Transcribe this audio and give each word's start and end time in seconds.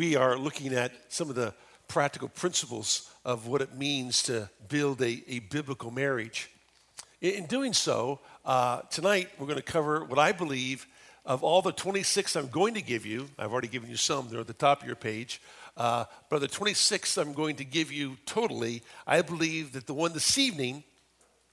we 0.00 0.16
are 0.16 0.38
looking 0.38 0.72
at 0.72 0.92
some 1.10 1.28
of 1.28 1.34
the 1.34 1.52
practical 1.86 2.30
principles 2.30 3.10
of 3.22 3.46
what 3.46 3.60
it 3.60 3.76
means 3.76 4.22
to 4.22 4.48
build 4.70 5.02
a, 5.02 5.22
a 5.28 5.40
biblical 5.40 5.90
marriage. 5.90 6.48
In, 7.20 7.34
in 7.34 7.44
doing 7.44 7.74
so, 7.74 8.18
uh, 8.46 8.80
tonight 8.90 9.28
we're 9.38 9.46
going 9.46 9.58
to 9.58 9.62
cover 9.62 10.02
what 10.02 10.18
I 10.18 10.32
believe 10.32 10.86
of 11.26 11.44
all 11.44 11.60
the 11.60 11.70
26 11.70 12.34
I'm 12.34 12.48
going 12.48 12.72
to 12.72 12.80
give 12.80 13.04
you. 13.04 13.28
I've 13.38 13.52
already 13.52 13.68
given 13.68 13.90
you 13.90 13.96
some, 13.96 14.30
they're 14.30 14.40
at 14.40 14.46
the 14.46 14.54
top 14.54 14.80
of 14.80 14.86
your 14.86 14.96
page. 14.96 15.42
Uh, 15.76 16.06
but 16.30 16.38
the 16.38 16.48
26 16.48 17.18
I'm 17.18 17.34
going 17.34 17.56
to 17.56 17.64
give 17.66 17.92
you 17.92 18.16
totally, 18.24 18.82
I 19.06 19.20
believe 19.20 19.72
that 19.72 19.86
the 19.86 19.92
one 19.92 20.14
this 20.14 20.38
evening 20.38 20.82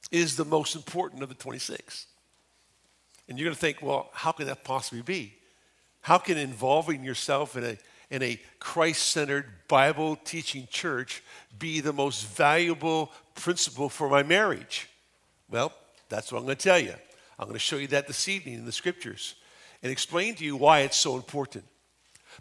is 0.10 0.38
the 0.38 0.46
most 0.46 0.74
important 0.74 1.22
of 1.22 1.28
the 1.28 1.36
26. 1.36 2.06
And 3.28 3.38
you're 3.38 3.48
going 3.48 3.56
to 3.56 3.60
think, 3.60 3.82
well, 3.82 4.10
how 4.14 4.32
can 4.32 4.48
that 4.48 4.64
possibly 4.64 5.02
be? 5.02 5.34
How 6.00 6.18
can 6.18 6.38
involving 6.38 7.04
yourself 7.04 7.58
in 7.58 7.66
a 7.66 7.78
in 8.10 8.24
a 8.24 8.40
Christ 8.60 9.08
centered 9.08 9.46
Bible 9.68 10.16
teaching 10.16 10.68
church 10.72 11.22
be 11.58 11.82
the 11.82 11.94
most 11.94 12.26
valuable 12.28 13.12
principle 13.36 13.90
for 13.90 14.10
my 14.10 14.24
marriage? 14.24 14.90
Well, 15.50 15.74
that's 16.10 16.32
what 16.32 16.40
I'm 16.40 16.46
going 16.46 16.58
to 16.58 16.64
tell 16.64 16.80
you. 16.80 16.94
I'm 17.40 17.46
going 17.46 17.54
to 17.54 17.60
show 17.60 17.78
you 17.78 17.88
that 17.88 18.08
this 18.08 18.28
evening 18.28 18.56
in 18.56 18.66
the 18.66 18.72
scriptures 18.72 19.36
and 19.84 19.92
explain 19.92 20.36
to 20.36 20.46
you 20.46 20.56
why 20.56 20.80
it's 20.80 20.98
so 20.98 21.16
important. 21.16 21.66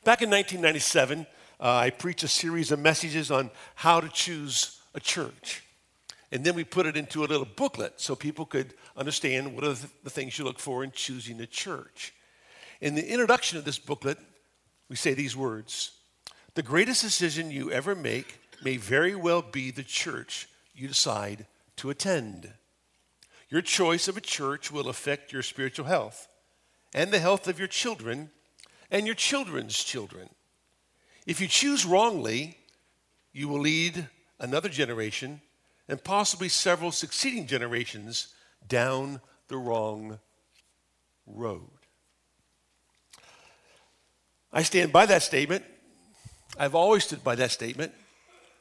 Back 0.04 0.22
in 0.22 0.30
1997, 0.30 1.26
uh, 1.60 1.74
I 1.74 1.90
preached 1.90 2.22
a 2.22 2.28
series 2.28 2.70
of 2.70 2.78
messages 2.78 3.30
on 3.30 3.50
how 3.74 4.00
to 4.00 4.08
choose 4.08 4.80
a 4.94 5.00
church. 5.00 5.62
And 6.32 6.44
then 6.44 6.54
we 6.54 6.64
put 6.64 6.86
it 6.86 6.96
into 6.96 7.24
a 7.24 7.26
little 7.26 7.46
booklet 7.46 7.94
so 7.96 8.14
people 8.16 8.46
could 8.46 8.74
understand 8.96 9.54
what 9.54 9.64
are 9.64 9.74
the 10.04 10.10
things 10.10 10.38
you 10.38 10.44
look 10.44 10.58
for 10.58 10.82
in 10.82 10.90
choosing 10.92 11.40
a 11.40 11.46
church. 11.46 12.12
In 12.80 12.94
the 12.94 13.06
introduction 13.10 13.58
of 13.58 13.64
this 13.64 13.78
booklet, 13.78 14.18
we 14.88 14.96
say 14.96 15.14
these 15.14 15.36
words 15.36 15.92
The 16.54 16.62
greatest 16.62 17.02
decision 17.02 17.50
you 17.50 17.70
ever 17.70 17.94
make 17.94 18.40
may 18.62 18.76
very 18.76 19.14
well 19.14 19.42
be 19.42 19.70
the 19.70 19.82
church 19.82 20.48
you 20.74 20.88
decide 20.88 21.46
to 21.76 21.90
attend. 21.90 22.52
Your 23.48 23.62
choice 23.62 24.08
of 24.08 24.16
a 24.16 24.22
church 24.22 24.72
will 24.72 24.88
affect 24.88 25.32
your 25.32 25.42
spiritual 25.42 25.86
health 25.86 26.28
and 26.94 27.12
the 27.12 27.18
health 27.18 27.46
of 27.46 27.58
your 27.58 27.68
children 27.68 28.30
and 28.90 29.06
your 29.06 29.14
children's 29.14 29.82
children. 29.82 30.28
If 31.26 31.40
you 31.40 31.48
choose 31.48 31.84
wrongly, 31.84 32.56
you 33.32 33.48
will 33.48 33.60
lead 33.60 34.08
another 34.38 34.68
generation 34.68 35.40
and 35.88 36.02
possibly 36.02 36.48
several 36.48 36.90
succeeding 36.90 37.46
generations 37.46 38.28
down 38.66 39.20
the 39.48 39.56
wrong 39.56 40.18
road. 41.26 41.75
I 44.52 44.62
stand 44.62 44.92
by 44.92 45.06
that 45.06 45.22
statement. 45.22 45.64
I've 46.58 46.74
always 46.74 47.04
stood 47.04 47.22
by 47.22 47.34
that 47.36 47.50
statement. 47.50 47.92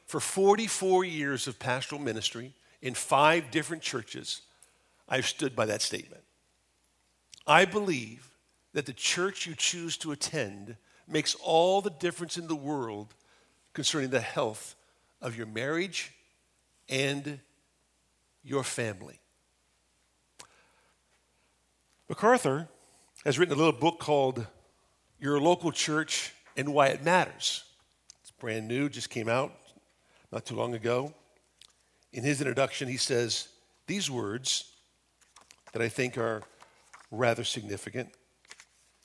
For 0.06 0.20
44 0.20 1.04
years 1.04 1.48
of 1.48 1.58
pastoral 1.58 2.00
ministry 2.00 2.52
in 2.82 2.94
five 2.94 3.50
different 3.50 3.82
churches, 3.82 4.42
I've 5.08 5.26
stood 5.26 5.56
by 5.56 5.66
that 5.66 5.82
statement. 5.82 6.22
I 7.46 7.64
believe 7.64 8.30
that 8.72 8.86
the 8.86 8.92
church 8.92 9.46
you 9.46 9.54
choose 9.54 9.96
to 9.98 10.12
attend 10.12 10.76
makes 11.08 11.34
all 11.36 11.80
the 11.80 11.90
difference 11.90 12.36
in 12.36 12.48
the 12.48 12.56
world 12.56 13.14
concerning 13.72 14.10
the 14.10 14.20
health 14.20 14.74
of 15.20 15.36
your 15.36 15.46
marriage 15.46 16.12
and 16.88 17.40
your 18.44 18.64
family. 18.64 19.18
MacArthur 22.08 22.68
has 23.24 23.38
written 23.38 23.54
a 23.54 23.58
little 23.58 23.72
book 23.72 23.98
called 23.98 24.46
Your 25.18 25.40
Local 25.40 25.72
Church 25.72 26.34
and 26.56 26.74
Why 26.74 26.88
It 26.88 27.02
Matters. 27.02 27.64
It's 28.20 28.30
brand 28.30 28.68
new, 28.68 28.88
just 28.88 29.08
came 29.08 29.28
out 29.28 29.52
not 30.30 30.44
too 30.44 30.54
long 30.54 30.74
ago. 30.74 31.14
In 32.12 32.22
his 32.22 32.40
introduction, 32.40 32.88
he 32.88 32.98
says 32.98 33.48
these 33.86 34.10
words 34.10 34.72
that 35.72 35.80
I 35.80 35.88
think 35.88 36.18
are 36.18 36.42
rather 37.10 37.44
significant. 37.44 38.10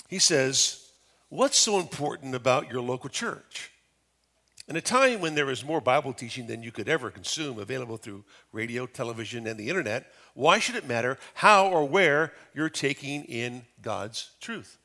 He 0.09 0.19
says, 0.19 0.89
What's 1.29 1.57
so 1.57 1.79
important 1.79 2.35
about 2.35 2.69
your 2.69 2.81
local 2.81 3.09
church? 3.09 3.71
In 4.67 4.75
a 4.75 4.81
time 4.81 5.21
when 5.21 5.35
there 5.35 5.49
is 5.49 5.63
more 5.63 5.79
Bible 5.79 6.13
teaching 6.13 6.47
than 6.47 6.61
you 6.61 6.73
could 6.73 6.89
ever 6.89 7.09
consume 7.09 7.57
available 7.57 7.95
through 7.95 8.25
radio, 8.51 8.85
television, 8.85 9.47
and 9.47 9.57
the 9.57 9.69
internet, 9.69 10.11
why 10.33 10.59
should 10.59 10.75
it 10.75 10.87
matter 10.87 11.17
how 11.35 11.67
or 11.67 11.87
where 11.87 12.33
you're 12.53 12.69
taking 12.69 13.23
in 13.25 13.63
God's 13.81 14.31
truth? 14.41 14.77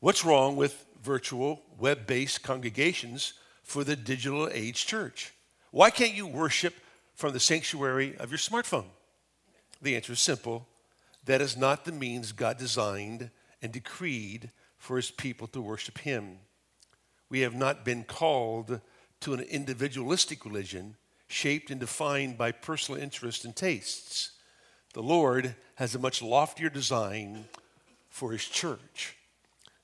What's 0.00 0.24
wrong 0.24 0.56
with 0.56 0.86
virtual, 1.02 1.60
web 1.78 2.06
based 2.06 2.42
congregations 2.42 3.34
for 3.62 3.84
the 3.84 3.96
digital 3.96 4.48
age 4.50 4.86
church? 4.86 5.34
Why 5.72 5.90
can't 5.90 6.14
you 6.14 6.26
worship 6.26 6.74
from 7.14 7.34
the 7.34 7.40
sanctuary 7.40 8.16
of 8.16 8.30
your 8.30 8.38
smartphone? 8.38 8.86
The 9.82 9.96
answer 9.96 10.14
is 10.14 10.20
simple 10.20 10.66
that 11.26 11.42
is 11.42 11.54
not 11.54 11.84
the 11.84 11.92
means 11.92 12.32
God 12.32 12.56
designed 12.56 13.28
and 13.60 13.72
decreed 13.72 14.50
for 14.78 14.96
his 14.96 15.10
people 15.10 15.46
to 15.48 15.60
worship 15.60 15.98
him. 15.98 16.38
We 17.28 17.40
have 17.40 17.54
not 17.54 17.84
been 17.84 18.04
called 18.04 18.80
to 19.20 19.34
an 19.34 19.40
individualistic 19.40 20.46
religion 20.46 20.96
shaped 21.28 21.70
and 21.70 21.78
defined 21.78 22.38
by 22.38 22.52
personal 22.52 22.98
interests 22.98 23.44
and 23.44 23.54
tastes. 23.54 24.30
The 24.94 25.02
Lord 25.02 25.56
has 25.74 25.94
a 25.94 25.98
much 25.98 26.22
loftier 26.22 26.70
design 26.70 27.44
for 28.08 28.32
his 28.32 28.46
church. 28.46 29.14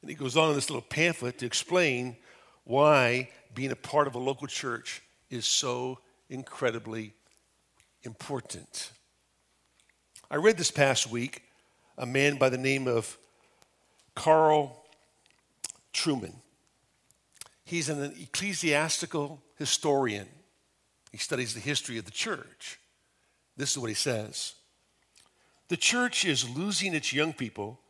And 0.07 0.11
he 0.13 0.15
goes 0.15 0.37
on 0.37 0.51
in 0.51 0.55
this 0.55 0.71
little 0.71 0.87
pamphlet 0.89 1.39
to 1.39 1.47
explain 1.47 2.17
why 2.63 3.29
being 3.57 3.73
a 3.73 3.75
part 3.77 4.07
of 4.07 4.15
a 4.15 4.21
local 4.21 4.47
church 4.47 5.03
is 5.31 5.47
so 5.47 5.99
incredibly 6.31 7.13
important. 8.05 8.93
I 10.31 10.37
read 10.37 10.59
this 10.59 10.71
past 10.71 11.11
week 11.11 11.43
a 11.99 12.07
man 12.07 12.37
by 12.37 12.51
the 12.51 12.57
name 12.57 12.87
of 12.87 13.19
Carl 14.15 14.85
Trueman. 15.93 16.37
He's 17.65 17.89
an 17.89 18.15
ecclesiastical 18.17 19.43
historian. 19.59 20.29
He 21.11 21.19
studies 21.19 21.53
the 21.53 21.59
history 21.59 21.99
of 21.99 22.05
the 22.05 22.13
church. 22.13 22.79
This 23.57 23.73
is 23.73 23.79
what 23.79 23.89
he 23.89 23.95
says 23.95 24.55
The 25.67 25.77
church 25.77 26.25
is 26.25 26.49
losing 26.49 26.95
its 26.95 27.13
young 27.13 27.33
people 27.33 27.81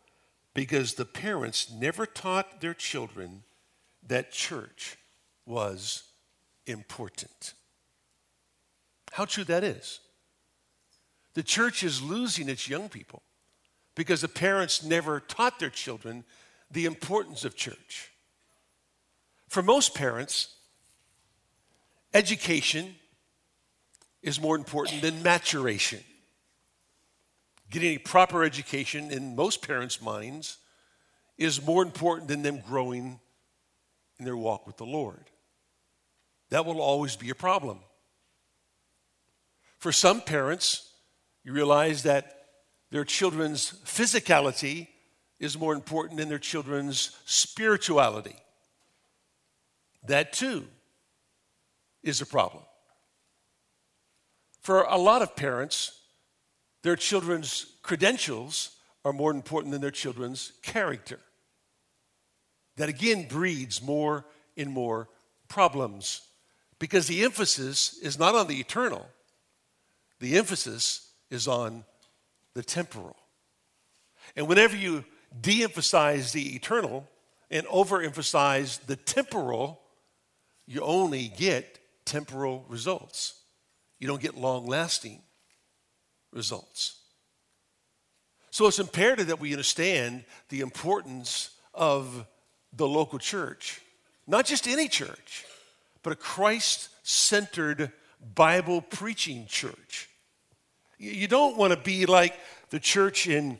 because 0.57 0.95
the 0.95 1.05
parents 1.05 1.71
never 1.71 2.07
taught 2.07 2.63
their 2.63 2.73
children 2.73 3.43
that 4.07 4.33
church 4.33 4.97
was 5.45 6.05
important. 6.67 7.53
How 9.13 9.27
true 9.27 9.45
that 9.45 9.63
is. 9.63 10.01
The 11.35 11.43
church 11.43 11.85
is 11.85 12.01
losing 12.01 12.49
its 12.49 12.71
young 12.71 12.89
people 12.89 13.23
because 13.95 14.23
the 14.23 14.29
parents 14.29 14.83
never 14.83 15.21
taught 15.21 15.59
their 15.59 15.69
children 15.69 16.25
the 16.71 16.87
importance 16.87 17.45
of 17.45 17.55
church. 17.55 18.11
For 19.49 19.63
most 19.63 19.95
parents, 19.95 20.57
education 22.15 22.95
is 24.23 24.41
more 24.41 24.57
important 24.57 25.03
than 25.03 25.23
maturation. 25.23 26.01
Getting 27.71 27.97
a 27.97 27.99
proper 27.99 28.45
education 28.45 29.11
in 29.11 29.35
most 29.35 29.67
parents' 29.67 30.01
minds 30.01 30.59
is 31.37 31.65
more 31.65 31.83
important 31.83 32.29
than 32.29 32.43
them 32.43 32.63
growing 32.67 33.21
in 34.19 34.25
their 34.25 34.37
walk 34.37 34.67
with 34.67 34.77
the 34.77 34.87
Lord. 34.87 35.25
That 36.51 36.65
will 36.65 36.81
always 36.81 37.17
be 37.17 37.31
a 37.31 37.35
problem. 37.35 37.81
For 39.79 39.93
some 39.93 40.21
parents, 40.21 40.91
you 41.45 41.53
realize 41.53 42.05
that 42.05 42.47
their 42.91 43.05
children's 43.05 43.73
physicality 43.85 44.89
is 45.39 45.59
more 45.59 45.75
important 45.75 46.19
than 46.19 46.29
their 46.29 46.39
children's 46.39 47.17
spirituality. 47.27 48.37
That 50.07 50.33
too 50.33 50.67
is 52.03 52.21
a 52.21 52.27
problem. 52.27 52.63
For 54.63 54.83
a 54.83 54.97
lot 54.97 55.23
of 55.23 55.37
parents, 55.37 56.01
their 56.87 56.95
children's 56.95 57.67
credentials 57.83 58.77
are 59.05 59.13
more 59.13 59.33
important 59.33 59.73
than 59.73 59.81
their 59.81 59.91
children's 59.91 60.53
character. 60.63 61.19
That 62.77 62.89
again 62.89 63.27
breeds 63.27 63.83
more 63.83 64.25
and 64.57 64.71
more 64.71 65.09
problems 65.49 66.21
because 66.79 67.09
the 67.09 67.25
emphasis 67.25 67.99
is 67.99 68.21
not 68.21 68.37
on 68.37 68.47
the 68.47 68.61
eternal, 68.61 69.05
the 70.21 70.39
emphasis 70.39 71.11
is 71.29 71.49
on 71.49 71.85
the 72.55 72.63
temporal. 72.63 73.17
And 74.37 74.47
whenever 74.47 74.77
you 74.77 75.05
de 75.41 75.65
emphasize 75.65 76.31
the 76.31 76.55
eternal 76.55 77.09
and 77.51 77.67
overemphasize 77.67 78.79
the 78.87 78.97
temporal, 78.97 79.81
you 80.69 80.83
only 80.83 81.29
get 81.37 81.81
temporal 82.05 82.65
results. 82.69 83.41
You 83.99 84.07
don't 84.07 84.23
get 84.23 84.37
long 84.37 84.67
lasting 84.67 85.23
results. 86.37 86.99
So 88.51 88.67
it's 88.67 88.79
imperative 88.79 89.27
that 89.27 89.41
we 89.41 89.53
understand 89.53 90.25
the 90.51 90.61
importance 90.61 91.51
of 91.75 92.27
the 92.73 92.87
local 92.87 93.19
church 93.19 93.81
Not 94.27 94.45
just 94.45 94.67
any 94.67 94.89
church, 94.89 95.45
but 96.03 96.13
a 96.13 96.17
Christ 96.17 96.89
centered 97.03 97.93
Bible 98.35 98.81
preaching 98.81 99.47
church. 99.47 100.09
You 100.99 101.29
don't 101.29 101.57
want 101.57 101.73
to 101.73 101.79
be 101.79 102.07
like 102.07 102.35
the 102.71 102.81
church 102.81 103.29
in 103.29 103.59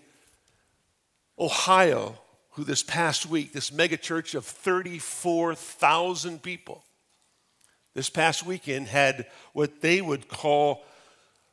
Ohio, 1.39 2.19
who 2.53 2.65
this 2.65 2.83
past 2.83 3.27
week, 3.27 3.53
this 3.53 3.71
mega 3.71 3.97
church 3.97 4.35
of 4.35 4.45
34,000 4.45 6.43
people, 6.43 6.83
this 7.95 8.11
past 8.11 8.45
weekend 8.45 8.89
had 8.89 9.27
what 9.53 9.83
they 9.83 10.01
would 10.01 10.29
call 10.29 10.83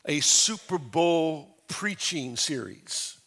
a 0.05 0.19
Super 0.19 0.77
Bowl 0.77 1.57
preaching 1.67 2.35
series 2.35 3.17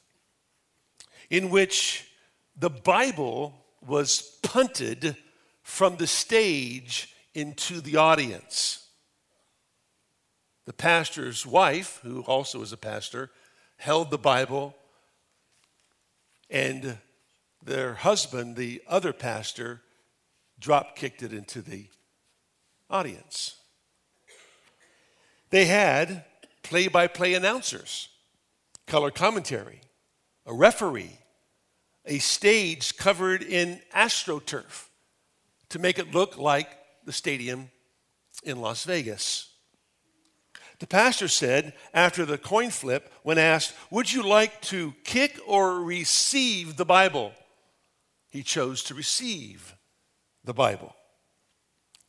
in 1.30 1.50
which 1.50 2.08
the 2.56 2.70
Bible 2.70 3.54
was 3.86 4.38
punted 4.42 5.16
from 5.62 5.96
the 5.96 6.06
stage 6.06 7.14
into 7.34 7.80
the 7.80 7.96
audience. 7.96 8.86
The 10.64 10.72
pastor's 10.72 11.46
wife, 11.46 12.00
who 12.02 12.22
also 12.22 12.62
is 12.62 12.72
a 12.72 12.76
pastor, 12.76 13.30
held 13.76 14.10
the 14.10 14.18
Bible, 14.18 14.74
and 16.50 16.98
their 17.62 17.94
husband, 17.94 18.56
the 18.56 18.82
other 18.86 19.12
pastor, 19.12 19.82
drop 20.58 20.96
kicked 20.96 21.22
it 21.22 21.32
into 21.32 21.60
the 21.60 21.86
audience. 22.88 23.56
They 25.50 25.66
had 25.66 26.24
play 26.66 26.88
by 26.88 27.06
play 27.06 27.34
announcers, 27.34 28.08
color 28.86 29.12
commentary, 29.12 29.80
a 30.46 30.52
referee, 30.52 31.18
a 32.04 32.18
stage 32.18 32.96
covered 32.96 33.42
in 33.42 33.80
astroturf 33.94 34.88
to 35.68 35.78
make 35.78 35.98
it 35.98 36.12
look 36.12 36.36
like 36.36 36.68
the 37.04 37.12
stadium 37.12 37.70
in 38.42 38.60
Las 38.60 38.84
Vegas. 38.84 39.52
The 40.80 40.88
pastor 40.88 41.28
said 41.28 41.72
after 41.94 42.24
the 42.24 42.36
coin 42.36 42.70
flip, 42.70 43.12
when 43.22 43.38
asked, 43.38 43.72
Would 43.90 44.12
you 44.12 44.22
like 44.22 44.60
to 44.62 44.92
kick 45.04 45.38
or 45.46 45.80
receive 45.80 46.76
the 46.76 46.84
Bible? 46.84 47.32
He 48.28 48.42
chose 48.42 48.82
to 48.84 48.94
receive 48.94 49.74
the 50.44 50.52
Bible. 50.52 50.94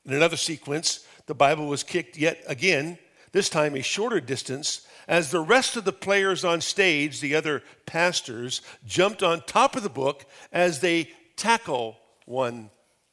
In 0.03 0.13
another 0.13 0.35
sequence, 0.35 1.05
the 1.27 1.35
Bible 1.35 1.67
was 1.67 1.83
kicked 1.83 2.17
yet 2.17 2.43
again, 2.47 2.97
this 3.37 3.49
time 3.49 3.75
a 3.75 3.83
shorter 3.83 4.19
distance, 4.19 4.81
as 5.07 5.29
the 5.29 5.39
rest 5.39 5.77
of 5.77 5.85
the 5.85 5.93
players 5.93 6.43
on 6.43 6.59
stage, 6.59 7.19
the 7.19 7.35
other 7.35 7.61
pastors, 7.85 8.63
jumped 8.83 9.21
on 9.21 9.39
top 9.41 9.75
of 9.75 9.83
the 9.83 9.89
book 9.89 10.25
as 10.51 10.79
they 10.79 11.07
tackle 11.35 11.99
one 12.25 12.71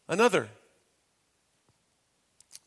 another. 0.08 0.48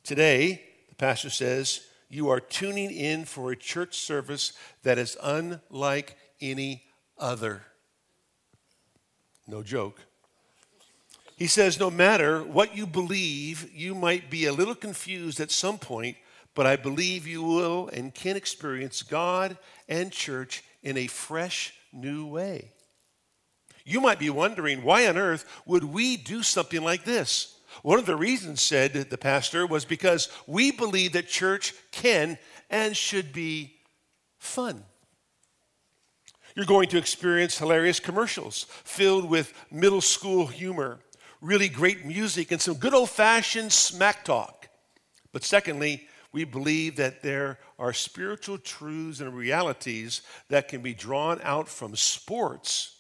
Today, 0.04 0.62
the 0.88 0.96
pastor 0.96 1.32
says, 1.32 1.82
you 2.10 2.30
are 2.30 2.40
tuning 2.40 2.92
in 2.92 3.26
for 3.26 3.52
a 3.52 3.56
church 3.56 3.98
service 3.98 4.54
that 4.84 5.00
is 5.00 5.18
unlike 5.24 6.16
any 6.40 6.84
other. 7.18 7.64
No 9.48 9.64
joke. 9.64 10.00
He 11.38 11.48
says, 11.48 11.80
no 11.80 11.90
matter 11.90 12.44
what 12.44 12.78
you 12.78 12.86
believe, 12.86 13.72
you 13.74 13.96
might 13.96 14.30
be 14.30 14.46
a 14.46 14.54
little 14.54 14.76
confused 14.76 15.40
at 15.40 15.50
some 15.50 15.80
point, 15.80 16.18
but 16.58 16.66
I 16.66 16.76
believe 16.76 17.28
you 17.28 17.44
will 17.44 17.88
and 17.94 18.12
can 18.12 18.36
experience 18.36 19.04
God 19.04 19.60
and 19.88 20.12
church 20.12 20.64
in 20.82 20.98
a 20.98 21.06
fresh, 21.06 21.72
new 21.94 22.26
way. 22.26 22.72
You 23.86 24.02
might 24.02 24.18
be 24.18 24.32
wondering, 24.32 24.82
why 24.82 25.06
on 25.06 25.20
earth 25.20 25.46
would 25.68 25.84
we 25.84 26.18
do 26.18 26.42
something 26.42 26.82
like 26.82 27.04
this? 27.04 27.60
One 27.84 28.00
of 28.00 28.08
the 28.08 28.16
reasons, 28.16 28.60
said 28.60 28.94
the 28.94 29.18
pastor, 29.20 29.68
was 29.68 29.86
because 29.86 30.30
we 30.48 30.72
believe 30.72 31.14
that 31.14 31.28
church 31.28 31.76
can 31.92 32.40
and 32.72 32.98
should 32.98 33.32
be 33.32 33.76
fun. 34.40 34.84
You're 36.56 36.66
going 36.66 36.90
to 36.90 36.98
experience 36.98 37.60
hilarious 37.60 38.00
commercials 38.00 38.66
filled 38.84 39.30
with 39.30 39.54
middle 39.70 40.02
school 40.02 40.48
humor, 40.48 40.98
really 41.40 41.70
great 41.70 42.04
music, 42.04 42.52
and 42.52 42.60
some 42.60 42.78
good 42.78 42.96
old 42.96 43.12
fashioned 43.12 43.72
smack 43.72 44.26
talk. 44.26 44.70
But 45.32 45.44
secondly, 45.44 46.08
we 46.32 46.44
believe 46.44 46.98
that 46.98 47.22
there 47.22 47.60
are 47.80 47.94
spiritual 47.94 48.58
truths 48.58 49.20
and 49.20 49.34
realities 49.34 50.22
that 50.50 50.68
can 50.68 50.82
be 50.82 50.94
drawn 50.94 51.40
out 51.44 51.68
from 51.68 51.96
sports. 51.96 52.96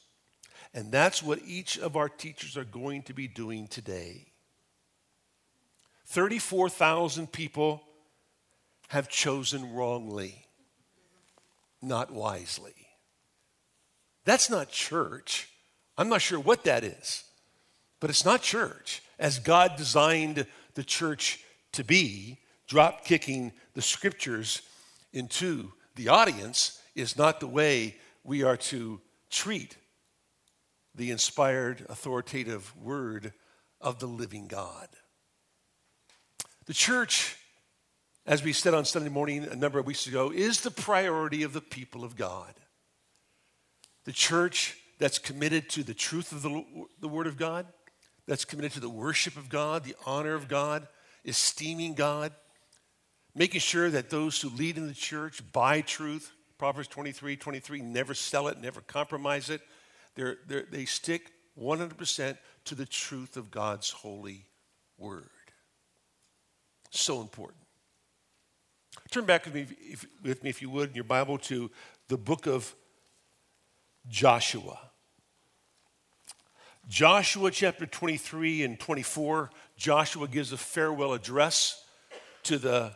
And 0.74 0.92
that's 0.92 1.24
what 1.24 1.40
each 1.46 1.78
of 1.78 1.96
our 1.96 2.10
teachers 2.10 2.58
are 2.58 2.64
going 2.64 3.04
to 3.04 3.14
be 3.14 3.28
doing 3.28 3.68
today. 3.68 4.28
34,000 6.08 7.32
people 7.32 7.84
have 8.90 9.10
chosen 9.10 9.74
wrongly, 9.74 10.46
not 11.82 12.12
wisely. 12.12 12.74
That's 14.24 14.50
not 14.50 14.70
church. 14.70 15.50
I'm 15.98 16.10
not 16.10 16.22
sure 16.22 16.40
what 16.40 16.64
that 16.64 16.84
is, 16.84 17.24
but 18.00 18.10
it's 18.10 18.26
not 18.26 18.42
church 18.42 19.02
as 19.20 19.40
God 19.40 19.76
designed 19.78 20.46
the 20.76 20.84
church 20.84 21.44
to 21.74 21.84
be. 21.84 22.40
Drop 22.68 23.06
kicking 23.06 23.54
the 23.74 23.82
scriptures 23.82 24.62
into 25.14 25.72
the 25.96 26.10
audience 26.10 26.82
is 26.96 27.18
not 27.18 27.40
the 27.40 27.48
way 27.48 27.96
we 28.24 28.44
are 28.44 28.58
to 28.58 29.00
treat 29.30 29.78
the 30.94 31.12
inspired, 31.12 31.86
authoritative 31.90 32.76
word 32.76 33.34
of 33.80 34.00
the 34.00 34.08
living 34.08 34.48
God. 34.48 34.90
The 36.66 36.74
church, 36.74 37.38
as 38.26 38.44
we 38.44 38.52
said 38.52 38.74
on 38.74 38.84
Sunday 38.84 39.10
morning 39.10 39.46
a 39.46 39.56
number 39.56 39.80
of 39.80 39.86
weeks 39.86 40.08
ago, 40.08 40.32
is 40.34 40.62
the 40.62 40.72
priority 40.72 41.44
of 41.44 41.54
the 41.54 41.62
people 41.62 42.04
of 42.04 42.18
God. 42.18 42.54
The 44.04 44.12
church 44.12 44.76
that's 45.00 45.20
committed 45.20 45.70
to 45.70 45.84
the 45.84 45.94
truth 45.94 46.32
of 46.32 46.42
the, 46.42 46.64
the 47.00 47.08
Word 47.08 47.28
of 47.28 47.38
God, 47.38 47.68
that's 48.28 48.44
committed 48.44 48.74
to 48.74 48.80
the 48.80 48.90
worship 48.90 49.38
of 49.38 49.48
God, 49.48 49.84
the 49.84 49.96
honor 50.06 50.34
of 50.34 50.48
God, 50.48 50.88
esteeming 51.24 51.94
God, 51.94 52.34
making 53.38 53.62
sure 53.62 53.90
that 53.92 54.10
those 54.10 54.42
who 54.42 54.50
lead 54.50 54.78
in 54.78 54.88
the 54.88 54.94
church 54.94 55.42
buy 55.54 55.82
truth. 55.82 56.32
Proverbs 56.58 56.88
23 56.88 57.38
23, 57.38 57.82
never 57.82 58.14
sell 58.14 58.48
it, 58.48 58.60
never 58.60 58.82
compromise 58.82 59.50
it. 59.50 59.62
They're, 60.16 60.38
they're, 60.48 60.66
they 60.70 60.86
stick 60.86 61.32
100% 61.62 62.38
to 62.66 62.76
the 62.76 62.86
truth 62.86 63.38
of 63.38 63.52
God's 63.52 63.92
holy 63.92 64.46
word. 64.98 65.30
So 66.90 67.22
important. 67.22 67.60
Turn 69.12 69.26
back 69.26 69.46
with 69.46 69.54
me, 69.54 69.68
if, 69.82 70.06
with 70.24 70.44
me, 70.44 70.50
if 70.50 70.62
you 70.62 70.70
would, 70.72 70.90
in 70.90 70.96
your 70.96 71.04
Bible 71.04 71.38
to 71.38 71.70
the 72.08 72.18
book 72.18 72.48
of 72.48 72.74
Joshua. 74.10 74.80
Joshua 76.90 77.52
chapter 77.52 77.86
23 77.86 78.64
and 78.64 78.80
24, 78.80 79.52
Joshua 79.76 80.28
gives 80.28 80.52
a 80.52 80.58
farewell 80.58 81.14
address 81.14 81.84
to 82.44 82.58
the 82.58 82.94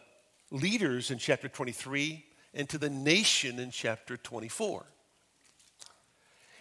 leaders 0.51 1.09
in 1.09 1.17
chapter 1.17 1.47
23 1.47 2.23
and 2.53 2.69
to 2.69 2.77
the 2.77 2.89
nation 2.89 3.59
in 3.59 3.71
chapter 3.71 4.17
24. 4.17 4.85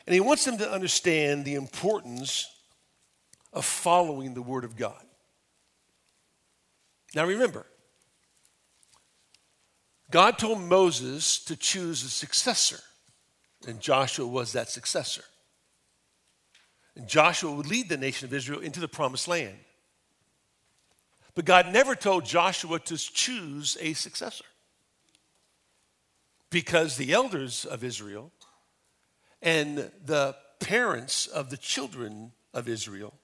And 0.07 0.15
he 0.15 0.21
wants 0.21 0.45
them 0.45 0.59
to 0.59 0.71
understand 0.71 1.45
the 1.45 1.57
importance 1.57 2.49
of 3.53 3.65
following 3.65 4.35
the 4.35 4.43
Word 4.43 4.65
of 4.65 4.77
God. 4.77 5.03
Now 7.15 7.27
remember, 7.27 7.67
God 10.11 10.39
told 10.39 10.61
Moses 10.61 11.39
to 11.45 11.57
choose 11.57 12.05
a 12.05 12.09
successor, 12.09 12.81
and 13.67 13.81
Joshua 13.81 14.27
was 14.27 14.53
that 14.53 14.69
successor. 14.69 15.23
And 16.97 17.09
Joshua 17.09 17.53
would 17.53 17.67
lead 17.67 17.89
the 17.89 17.97
nation 17.97 18.27
of 18.27 18.35
Israel 18.35 18.61
into 18.61 18.81
the 18.81 18.89
promised 18.89 19.29
land. 19.29 19.57
But 21.35 21.45
God 21.45 21.73
never 21.73 21.95
told 21.95 22.25
Joshua 22.25 22.79
to 22.81 22.97
choose 22.97 23.77
a 23.81 23.93
successor 23.93 24.45
because 26.51 26.97
the 26.97 27.13
elders 27.13 27.65
of 27.65 27.85
Israel 27.85 28.33
and 29.41 29.91
the 30.05 30.37
parents 30.59 31.27
of 31.27 31.51
the 31.51 31.57
children 31.57 32.33
of 32.53 32.69
Israel 32.69 33.15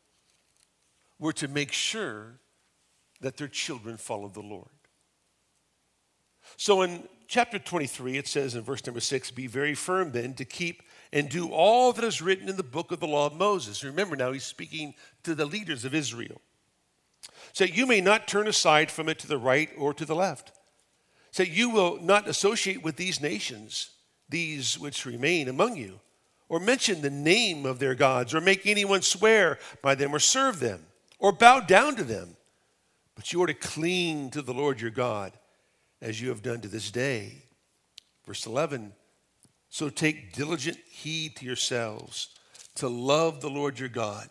were 1.18 1.32
to 1.32 1.48
make 1.48 1.72
sure 1.72 2.38
that 3.20 3.36
their 3.36 3.48
children 3.48 3.96
followed 3.96 4.34
the 4.34 4.40
Lord. 4.40 4.68
So 6.56 6.82
in 6.82 7.08
chapter 7.26 7.58
23, 7.58 8.18
it 8.18 8.28
says 8.28 8.54
in 8.54 8.62
verse 8.62 8.84
number 8.86 9.00
6 9.00 9.30
Be 9.32 9.46
very 9.46 9.74
firm 9.74 10.12
then 10.12 10.34
to 10.34 10.44
keep 10.44 10.82
and 11.12 11.28
do 11.28 11.48
all 11.48 11.92
that 11.92 12.04
is 12.04 12.22
written 12.22 12.48
in 12.48 12.56
the 12.56 12.62
book 12.62 12.92
of 12.92 13.00
the 13.00 13.06
law 13.06 13.26
of 13.26 13.34
Moses. 13.34 13.82
Remember 13.82 14.16
now, 14.16 14.32
he's 14.32 14.44
speaking 14.44 14.94
to 15.24 15.34
the 15.34 15.46
leaders 15.46 15.84
of 15.84 15.94
Israel. 15.94 16.40
So 17.56 17.64
you 17.64 17.86
may 17.86 18.02
not 18.02 18.28
turn 18.28 18.48
aside 18.48 18.90
from 18.90 19.08
it 19.08 19.18
to 19.20 19.26
the 19.26 19.38
right 19.38 19.70
or 19.78 19.94
to 19.94 20.04
the 20.04 20.14
left. 20.14 20.52
So 21.30 21.42
you 21.42 21.70
will 21.70 21.98
not 22.02 22.28
associate 22.28 22.82
with 22.82 22.96
these 22.96 23.18
nations, 23.18 23.92
these 24.28 24.78
which 24.78 25.06
remain 25.06 25.48
among 25.48 25.76
you, 25.76 26.00
or 26.50 26.60
mention 26.60 27.00
the 27.00 27.08
name 27.08 27.64
of 27.64 27.78
their 27.78 27.94
gods, 27.94 28.34
or 28.34 28.42
make 28.42 28.66
anyone 28.66 29.00
swear 29.00 29.58
by 29.80 29.94
them 29.94 30.14
or 30.14 30.18
serve 30.18 30.60
them. 30.60 30.84
or 31.18 31.32
bow 31.32 31.60
down 31.60 31.96
to 31.96 32.04
them, 32.04 32.36
but 33.14 33.32
you 33.32 33.42
are 33.42 33.46
to 33.46 33.54
cling 33.54 34.28
to 34.32 34.42
the 34.42 34.52
Lord 34.52 34.78
your 34.78 34.90
God, 34.90 35.32
as 36.02 36.20
you 36.20 36.28
have 36.28 36.42
done 36.42 36.60
to 36.60 36.68
this 36.68 36.90
day. 36.90 37.42
Verse 38.26 38.44
11 38.44 38.92
So 39.70 39.88
take 39.88 40.34
diligent 40.34 40.76
heed 40.90 41.36
to 41.36 41.46
yourselves 41.46 42.28
to 42.74 42.86
love 42.86 43.40
the 43.40 43.48
Lord 43.48 43.78
your 43.78 43.88
God. 43.88 44.28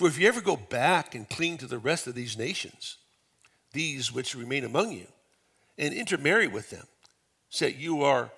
For 0.00 0.08
if 0.08 0.18
you 0.18 0.26
ever 0.28 0.40
go 0.40 0.56
back 0.56 1.14
and 1.14 1.28
cling 1.28 1.58
to 1.58 1.66
the 1.66 1.76
rest 1.76 2.06
of 2.06 2.14
these 2.14 2.38
nations, 2.38 2.96
these 3.74 4.10
which 4.10 4.34
remain 4.34 4.64
among 4.64 4.92
you, 4.92 5.06
and 5.76 5.92
intermarry 5.92 6.48
with 6.48 6.70
them, 6.70 6.86
so 7.50 7.66
that 7.66 7.76
you 7.76 8.02
are 8.02 8.30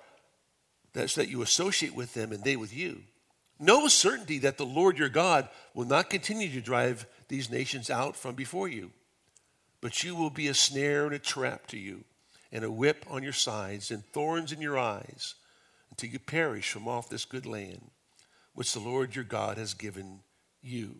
so 0.93 1.21
that 1.21 1.29
you 1.29 1.41
associate 1.41 1.95
with 1.95 2.15
them 2.15 2.33
and 2.33 2.43
they 2.43 2.57
with 2.57 2.75
you. 2.75 3.03
Know 3.61 3.87
certainty 3.87 4.39
that 4.39 4.57
the 4.57 4.65
Lord 4.65 4.97
your 4.97 5.07
God 5.07 5.47
will 5.73 5.85
not 5.85 6.09
continue 6.09 6.49
to 6.49 6.59
drive 6.59 7.05
these 7.29 7.49
nations 7.49 7.89
out 7.89 8.17
from 8.17 8.35
before 8.35 8.67
you, 8.67 8.91
but 9.79 10.03
you 10.03 10.17
will 10.17 10.29
be 10.29 10.49
a 10.49 10.53
snare 10.53 11.05
and 11.05 11.15
a 11.15 11.17
trap 11.17 11.67
to 11.67 11.77
you, 11.77 12.03
and 12.51 12.65
a 12.65 12.71
whip 12.71 13.05
on 13.09 13.23
your 13.23 13.31
sides, 13.31 13.89
and 13.89 14.03
thorns 14.07 14.51
in 14.51 14.59
your 14.59 14.77
eyes, 14.77 15.35
until 15.91 16.09
you 16.09 16.19
perish 16.19 16.69
from 16.69 16.89
off 16.89 17.07
this 17.07 17.23
good 17.23 17.45
land, 17.45 17.89
which 18.53 18.73
the 18.73 18.81
Lord 18.81 19.15
your 19.15 19.23
God 19.23 19.57
has 19.57 19.73
given 19.73 20.19
you. 20.61 20.97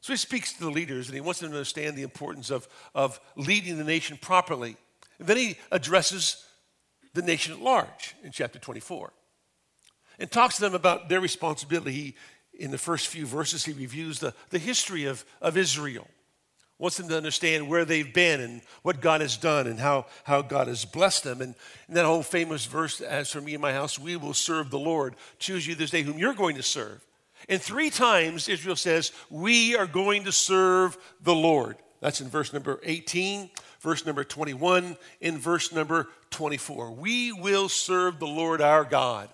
So 0.00 0.12
he 0.12 0.16
speaks 0.16 0.52
to 0.54 0.60
the 0.60 0.70
leaders 0.70 1.08
and 1.08 1.14
he 1.14 1.20
wants 1.20 1.40
them 1.40 1.50
to 1.50 1.56
understand 1.56 1.96
the 1.96 2.02
importance 2.02 2.50
of, 2.50 2.68
of 2.94 3.20
leading 3.36 3.76
the 3.76 3.84
nation 3.84 4.18
properly. 4.20 4.76
And 5.18 5.28
then 5.28 5.36
he 5.36 5.56
addresses 5.70 6.44
the 7.12 7.22
nation 7.22 7.52
at 7.52 7.60
large 7.60 8.14
in 8.22 8.32
chapter 8.32 8.58
24 8.58 9.12
and 10.18 10.30
talks 10.30 10.56
to 10.56 10.62
them 10.62 10.74
about 10.74 11.08
their 11.08 11.20
responsibility. 11.20 11.92
He, 11.92 12.14
in 12.54 12.70
the 12.70 12.78
first 12.78 13.08
few 13.08 13.26
verses, 13.26 13.64
he 13.64 13.72
reviews 13.72 14.20
the, 14.20 14.34
the 14.50 14.58
history 14.58 15.04
of, 15.04 15.24
of 15.40 15.56
Israel, 15.56 16.06
wants 16.78 16.96
them 16.96 17.08
to 17.08 17.16
understand 17.16 17.68
where 17.68 17.84
they've 17.84 18.12
been 18.12 18.40
and 18.40 18.62
what 18.82 19.00
God 19.02 19.20
has 19.20 19.36
done 19.36 19.66
and 19.66 19.78
how, 19.78 20.06
how 20.24 20.40
God 20.40 20.68
has 20.68 20.84
blessed 20.86 21.24
them. 21.24 21.42
And, 21.42 21.54
and 21.88 21.96
that 21.96 22.06
whole 22.06 22.22
famous 22.22 22.64
verse, 22.64 23.00
as 23.00 23.30
for 23.30 23.40
me 23.40 23.54
and 23.54 23.62
my 23.62 23.72
house, 23.72 23.98
we 23.98 24.16
will 24.16 24.34
serve 24.34 24.70
the 24.70 24.78
Lord. 24.78 25.14
Choose 25.38 25.66
you 25.66 25.74
this 25.74 25.90
day 25.90 26.02
whom 26.02 26.18
you're 26.18 26.34
going 26.34 26.56
to 26.56 26.62
serve. 26.62 27.04
And 27.48 27.60
three 27.60 27.90
times 27.90 28.48
Israel 28.48 28.76
says, 28.76 29.12
We 29.28 29.76
are 29.76 29.86
going 29.86 30.24
to 30.24 30.32
serve 30.32 30.96
the 31.22 31.34
Lord. 31.34 31.76
That's 32.00 32.20
in 32.20 32.28
verse 32.28 32.52
number 32.52 32.80
18, 32.82 33.50
verse 33.80 34.06
number 34.06 34.24
21, 34.24 34.96
in 35.20 35.38
verse 35.38 35.72
number 35.72 36.08
24. 36.30 36.92
We 36.92 37.32
will 37.32 37.68
serve 37.68 38.18
the 38.18 38.26
Lord 38.26 38.60
our 38.60 38.84
God. 38.84 39.28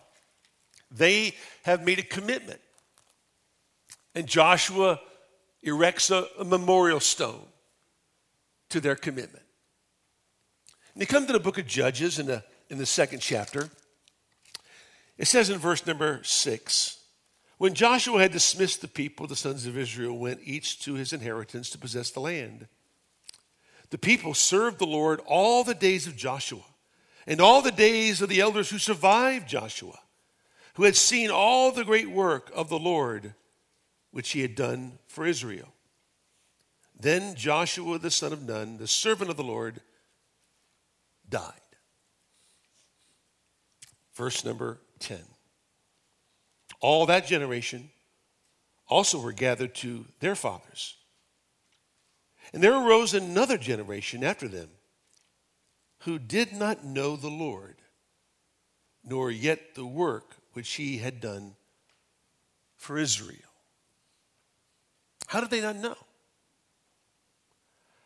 They 0.91 1.35
have 1.65 1.85
made 1.85 1.99
a 1.99 2.03
commitment. 2.03 2.61
And 4.15 4.27
Joshua 4.27 5.01
erects 5.63 6.11
a, 6.11 6.27
a 6.39 6.45
memorial 6.45 7.01
stone 7.01 7.45
to 8.71 8.81
their 8.81 8.97
commitment. 8.97 9.45
And 10.95 11.03
they 11.03 11.07
come 11.07 11.27
to 11.27 11.33
the 11.33 11.41
book 11.41 11.59
of 11.59 11.67
Judges 11.67 12.19
in 12.19 12.27
the, 12.27 12.43
in 12.71 12.79
the 12.79 12.87
second 12.87 13.21
chapter. 13.21 13.69
It 15.19 15.27
says 15.27 15.51
in 15.51 15.59
verse 15.59 15.87
number 15.87 16.21
six 16.25 16.99
When 17.59 17.75
Joshua 17.75 18.21
had 18.21 18.33
dismissed 18.33 18.83
the 18.83 18.89
people, 18.89 19.27
the 19.27 19.37
sons 19.37 19.67
of 19.67 19.79
Israel 19.79 20.19
went 20.19 20.41
each 20.45 20.81
to 20.81 20.95
his 20.95 21.13
inheritance 21.13 21.71
to 21.71 21.79
possess 21.79 22.11
the 22.11 22.21
land. 22.21 22.67
The 23.91 23.99
people 23.99 24.35
served 24.35 24.79
the 24.79 24.87
Lord 24.87 25.21
all 25.27 25.65
the 25.65 25.75
days 25.75 26.07
of 26.07 26.17
Joshua 26.17 26.65
and 27.27 27.41
all 27.41 27.63
the 27.63 27.73
days 27.73 28.21
of 28.21 28.29
the 28.29 28.41
elders 28.41 28.69
who 28.69 28.79
survived 28.79 29.49
Joshua, 29.49 29.99
who 30.75 30.85
had 30.85 30.97
seen 30.97 31.31
all 31.31 31.73
the 31.73 31.85
great 31.85 32.11
work 32.11 32.51
of 32.55 32.69
the 32.69 32.79
Lord 32.79 33.35
which 34.11 34.31
he 34.31 34.43
had 34.43 34.55
done 34.55 34.99
for 35.07 35.27
Israel. 35.27 35.69
Then 36.99 37.35
Joshua 37.35 37.99
the 37.99 38.11
son 38.11 38.33
of 38.33 38.43
Nun, 38.43 38.79
the 38.79 38.87
servant 38.87 39.31
of 39.31 39.37
the 39.37 39.45
Lord, 39.45 39.81
died. 41.29 41.53
Verse 44.15 44.45
number 44.45 44.81
10. 44.99 45.19
All 46.81 47.07
that 47.07 47.27
generation 47.27 47.91
also 48.89 49.19
were 49.21 49.33
gathered 49.33 49.75
to 49.77 50.05
their 50.21 50.35
fathers. 50.35 50.97
And 52.53 52.63
there 52.63 52.75
arose 52.75 53.15
another 53.15 53.59
generation 53.59 54.23
after 54.23 54.49
them 54.49 54.69
who 56.01 56.19
did 56.19 56.53
not 56.53 56.85
know 56.85 57.17
the 57.17 57.29
Lord, 57.29 57.77
nor 59.05 59.31
yet 59.31 59.75
the 59.75 59.87
work 59.87 60.37
which 60.53 60.75
he 60.75 60.99
had 60.99 61.21
done 61.21 61.55
for 62.77 62.99
Israel. 62.99 63.39
How 65.27 65.41
did 65.41 65.51
they 65.51 65.61
not 65.61 65.77
know? 65.77 65.97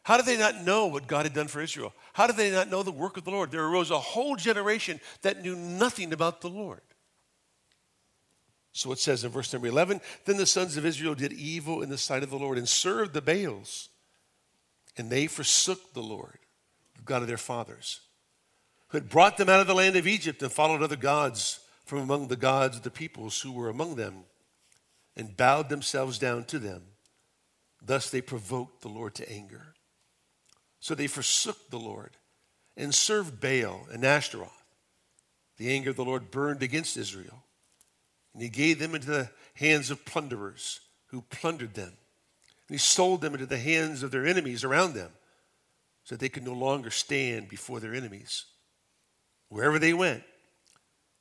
How 0.03 0.17
did 0.17 0.27
they 0.27 0.39
not 0.39 0.63
know 0.65 0.87
what 0.87 1.07
God 1.07 1.27
had 1.27 1.35
done 1.35 1.49
for 1.49 1.61
Israel? 1.61 1.93
How 2.15 2.27
did 2.27 2.37
they 2.37 2.51
not 2.51 2.71
know 2.71 2.83
the 2.83 2.91
work 2.91 3.17
of 3.17 3.25
the 3.25 3.31
Lord? 3.31 3.51
There 3.51 3.65
arose 3.65 3.91
a 3.91 3.99
whole 3.99 4.35
generation 4.35 4.99
that 5.23 5.43
knew 5.43 5.55
nothing 5.55 6.13
about 6.13 6.41
the 6.41 6.49
Lord. 6.49 6.81
So 8.73 8.93
it 8.93 8.99
says 8.99 9.25
in 9.25 9.31
verse 9.31 9.53
number 9.53 9.69
11 9.69 10.01
Then 10.25 10.37
the 10.37 10.47
sons 10.47 10.77
of 10.77 10.87
Israel 10.87 11.15
did 11.15 11.33
evil 11.33 11.83
in 11.83 11.91
the 11.91 11.99
sight 11.99 12.23
of 12.23 12.31
the 12.31 12.39
Lord 12.39 12.59
and 12.59 12.69
served 12.69 13.13
the 13.13 13.23
Baals, 13.23 13.89
and 14.97 15.11
they 15.11 15.27
forsook 15.27 15.93
the 15.93 16.03
Lord 16.03 16.39
the 16.97 17.03
God 17.03 17.23
of 17.23 17.29
their 17.29 17.37
fathers, 17.37 18.01
who 18.89 18.99
had 18.99 19.09
brought 19.09 19.37
them 19.37 19.49
out 19.49 19.61
of 19.61 19.67
the 19.67 19.75
land 19.75 19.97
of 19.97 20.07
Egypt 20.07 20.43
and 20.43 20.53
followed 20.53 20.83
other 20.83 20.97
gods 20.97 21.61
from 21.85 21.99
among 21.99 22.29
the 22.29 22.37
gods 22.37 22.77
of 22.77 22.83
the 22.83 22.91
peoples 22.91 23.41
who 23.41 23.53
were 23.53 23.69
among 23.69 23.97
them, 23.97 24.25
and 25.17 25.37
bowed 25.37 25.69
themselves 25.69 26.19
down 26.19 26.45
to 26.45 26.59
them. 26.59 26.83
Thus 27.83 28.11
they 28.11 28.21
provoked 28.21 28.83
the 28.83 28.89
Lord 28.89 29.15
to 29.17 29.33
anger. 29.33 29.75
So 30.79 30.95
they 30.95 31.07
forsook 31.07 31.71
the 31.71 31.79
Lord 31.79 32.17
and 32.77 32.95
served 32.95 33.41
Baal 33.41 33.87
and 33.93 34.05
Ashtaroth. 34.05 34.65
The 35.57 35.71
anger 35.71 35.91
of 35.91 35.97
the 35.97 36.05
Lord 36.05 36.31
burned 36.31 36.63
against 36.63 36.97
Israel, 36.97 37.45
and 38.33 38.43
he 38.43 38.49
gave 38.49 38.79
them 38.79 38.95
into 38.95 39.09
the 39.09 39.31
hands 39.55 39.91
of 39.91 40.05
plunderers 40.05 40.81
who 41.07 41.23
plundered 41.23 41.75
them. 41.75 41.93
And 42.69 42.75
he 42.75 42.79
sold 42.79 43.21
them 43.21 43.35
into 43.35 43.47
the 43.47 43.59
hands 43.59 44.03
of 44.03 44.11
their 44.11 44.27
enemies 44.27 44.63
around 44.63 44.95
them 44.95 45.11
so 46.05 46.15
that 46.15 46.21
they 46.21 46.29
could 46.29 46.45
no 46.45 46.53
longer 46.53 46.91
stand 46.91 47.49
before 47.49 47.81
their 47.81 47.95
enemies. 47.95 48.45
Wherever 49.49 49.79
they 49.79 49.93
went, 49.93 50.23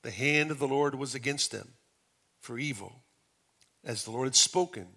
the 0.04 0.12
hand 0.12 0.52
of 0.52 0.60
the 0.60 0.68
Lord 0.68 0.96
was 0.96 1.16
against 1.16 1.52
them 1.52 1.74
for 2.40 2.58
evil, 2.58 3.02
as 3.84 4.04
the 4.04 4.12
Lord 4.12 4.28
had 4.28 4.36
spoken 4.36 4.88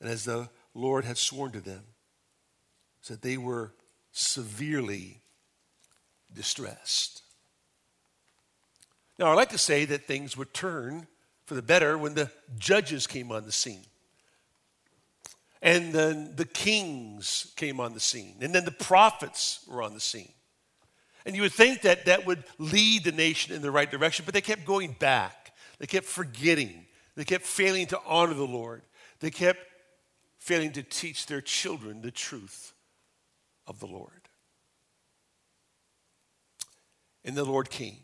and 0.00 0.08
as 0.08 0.24
the 0.24 0.48
Lord 0.74 1.04
had 1.04 1.18
sworn 1.18 1.52
to 1.52 1.60
them, 1.60 1.82
so 3.00 3.14
that 3.14 3.22
they 3.22 3.36
were 3.36 3.72
severely 4.12 5.20
distressed. 6.34 7.22
Now, 9.18 9.26
I 9.26 9.34
like 9.34 9.50
to 9.50 9.58
say 9.58 9.84
that 9.84 10.06
things 10.06 10.36
would 10.36 10.54
turn 10.54 11.06
for 11.48 11.54
the 11.54 11.62
better 11.62 11.96
when 11.96 12.12
the 12.12 12.30
judges 12.58 13.06
came 13.06 13.32
on 13.32 13.46
the 13.46 13.52
scene. 13.52 13.86
And 15.62 15.94
then 15.94 16.36
the 16.36 16.44
kings 16.44 17.54
came 17.56 17.80
on 17.80 17.94
the 17.94 18.00
scene. 18.00 18.36
And 18.42 18.54
then 18.54 18.66
the 18.66 18.70
prophets 18.70 19.64
were 19.66 19.82
on 19.82 19.94
the 19.94 20.00
scene. 20.00 20.30
And 21.24 21.34
you 21.34 21.40
would 21.40 21.52
think 21.54 21.80
that 21.82 22.04
that 22.04 22.26
would 22.26 22.44
lead 22.58 23.04
the 23.04 23.12
nation 23.12 23.54
in 23.54 23.62
the 23.62 23.70
right 23.70 23.90
direction, 23.90 24.26
but 24.26 24.34
they 24.34 24.42
kept 24.42 24.66
going 24.66 24.92
back. 24.98 25.54
They 25.78 25.86
kept 25.86 26.04
forgetting. 26.04 26.84
They 27.16 27.24
kept 27.24 27.44
failing 27.44 27.86
to 27.86 28.00
honor 28.06 28.34
the 28.34 28.44
Lord. 28.44 28.82
They 29.20 29.30
kept 29.30 29.60
failing 30.38 30.72
to 30.72 30.82
teach 30.82 31.24
their 31.24 31.40
children 31.40 32.02
the 32.02 32.10
truth 32.10 32.74
of 33.66 33.80
the 33.80 33.86
Lord. 33.86 34.28
And 37.24 37.34
the 37.34 37.44
Lord 37.44 37.70
came. 37.70 37.96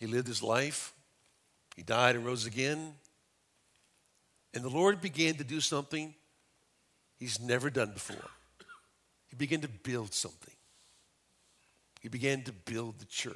He 0.00 0.06
lived 0.06 0.28
his 0.28 0.42
life, 0.42 0.93
he 1.74 1.82
died 1.82 2.16
and 2.16 2.24
rose 2.24 2.46
again. 2.46 2.94
And 4.54 4.64
the 4.64 4.70
Lord 4.70 5.00
began 5.00 5.34
to 5.34 5.44
do 5.44 5.60
something 5.60 6.14
he's 7.18 7.40
never 7.40 7.70
done 7.70 7.92
before. 7.92 8.30
He 9.28 9.36
began 9.36 9.60
to 9.62 9.68
build 9.68 10.14
something. 10.14 10.54
He 12.00 12.08
began 12.08 12.42
to 12.42 12.52
build 12.52 13.00
the 13.00 13.06
church. 13.06 13.34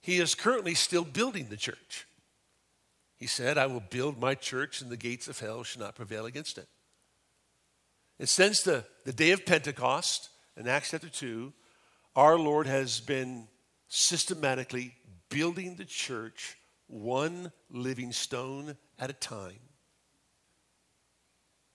He 0.00 0.18
is 0.18 0.34
currently 0.34 0.74
still 0.74 1.04
building 1.04 1.46
the 1.48 1.56
church. 1.56 2.06
He 3.16 3.26
said, 3.26 3.58
I 3.58 3.66
will 3.66 3.82
build 3.90 4.18
my 4.18 4.34
church, 4.34 4.80
and 4.80 4.90
the 4.90 4.96
gates 4.96 5.28
of 5.28 5.38
hell 5.38 5.62
shall 5.62 5.82
not 5.82 5.94
prevail 5.94 6.26
against 6.26 6.56
it. 6.56 6.66
And 8.18 8.28
since 8.28 8.62
the, 8.62 8.84
the 9.04 9.12
day 9.12 9.30
of 9.30 9.46
Pentecost 9.46 10.30
in 10.56 10.66
Acts 10.66 10.90
chapter 10.90 11.10
2, 11.10 11.52
our 12.16 12.38
Lord 12.38 12.66
has 12.66 12.98
been 12.98 13.46
systematically 13.88 14.94
building 15.30 15.76
the 15.76 15.84
church 15.84 16.56
one 16.86 17.52
living 17.70 18.12
stone 18.12 18.76
at 18.98 19.10
a 19.10 19.14
time. 19.14 19.60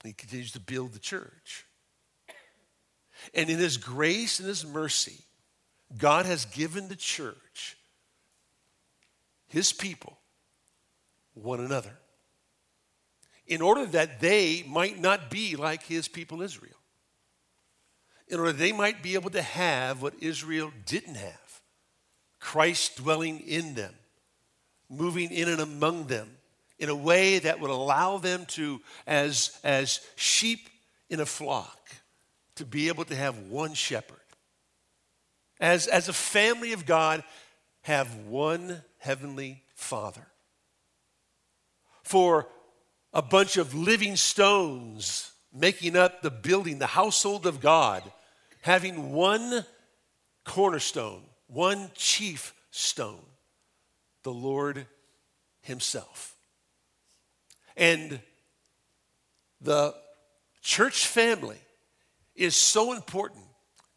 He 0.04 0.14
continues 0.14 0.52
to 0.52 0.60
build 0.60 0.94
the 0.94 1.00
church. 1.00 1.66
And 3.34 3.50
in 3.50 3.58
His 3.58 3.78
grace 3.78 4.40
and 4.40 4.48
His 4.48 4.66
mercy, 4.66 5.24
God 5.98 6.26
has 6.26 6.46
given 6.46 6.90
the 6.90 6.96
church, 6.96 7.78
His 9.48 9.74
people, 9.74 10.20
one 11.34 11.60
another. 11.60 11.98
in 13.48 13.62
order 13.62 13.86
that 13.86 14.20
they 14.20 14.64
might 14.68 15.00
not 15.00 15.30
be 15.30 15.56
like 15.56 15.84
his 15.84 16.08
people 16.08 16.42
Israel. 16.42 16.74
In 18.28 18.40
order 18.40 18.52
they 18.52 18.72
might 18.72 19.04
be 19.04 19.14
able 19.14 19.30
to 19.32 19.42
have 19.42 20.02
what 20.02 20.16
Israel 20.20 20.72
didn't 20.86 21.16
have 21.16 21.45
Christ 22.46 22.98
dwelling 22.98 23.40
in 23.40 23.74
them, 23.74 23.92
moving 24.88 25.32
in 25.32 25.50
and 25.50 25.60
among 25.60 26.06
them 26.06 26.30
in 26.78 26.90
a 26.90 26.96
way 26.96 27.40
that 27.40 27.60
would 27.60 27.72
allow 27.72 28.20
them 28.20 28.46
to, 28.50 28.80
as, 29.08 29.58
as 29.64 30.00
sheep 30.16 30.70
in 31.10 31.20
a 31.20 31.26
flock, 31.26 31.90
to 32.54 32.64
be 32.64 32.88
able 32.88 33.04
to 33.06 33.16
have 33.16 33.36
one 33.50 33.74
shepherd. 33.74 34.20
As, 35.60 35.88
as 35.88 36.08
a 36.08 36.14
family 36.14 36.72
of 36.72 36.86
God, 36.86 37.24
have 37.82 38.14
one 38.28 38.84
heavenly 39.00 39.64
Father. 39.74 40.28
For 42.04 42.48
a 43.12 43.24
bunch 43.24 43.58
of 43.58 43.74
living 43.74 44.18
stones 44.18 45.32
making 45.52 45.98
up 45.98 46.22
the 46.22 46.30
building, 46.30 46.78
the 46.78 46.86
household 46.86 47.48
of 47.48 47.60
God, 47.60 48.04
having 48.62 49.14
one 49.14 49.66
cornerstone, 50.44 51.24
one 51.48 51.92
chief 51.96 52.54
stone, 52.72 53.26
the 54.24 54.34
Lord 54.34 54.86
Himself. 55.62 56.36
And 57.78 58.20
the 59.62 59.94
church 60.62 61.08
family 61.08 61.58
is 62.36 62.56
so 62.56 62.94
important 62.94 63.44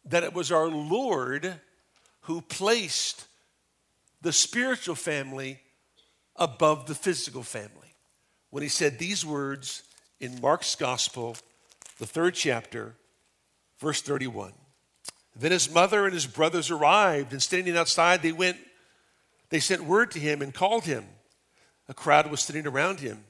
that 0.05 0.23
it 0.23 0.33
was 0.33 0.51
our 0.51 0.67
Lord 0.67 1.59
who 2.21 2.41
placed 2.41 3.25
the 4.21 4.33
spiritual 4.33 4.95
family 4.95 5.59
above 6.35 6.85
the 6.87 6.95
physical 6.95 7.43
family. 7.43 7.93
When 8.49 8.63
he 8.63 8.69
said 8.69 8.97
these 8.97 9.25
words 9.25 9.83
in 10.19 10.41
Mark's 10.41 10.75
gospel, 10.75 11.37
the 11.99 12.07
third 12.07 12.33
chapter, 12.33 12.95
verse 13.79 14.01
31. 14.01 14.53
Then 15.39 15.53
his 15.53 15.71
mother 15.71 16.03
and 16.03 16.13
his 16.13 16.25
brothers 16.25 16.69
arrived, 16.69 17.31
and 17.31 17.41
standing 17.41 17.77
outside, 17.77 18.21
they 18.21 18.33
went, 18.33 18.57
they 19.49 19.61
sent 19.61 19.85
word 19.85 20.11
to 20.11 20.19
him 20.19 20.41
and 20.41 20.53
called 20.53 20.83
him. 20.83 21.05
A 21.87 21.93
crowd 21.93 22.29
was 22.29 22.41
sitting 22.41 22.67
around 22.67 22.99
him. 22.99 23.23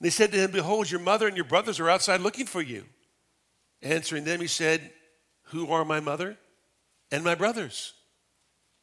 They 0.00 0.10
said 0.10 0.32
to 0.32 0.38
him, 0.38 0.50
Behold, 0.50 0.90
your 0.90 1.00
mother 1.00 1.28
and 1.28 1.36
your 1.36 1.44
brothers 1.44 1.78
are 1.78 1.88
outside 1.88 2.20
looking 2.20 2.46
for 2.46 2.60
you. 2.60 2.84
Answering 3.80 4.24
them, 4.24 4.40
he 4.40 4.48
said, 4.48 4.90
Who 5.44 5.70
are 5.70 5.84
my 5.84 6.00
mother 6.00 6.36
and 7.12 7.22
my 7.22 7.36
brothers? 7.36 7.92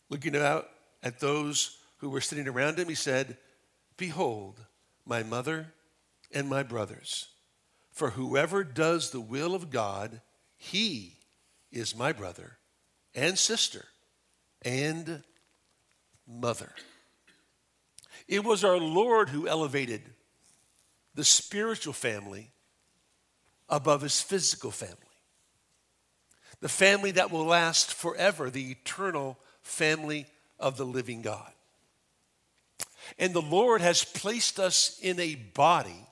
Looking 0.10 0.38
out 0.38 0.70
at 1.04 1.20
those 1.20 1.78
who 1.98 2.10
were 2.10 2.22
sitting 2.22 2.48
around 2.48 2.80
him, 2.80 2.88
he 2.88 2.96
said, 2.96 3.38
Behold, 3.98 4.66
my 5.06 5.22
mother 5.22 5.74
and 6.32 6.48
my 6.48 6.64
brothers. 6.64 7.28
For 7.92 8.12
whoever 8.12 8.64
does 8.64 9.12
the 9.12 9.20
will 9.20 9.54
of 9.54 9.70
God, 9.70 10.22
he 10.56 11.18
is 11.72 11.94
my 11.94 12.14
brother 12.14 12.59
and 13.20 13.38
sister 13.38 13.86
and 14.62 15.24
mother. 16.28 16.72
It 18.28 18.44
was 18.44 18.64
our 18.64 18.78
Lord 18.78 19.30
who 19.30 19.48
elevated 19.48 20.02
the 21.16 21.26
spiritual 21.26 21.94
family 21.94 22.52
above 23.68 24.02
his 24.02 24.22
physical 24.22 24.72
family. 24.72 24.96
The 26.62 26.70
family 26.70 27.12
that 27.12 27.32
will 27.32 27.46
last 27.46 27.94
forever, 27.94 28.50
the 28.50 28.72
eternal 28.72 29.38
family 29.62 30.26
of 30.60 30.78
the 30.78 30.86
living 30.86 31.22
God. 31.22 31.52
And 33.18 33.34
the 33.34 33.42
Lord 33.42 33.82
has 33.82 34.04
placed 34.04 34.60
us 34.60 34.98
in 35.02 35.20
a 35.20 35.36
body, 35.36 36.06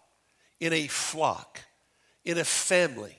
in 0.59 0.73
a 0.73 0.87
flock, 0.87 1.61
in 2.25 2.37
a 2.37 2.43
family, 2.43 3.17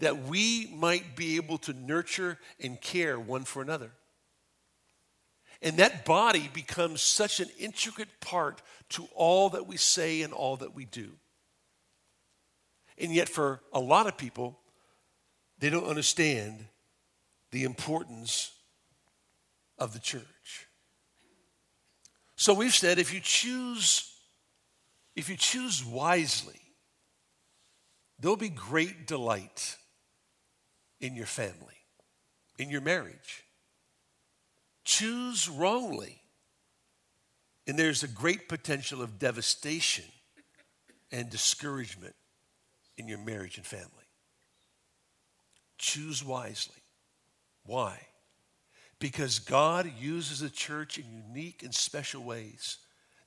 that 0.00 0.24
we 0.24 0.72
might 0.74 1.14
be 1.14 1.36
able 1.36 1.58
to 1.58 1.72
nurture 1.72 2.38
and 2.58 2.80
care 2.80 3.20
one 3.20 3.44
for 3.44 3.62
another. 3.62 3.92
And 5.62 5.76
that 5.76 6.06
body 6.06 6.50
becomes 6.52 7.02
such 7.02 7.38
an 7.38 7.48
intricate 7.58 8.08
part 8.20 8.62
to 8.90 9.06
all 9.14 9.50
that 9.50 9.66
we 9.66 9.76
say 9.76 10.22
and 10.22 10.32
all 10.32 10.56
that 10.56 10.74
we 10.74 10.86
do. 10.86 11.10
And 12.96 13.14
yet, 13.14 13.28
for 13.28 13.60
a 13.72 13.80
lot 13.80 14.06
of 14.06 14.16
people, 14.16 14.58
they 15.58 15.70
don't 15.70 15.86
understand 15.86 16.64
the 17.50 17.64
importance 17.64 18.52
of 19.78 19.92
the 19.92 19.98
church. 19.98 20.66
So 22.36 22.54
we've 22.54 22.74
said 22.74 22.98
if 22.98 23.12
you 23.12 23.20
choose, 23.20 24.10
if 25.14 25.28
you 25.28 25.36
choose 25.36 25.84
wisely, 25.84 26.60
there'll 28.18 28.36
be 28.36 28.48
great 28.48 29.06
delight 29.06 29.76
in 31.00 31.14
your 31.14 31.26
family, 31.26 31.76
in 32.58 32.70
your 32.70 32.80
marriage 32.80 33.44
choose 34.90 35.48
wrongly, 35.48 36.20
and 37.66 37.78
there's 37.78 38.02
a 38.02 38.08
great 38.08 38.48
potential 38.48 39.00
of 39.00 39.18
devastation 39.18 40.04
and 41.12 41.30
discouragement 41.30 42.14
in 42.96 43.06
your 43.06 43.18
marriage 43.18 43.56
and 43.56 43.66
family. 43.66 43.86
Choose 45.78 46.24
wisely. 46.24 46.82
Why? 47.64 47.98
Because 48.98 49.38
God 49.38 49.90
uses 49.98 50.40
the 50.40 50.50
church 50.50 50.98
in 50.98 51.04
unique 51.28 51.62
and 51.62 51.74
special 51.74 52.22
ways 52.22 52.78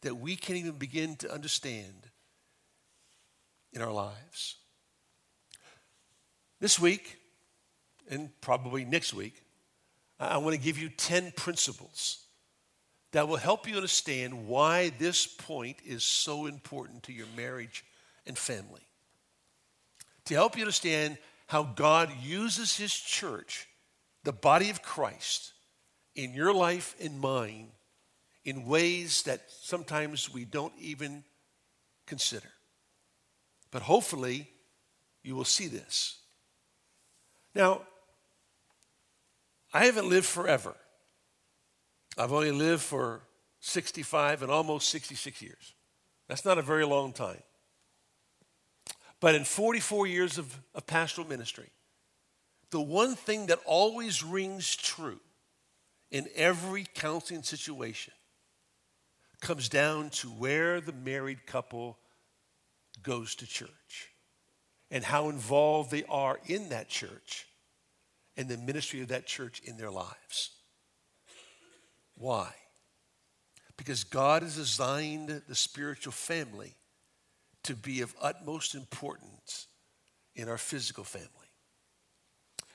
that 0.01 0.15
we 0.15 0.35
can't 0.35 0.59
even 0.59 0.73
begin 0.73 1.15
to 1.17 1.33
understand 1.33 2.09
in 3.71 3.81
our 3.81 3.91
lives. 3.91 4.57
This 6.59 6.77
week, 6.77 7.17
and 8.09 8.29
probably 8.41 8.85
next 8.85 9.13
week, 9.13 9.43
I 10.19 10.37
want 10.37 10.55
to 10.55 10.61
give 10.61 10.77
you 10.77 10.89
10 10.89 11.33
principles 11.35 12.25
that 13.11 13.27
will 13.27 13.37
help 13.37 13.67
you 13.67 13.75
understand 13.75 14.47
why 14.47 14.89
this 14.97 15.27
point 15.27 15.77
is 15.85 16.03
so 16.03 16.45
important 16.45 17.03
to 17.03 17.13
your 17.13 17.27
marriage 17.35 17.85
and 18.25 18.37
family. 18.37 18.87
To 20.25 20.33
help 20.33 20.55
you 20.55 20.63
understand 20.63 21.17
how 21.47 21.63
God 21.63 22.09
uses 22.23 22.77
His 22.77 22.93
church, 22.93 23.67
the 24.23 24.33
body 24.33 24.69
of 24.69 24.81
Christ, 24.81 25.53
in 26.15 26.33
your 26.33 26.53
life 26.53 26.95
and 27.01 27.19
mine 27.19 27.67
in 28.45 28.65
ways 28.65 29.23
that 29.23 29.41
sometimes 29.47 30.33
we 30.33 30.45
don't 30.45 30.73
even 30.79 31.23
consider. 32.05 32.49
But 33.71 33.81
hopefully, 33.83 34.49
you 35.23 35.35
will 35.35 35.45
see 35.45 35.67
this. 35.67 36.17
Now, 37.55 37.81
I 39.73 39.85
haven't 39.85 40.09
lived 40.09 40.27
forever. 40.27 40.75
I've 42.17 42.31
only 42.31 42.51
lived 42.51 42.83
for 42.83 43.21
65 43.59 44.43
and 44.43 44.51
almost 44.51 44.89
66 44.89 45.41
years. 45.41 45.73
That's 46.27 46.45
not 46.45 46.59
a 46.59 46.61
very 46.61 46.85
long 46.85 47.11
time. 47.11 47.41
But 49.19 49.35
in 49.35 49.45
44 49.45 50.05
years 50.05 50.37
of, 50.37 50.55
of 50.75 50.85
pastoral 50.85 51.27
ministry, 51.27 51.69
the 52.69 52.81
one 52.81 53.15
thing 53.15 53.47
that 53.47 53.59
always 53.65 54.23
rings 54.23 54.75
true 54.75 55.19
in 56.11 56.27
every 56.35 56.85
counseling 56.93 57.43
situation 57.43 58.13
comes 59.41 59.69
down 59.69 60.09
to 60.09 60.27
where 60.27 60.81
the 60.81 60.93
married 60.93 61.45
couple 61.45 61.97
goes 63.01 63.35
to 63.35 63.47
church 63.47 64.11
and 64.91 65.03
how 65.03 65.29
involved 65.29 65.89
they 65.89 66.03
are 66.09 66.39
in 66.45 66.69
that 66.69 66.89
church 66.89 67.47
and 68.35 68.47
the 68.47 68.57
ministry 68.57 69.01
of 69.01 69.09
that 69.09 69.25
church 69.25 69.61
in 69.63 69.77
their 69.77 69.91
lives. 69.91 70.51
Why? 72.15 72.53
Because 73.77 74.03
God 74.03 74.43
has 74.43 74.55
designed 74.55 75.41
the 75.47 75.55
spiritual 75.55 76.13
family 76.13 76.75
to 77.63 77.75
be 77.75 78.01
of 78.01 78.15
utmost 78.21 78.75
importance 78.75 79.67
in 80.35 80.49
our 80.49 80.57
physical 80.57 81.03
family. 81.03 81.29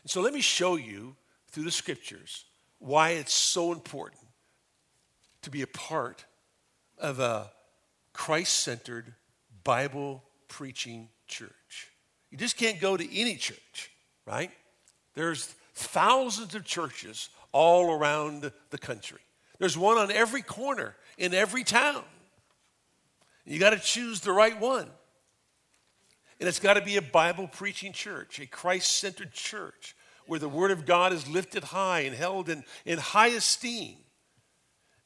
And 0.02 0.10
so 0.10 0.20
let 0.20 0.32
me 0.32 0.40
show 0.40 0.76
you 0.76 1.16
through 1.50 1.64
the 1.64 1.70
scriptures 1.70 2.44
why 2.78 3.10
it's 3.10 3.32
so 3.32 3.72
important 3.72 4.22
to 5.42 5.50
be 5.50 5.62
a 5.62 5.66
part 5.66 6.24
of 6.98 7.20
a 7.20 7.50
Christ 8.12 8.60
centered, 8.60 9.14
Bible 9.64 10.24
preaching 10.48 11.08
church. 11.26 11.88
You 12.30 12.38
just 12.38 12.56
can't 12.56 12.80
go 12.80 12.96
to 12.96 13.18
any 13.18 13.36
church, 13.36 13.90
right? 14.26 14.50
There's 15.18 15.46
thousands 15.74 16.54
of 16.54 16.64
churches 16.64 17.28
all 17.50 17.90
around 17.90 18.52
the 18.70 18.78
country. 18.78 19.18
There's 19.58 19.76
one 19.76 19.98
on 19.98 20.12
every 20.12 20.42
corner 20.42 20.94
in 21.18 21.34
every 21.34 21.64
town. 21.64 22.04
You 23.44 23.58
got 23.58 23.70
to 23.70 23.80
choose 23.80 24.20
the 24.20 24.30
right 24.30 24.60
one. 24.60 24.86
And 26.38 26.48
it's 26.48 26.60
got 26.60 26.74
to 26.74 26.82
be 26.82 26.98
a 26.98 27.02
Bible 27.02 27.48
preaching 27.48 27.92
church, 27.92 28.38
a 28.38 28.46
Christ 28.46 28.98
centered 28.98 29.32
church 29.32 29.96
where 30.28 30.38
the 30.38 30.48
Word 30.48 30.70
of 30.70 30.86
God 30.86 31.12
is 31.12 31.28
lifted 31.28 31.64
high 31.64 32.02
and 32.02 32.14
held 32.14 32.48
in, 32.48 32.62
in 32.84 32.98
high 32.98 33.30
esteem. 33.30 33.96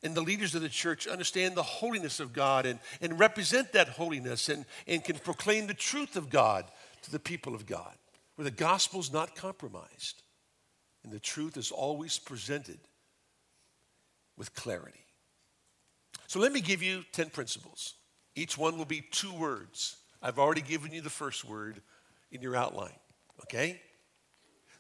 and 0.02 0.14
the 0.14 0.20
leaders 0.20 0.54
of 0.54 0.60
the 0.60 0.68
church 0.68 1.06
understand 1.06 1.54
the 1.54 1.62
holiness 1.62 2.20
of 2.20 2.34
God 2.34 2.66
and, 2.66 2.80
and 3.00 3.18
represent 3.18 3.72
that 3.72 3.88
holiness 3.88 4.50
and, 4.50 4.66
and 4.86 5.02
can 5.02 5.16
proclaim 5.16 5.68
the 5.68 5.72
truth 5.72 6.16
of 6.16 6.28
God 6.28 6.66
to 7.00 7.10
the 7.10 7.18
people 7.18 7.54
of 7.54 7.64
God, 7.64 7.94
where 8.36 8.44
the 8.44 8.50
gospel's 8.50 9.12
not 9.12 9.34
compromised 9.34 10.22
and 11.04 11.12
the 11.12 11.20
truth 11.20 11.56
is 11.56 11.70
always 11.70 12.18
presented 12.18 12.78
with 14.36 14.54
clarity. 14.54 15.04
So 16.26 16.40
let 16.40 16.52
me 16.52 16.60
give 16.60 16.82
you 16.82 17.04
10 17.12 17.30
principles. 17.30 17.94
Each 18.34 18.56
one 18.56 18.78
will 18.78 18.86
be 18.86 19.02
two 19.10 19.32
words. 19.34 19.96
I've 20.22 20.38
already 20.38 20.62
given 20.62 20.92
you 20.92 21.00
the 21.00 21.10
first 21.10 21.44
word 21.44 21.82
in 22.30 22.40
your 22.40 22.56
outline, 22.56 22.96
okay? 23.42 23.80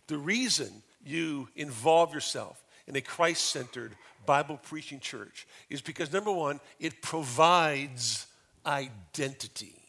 The 0.06 0.16
reason 0.16 0.82
you 1.04 1.48
involve 1.56 2.14
yourself 2.14 2.64
in 2.86 2.96
a 2.96 3.00
Christ 3.00 3.46
centered 3.46 3.94
Bible 4.24 4.58
preaching 4.62 5.00
church 5.00 5.46
is 5.68 5.82
because 5.82 6.12
number 6.12 6.32
one, 6.32 6.60
it 6.80 7.02
provides 7.02 8.26
identity. 8.64 9.81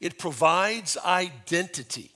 It 0.00 0.18
provides 0.18 0.96
identity. 0.98 2.10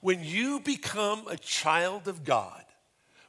When 0.00 0.24
you 0.24 0.60
become 0.60 1.26
a 1.28 1.36
child 1.36 2.08
of 2.08 2.24
God, 2.24 2.64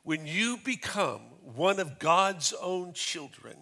when 0.03 0.25
you 0.25 0.57
become 0.63 1.21
one 1.55 1.79
of 1.79 1.99
God's 1.99 2.53
own 2.61 2.93
children, 2.93 3.57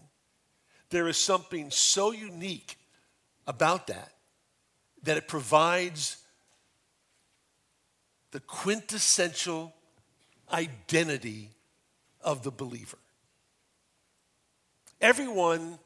there 0.89 1.07
is 1.07 1.17
something 1.17 1.71
so 1.71 2.11
unique 2.11 2.77
about 3.47 3.87
that 3.87 4.11
that 5.03 5.17
it 5.17 5.27
provides 5.27 6.17
the 8.31 8.39
quintessential 8.39 9.73
identity 10.51 11.51
of 12.21 12.43
the 12.43 12.51
believer. 12.51 12.97
Everyone 14.99 15.79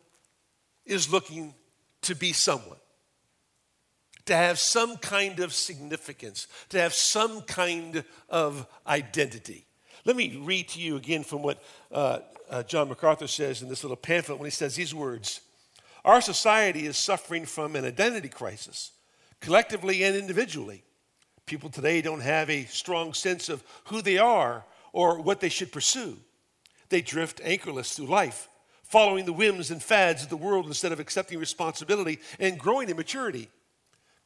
is 0.85 1.11
looking 1.11 1.53
to 2.01 2.15
be 2.15 2.33
someone, 2.33 2.77
to 4.29 4.35
have 4.35 4.59
some 4.59 4.95
kind 4.97 5.39
of 5.39 5.55
significance, 5.55 6.47
to 6.69 6.79
have 6.79 6.93
some 6.93 7.41
kind 7.41 8.03
of 8.29 8.67
identity. 8.85 9.65
Let 10.05 10.15
me 10.15 10.37
read 10.37 10.69
to 10.69 10.79
you 10.79 10.97
again 10.97 11.23
from 11.23 11.41
what 11.41 11.63
uh, 11.91 12.19
uh, 12.47 12.61
John 12.61 12.89
MacArthur 12.89 13.25
says 13.25 13.63
in 13.63 13.69
this 13.69 13.83
little 13.83 13.97
pamphlet 13.97 14.37
when 14.37 14.45
he 14.45 14.51
says 14.51 14.75
these 14.75 14.93
words 14.93 15.41
Our 16.05 16.21
society 16.21 16.85
is 16.85 16.95
suffering 16.95 17.45
from 17.45 17.75
an 17.75 17.85
identity 17.85 18.29
crisis, 18.29 18.91
collectively 19.39 20.03
and 20.03 20.15
individually. 20.15 20.83
People 21.47 21.71
today 21.71 22.03
don't 22.03 22.21
have 22.21 22.51
a 22.51 22.65
strong 22.65 23.15
sense 23.15 23.49
of 23.49 23.63
who 23.85 24.03
they 24.03 24.19
are 24.19 24.63
or 24.93 25.19
what 25.19 25.39
they 25.39 25.49
should 25.49 25.71
pursue. 25.71 26.17
They 26.89 27.01
drift 27.01 27.41
anchorless 27.43 27.95
through 27.95 28.05
life, 28.05 28.47
following 28.83 29.25
the 29.25 29.33
whims 29.33 29.71
and 29.71 29.81
fads 29.81 30.21
of 30.21 30.29
the 30.29 30.37
world 30.37 30.67
instead 30.67 30.91
of 30.91 30.99
accepting 30.99 31.39
responsibility 31.39 32.19
and 32.39 32.59
growing 32.59 32.89
in 32.89 32.95
maturity. 32.95 33.49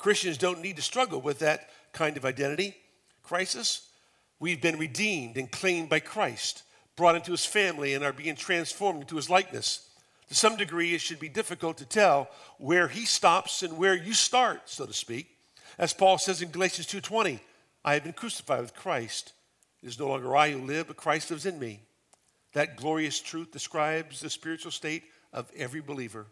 Christians 0.04 0.38
don't 0.38 0.62
need 0.62 0.76
to 0.76 0.82
struggle 0.82 1.22
with 1.22 1.40
that 1.40 1.70
kind 1.94 2.18
of 2.18 2.26
identity 2.26 2.76
crisis. 3.24 3.88
We've 4.38 4.62
been 4.62 4.78
redeemed 4.78 5.38
and 5.38 5.50
claimed 5.50 5.88
by 5.88 6.02
Christ, 6.02 6.64
brought 6.98 7.16
into 7.16 7.32
his 7.32 7.46
family, 7.46 7.94
and 7.94 8.04
are 8.04 8.12
being 8.12 8.36
transformed 8.36 9.00
into 9.00 9.16
his 9.16 9.30
likeness. 9.30 9.88
To 10.28 10.36
some 10.36 10.58
degree, 10.58 10.94
it 10.94 11.00
should 11.00 11.22
be 11.22 11.30
difficult 11.30 11.78
to 11.78 11.86
tell 11.86 12.28
where 12.58 12.90
he 12.90 13.06
stops 13.06 13.64
and 13.64 13.78
where 13.78 13.96
you 13.96 14.14
start, 14.14 14.64
so 14.66 14.86
to 14.86 14.92
speak. 14.92 15.38
As 15.78 15.94
Paul 15.94 16.18
says 16.18 16.42
in 16.42 16.52
Galatians 16.52 16.88
2:20, 16.88 17.40
I 17.86 17.94
have 17.94 18.04
been 18.04 18.12
crucified 18.12 18.60
with 18.60 18.76
Christ. 18.76 19.32
It 19.82 19.88
is 19.88 19.98
no 19.98 20.10
longer 20.10 20.36
I 20.36 20.52
who 20.52 20.66
live, 20.66 20.88
but 20.88 20.98
Christ 20.98 21.32
lives 21.32 21.46
in 21.46 21.58
me. 21.60 21.80
That 22.52 22.76
glorious 22.76 23.22
truth 23.22 23.52
describes 23.52 24.20
the 24.20 24.30
spiritual 24.30 24.72
state 24.74 25.06
of 25.32 25.50
every 25.56 25.80
believer. 25.80 26.28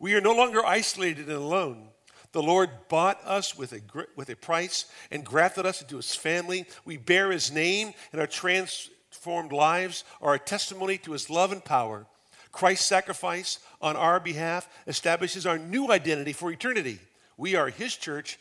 We 0.00 0.16
are 0.16 0.20
no 0.20 0.32
longer 0.32 0.66
isolated 0.66 1.28
and 1.28 1.36
alone. 1.36 1.92
The 2.34 2.42
Lord 2.42 2.68
bought 2.88 3.24
us 3.24 3.56
with 3.56 3.72
a, 3.72 3.80
with 4.16 4.28
a 4.28 4.34
price 4.34 4.86
and 5.12 5.24
grafted 5.24 5.66
us 5.66 5.80
into 5.80 5.94
his 5.94 6.16
family. 6.16 6.66
We 6.84 6.96
bear 6.96 7.30
his 7.30 7.52
name, 7.52 7.92
and 8.10 8.20
our 8.20 8.26
transformed 8.26 9.52
lives 9.52 10.02
are 10.20 10.34
a 10.34 10.38
testimony 10.40 10.98
to 10.98 11.12
his 11.12 11.30
love 11.30 11.52
and 11.52 11.64
power. 11.64 12.06
Christ's 12.50 12.86
sacrifice 12.86 13.60
on 13.80 13.94
our 13.94 14.18
behalf 14.18 14.68
establishes 14.88 15.46
our 15.46 15.58
new 15.58 15.92
identity 15.92 16.32
for 16.32 16.50
eternity. 16.50 16.98
We 17.36 17.54
are 17.54 17.68
his 17.68 17.94
church, 17.94 18.40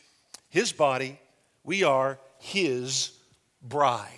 his 0.49 0.71
body. 0.71 1.19
We 1.63 1.83
are 1.83 2.17
his 2.39 3.11
bride. 3.61 4.09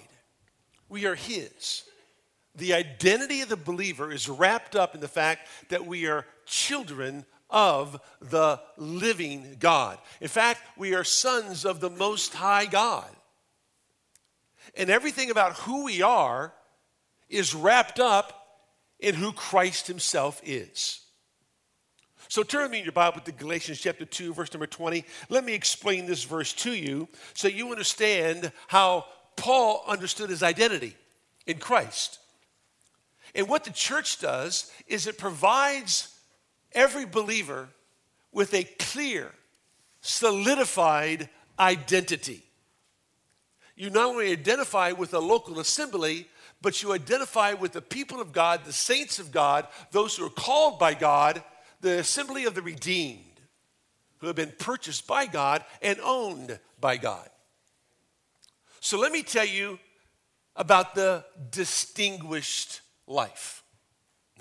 We 0.88 1.06
are 1.06 1.16
his 1.16 1.84
the 2.58 2.74
identity 2.74 3.42
of 3.42 3.50
the 3.50 3.58
believer 3.58 4.12
is 4.12 4.30
wrapped 4.30 4.76
up 4.76 4.96
in 4.96 5.02
the 5.02 5.08
fact 5.08 5.48
that 5.70 5.86
we 5.86 6.08
are 6.08 6.26
children 6.46 7.26
of 7.50 8.00
the 8.22 8.60
living 8.78 9.58
God. 9.60 9.98
In 10.22 10.28
fact, 10.28 10.62
we 10.78 10.94
are 10.94 11.04
sons 11.04 11.66
of 11.66 11.80
the 11.80 11.90
Most 11.90 12.34
High 12.34 12.66
God. 12.66 13.10
And 14.76 14.90
everything 14.90 15.32
about 15.32 15.54
who 15.54 15.86
we 15.86 16.02
are 16.02 16.54
is 17.30 17.56
wrapped 17.56 18.00
up 18.00 18.42
in 19.00 19.16
who 19.16 19.32
Christ 19.32 19.88
Himself 19.88 20.42
is. 20.44 21.02
So 22.28 22.44
turn 22.44 22.72
me 22.72 22.80
in 22.80 22.86
your 22.86 22.92
Bible 22.92 23.22
to 23.22 23.32
Galatians 23.32 23.80
chapter 23.80 24.06
2, 24.06 24.34
verse 24.34 24.52
number 24.54 24.68
20. 24.68 25.06
Let 25.30 25.46
me 25.46 25.54
explain 25.54 26.06
this 26.06 26.24
verse 26.24 26.54
to 26.54 26.74
you 26.74 27.08
so 27.34 27.48
you 27.48 27.72
understand 27.72 28.52
how 28.68 29.06
Paul 29.36 29.84
understood 29.88 30.30
his 30.30 30.42
identity 30.42 30.96
in 31.46 31.60
Christ. 31.60 32.20
And 33.36 33.48
what 33.48 33.64
the 33.64 33.72
church 33.72 34.20
does 34.20 34.72
is 34.88 35.08
it 35.08 35.18
provides 35.18 36.15
every 36.76 37.06
believer 37.06 37.70
with 38.32 38.54
a 38.54 38.64
clear, 38.64 39.32
solidified 40.02 41.30
identity. 41.58 42.44
You 43.76 43.90
not 43.90 44.10
only 44.10 44.32
identify 44.32 44.92
with 44.92 45.14
a 45.14 45.20
local 45.20 45.60
assembly, 45.60 46.28
but 46.62 46.82
you 46.84 46.94
identify 46.94 47.54
with 47.54 47.74
the 47.74 47.82
people 47.82 48.22
of 48.22 48.32
God, 48.32 48.66
the 48.66 48.74
saints 48.74 49.20
of 49.20 49.32
God, 49.32 49.68
those 49.92 50.16
who 50.16 50.26
are 50.26 50.30
called 50.30 50.80
by 50.80 50.94
God, 50.94 51.44
the 51.82 52.00
assembly 52.00 52.46
of 52.46 52.56
the 52.56 52.62
redeemed, 52.62 53.40
who 54.20 54.28
have 54.28 54.36
been 54.36 54.54
purchased 54.58 55.08
by 55.08 55.26
God 55.26 55.64
and 55.82 56.00
owned 56.02 56.60
by 56.80 56.98
God. 56.98 57.30
So 58.80 59.00
let 59.00 59.12
me 59.12 59.24
tell 59.24 59.46
you 59.46 59.80
about 60.56 60.96
the 60.96 61.26
distinguished 61.52 62.82
life. 63.08 63.64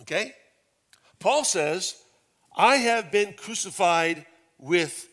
Okay? 0.03 0.35
Paul 1.19 1.45
says, 1.45 1.97
I 2.55 2.77
have 2.77 3.11
been 3.11 3.33
crucified 3.33 4.27
with 4.59 5.09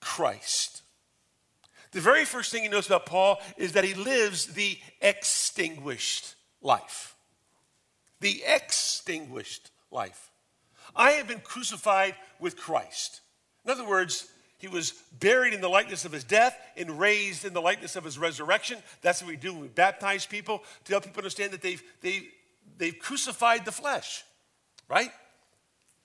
Christ. 0.00 0.82
The 1.92 2.00
very 2.00 2.24
first 2.24 2.50
thing 2.50 2.62
he 2.62 2.68
knows 2.68 2.86
about 2.86 3.06
Paul 3.06 3.40
is 3.56 3.72
that 3.72 3.84
he 3.84 3.94
lives 3.94 4.46
the 4.46 4.78
extinguished 5.00 6.34
life. 6.60 7.16
The 8.20 8.42
extinguished 8.46 9.70
life. 9.90 10.30
I 10.96 11.12
have 11.12 11.28
been 11.28 11.40
crucified 11.40 12.14
with 12.40 12.56
Christ. 12.56 13.20
In 13.64 13.70
other 13.70 13.86
words, 13.86 14.28
he 14.58 14.68
was 14.68 14.92
buried 15.20 15.54
in 15.54 15.60
the 15.60 15.68
likeness 15.68 16.04
of 16.04 16.12
his 16.12 16.24
death 16.24 16.58
and 16.76 16.98
raised 16.98 17.44
in 17.44 17.52
the 17.52 17.60
likeness 17.60 17.96
of 17.96 18.04
his 18.04 18.18
resurrection. 18.18 18.78
That's 19.02 19.22
what 19.22 19.28
we 19.28 19.36
do 19.36 19.52
when 19.52 19.62
we 19.62 19.68
baptize 19.68 20.26
people 20.26 20.62
to 20.84 20.92
help 20.92 21.04
people 21.04 21.20
understand 21.20 21.52
that 21.52 21.62
they've, 21.62 21.82
they, 22.00 22.28
they've 22.78 22.98
crucified 22.98 23.64
the 23.64 23.72
flesh, 23.72 24.24
right? 24.88 25.10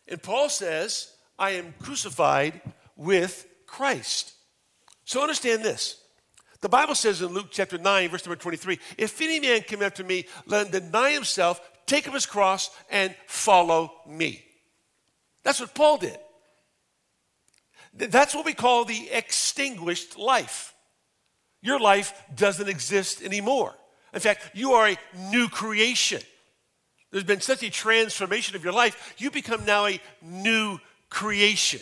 And 0.10 0.22
Paul 0.22 0.50
says, 0.50 1.14
I 1.38 1.52
am 1.52 1.74
crucified 1.80 2.60
with 2.98 3.46
Christ. 3.66 4.34
So 5.06 5.22
understand 5.22 5.64
this. 5.64 6.02
The 6.62 6.70
Bible 6.70 6.96
says 6.96 7.22
in 7.22 7.30
Luke 7.30 7.48
chapter 7.52 7.78
9, 7.78 8.10
verse 8.10 8.26
number 8.26 8.36
23, 8.36 8.80
if 8.98 9.22
any 9.22 9.40
man 9.40 9.62
come 9.62 9.82
after 9.82 10.04
me, 10.04 10.26
let 10.46 10.66
him 10.66 10.82
deny 10.82 11.12
himself, 11.12 11.62
take 11.86 12.08
up 12.08 12.14
his 12.14 12.26
cross, 12.26 12.70
and 12.90 13.16
follow 13.28 13.94
me. 14.06 14.44
That's 15.44 15.62
what 15.62 15.74
Paul 15.74 16.00
did. 16.00 16.18
That's 17.94 18.36
what 18.36 18.46
we 18.46 18.54
call 18.54 18.84
the 18.84 19.10
extinguished 19.12 20.18
life. 20.18 20.74
Your 21.62 21.80
life 21.80 22.14
doesn't 22.36 22.68
exist 22.70 23.22
anymore. 23.22 23.74
In 24.14 24.20
fact, 24.20 24.52
you 24.54 24.74
are 24.74 24.90
a 24.90 24.98
new 25.32 25.48
creation. 25.48 26.22
There's 27.12 27.24
been 27.24 27.42
such 27.42 27.64
a 27.64 27.70
transformation 27.70 28.56
of 28.56 28.64
your 28.64 28.74
life. 28.74 29.16
You 29.18 29.32
become 29.32 29.66
now 29.66 29.88
a 29.88 30.00
new 30.22 30.80
creation. 31.10 31.82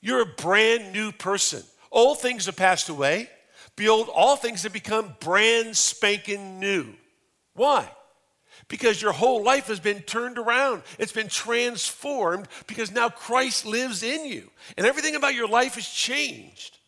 You're 0.00 0.22
a 0.22 0.26
brand 0.26 0.92
new 0.92 1.12
person. 1.12 1.62
Old 1.90 2.20
things 2.20 2.46
have 2.46 2.56
passed 2.56 2.88
away. 2.88 3.30
Behold, 3.74 4.08
all 4.14 4.36
things 4.36 4.62
have 4.62 4.72
become 4.72 5.16
brand 5.20 5.76
spanking 5.76 6.60
new. 6.60 6.94
Why? 7.54 7.88
Because 8.68 9.00
your 9.00 9.12
whole 9.12 9.42
life 9.42 9.68
has 9.68 9.80
been 9.80 10.00
turned 10.00 10.38
around. 10.38 10.82
It's 10.98 11.12
been 11.12 11.28
transformed 11.28 12.48
because 12.66 12.90
now 12.90 13.08
Christ 13.08 13.64
lives 13.64 14.02
in 14.02 14.26
you. 14.26 14.50
And 14.76 14.86
everything 14.86 15.14
about 15.14 15.34
your 15.34 15.48
life 15.48 15.74
has 15.74 15.88
changed. 15.88 16.78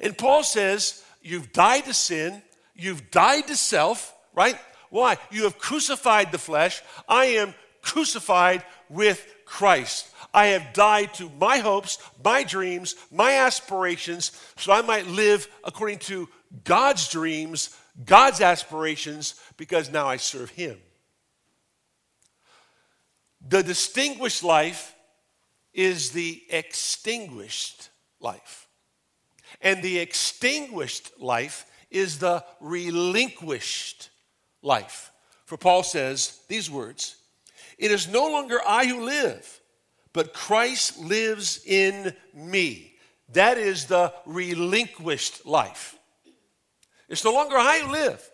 And 0.00 0.16
Paul 0.16 0.42
says, 0.42 1.02
You've 1.22 1.52
died 1.52 1.84
to 1.84 1.94
sin, 1.94 2.42
you've 2.74 3.10
died 3.10 3.46
to 3.48 3.56
self, 3.56 4.14
right? 4.34 4.58
Why? 4.90 5.16
You 5.30 5.44
have 5.44 5.58
crucified 5.58 6.32
the 6.32 6.38
flesh. 6.38 6.82
I 7.08 7.26
am 7.26 7.54
crucified 7.80 8.64
with 8.88 9.26
Christ. 9.44 10.08
I 10.32 10.46
have 10.46 10.72
died 10.72 11.14
to 11.14 11.30
my 11.40 11.58
hopes, 11.58 11.98
my 12.24 12.44
dreams, 12.44 12.94
my 13.10 13.38
aspirations, 13.38 14.32
so 14.56 14.72
I 14.72 14.82
might 14.82 15.06
live 15.06 15.48
according 15.64 15.98
to 16.00 16.28
God's 16.64 17.08
dreams, 17.08 17.76
God's 18.04 18.40
aspirations, 18.40 19.40
because 19.56 19.90
now 19.90 20.06
I 20.06 20.18
serve 20.18 20.50
Him. 20.50 20.78
The 23.48 23.62
distinguished 23.62 24.44
life 24.44 24.94
is 25.72 26.10
the 26.10 26.42
extinguished 26.50 27.90
life. 28.20 28.68
And 29.60 29.82
the 29.82 29.98
extinguished 29.98 31.10
life 31.20 31.66
is 31.90 32.18
the 32.18 32.44
relinquished 32.60 34.10
life. 34.62 35.10
For 35.44 35.56
Paul 35.56 35.82
says 35.82 36.40
these 36.48 36.70
words 36.70 37.16
It 37.78 37.90
is 37.90 38.08
no 38.08 38.30
longer 38.30 38.60
I 38.66 38.86
who 38.86 39.04
live, 39.04 39.60
but 40.12 40.32
Christ 40.32 40.98
lives 40.98 41.62
in 41.64 42.14
me. 42.34 42.94
That 43.32 43.58
is 43.58 43.86
the 43.86 44.12
relinquished 44.26 45.46
life. 45.46 45.96
It's 47.08 47.24
no 47.24 47.32
longer 47.32 47.56
I 47.56 47.80
who 47.80 47.92
live, 47.92 48.30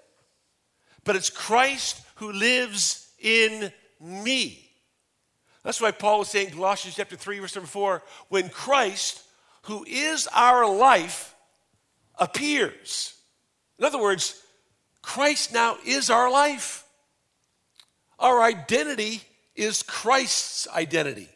but 1.04 1.16
it's 1.16 1.30
Christ 1.30 2.02
who 2.16 2.32
lives 2.32 3.08
in 3.18 3.72
me. 4.00 4.62
That's 5.62 5.80
why 5.80 5.90
Paul 5.90 6.20
was 6.20 6.28
saying, 6.28 6.50
Colossians 6.50 6.96
chapter 6.96 7.16
3, 7.16 7.40
verse 7.40 7.56
number 7.56 7.66
4, 7.66 8.02
when 8.28 8.48
Christ, 8.50 9.22
who 9.62 9.84
is 9.88 10.28
our 10.32 10.70
life, 10.70 11.34
appears. 12.18 13.14
In 13.78 13.84
other 13.84 14.00
words, 14.00 14.40
Christ 15.06 15.52
now 15.52 15.76
is 15.84 16.10
our 16.10 16.28
life. 16.28 16.84
Our 18.18 18.42
identity 18.42 19.22
is 19.54 19.84
Christ's 19.84 20.66
identity. 20.68 21.28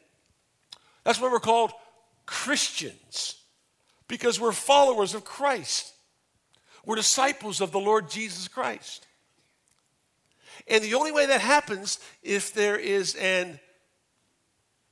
That's 1.04 1.20
why 1.20 1.30
we're 1.30 1.38
called 1.38 1.70
Christians, 2.26 3.37
because 4.09 4.40
we're 4.40 4.50
followers 4.50 5.14
of 5.14 5.24
Christ. 5.24 5.94
We're 6.85 6.96
disciples 6.96 7.61
of 7.61 7.70
the 7.70 7.78
Lord 7.78 8.11
Jesus 8.11 8.48
Christ. 8.48 9.06
And 10.66 10.83
the 10.83 10.94
only 10.94 11.12
way 11.12 11.26
that 11.26 11.40
happens 11.40 12.00
if 12.24 12.52
there 12.52 12.76
is 12.76 13.14
an 13.14 13.61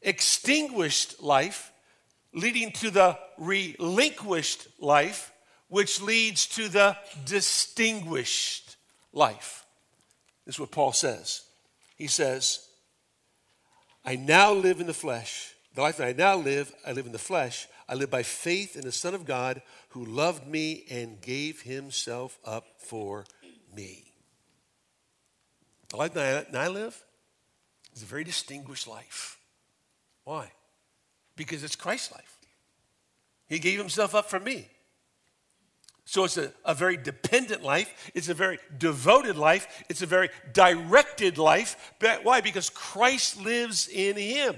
extinguished 0.02 1.20
life 1.20 1.72
leading 2.32 2.70
to 2.74 2.90
the 2.90 3.18
relinquished 3.38 4.68
life, 4.80 5.32
which 5.66 6.00
leads 6.00 6.46
to 6.46 6.68
the 6.68 6.96
distinguished 7.26 8.67
life. 9.18 9.66
This 10.46 10.54
is 10.54 10.60
what 10.60 10.70
Paul 10.70 10.92
says. 10.92 11.42
He 11.96 12.06
says, 12.06 12.66
I 14.04 14.16
now 14.16 14.52
live 14.54 14.80
in 14.80 14.86
the 14.86 14.94
flesh. 14.94 15.52
The 15.74 15.82
life 15.82 15.98
that 15.98 16.06
I 16.06 16.12
now 16.12 16.36
live, 16.36 16.72
I 16.86 16.92
live 16.92 17.04
in 17.04 17.12
the 17.12 17.18
flesh. 17.18 17.66
I 17.88 17.94
live 17.94 18.10
by 18.10 18.22
faith 18.22 18.76
in 18.76 18.82
the 18.82 18.92
Son 18.92 19.14
of 19.14 19.26
God 19.26 19.60
who 19.90 20.04
loved 20.04 20.46
me 20.46 20.84
and 20.90 21.20
gave 21.20 21.62
himself 21.62 22.38
up 22.44 22.66
for 22.78 23.24
me. 23.74 24.04
The 25.88 25.96
life 25.96 26.14
that 26.14 26.54
I 26.54 26.68
live 26.68 27.02
is 27.94 28.02
a 28.02 28.06
very 28.06 28.24
distinguished 28.24 28.86
life. 28.86 29.38
Why? 30.24 30.52
Because 31.36 31.62
it's 31.64 31.76
Christ's 31.76 32.12
life. 32.12 32.36
He 33.48 33.58
gave 33.58 33.78
himself 33.78 34.14
up 34.14 34.28
for 34.28 34.38
me. 34.38 34.68
So 36.08 36.24
it's 36.24 36.38
a, 36.38 36.50
a 36.64 36.74
very 36.74 36.96
dependent 36.96 37.62
life. 37.62 38.10
It's 38.14 38.30
a 38.30 38.34
very 38.34 38.58
devoted 38.78 39.36
life. 39.36 39.84
It's 39.90 40.00
a 40.00 40.06
very 40.06 40.30
directed 40.54 41.36
life. 41.36 41.92
Why? 42.22 42.40
Because 42.40 42.70
Christ 42.70 43.38
lives 43.38 43.88
in 43.88 44.16
him. 44.16 44.56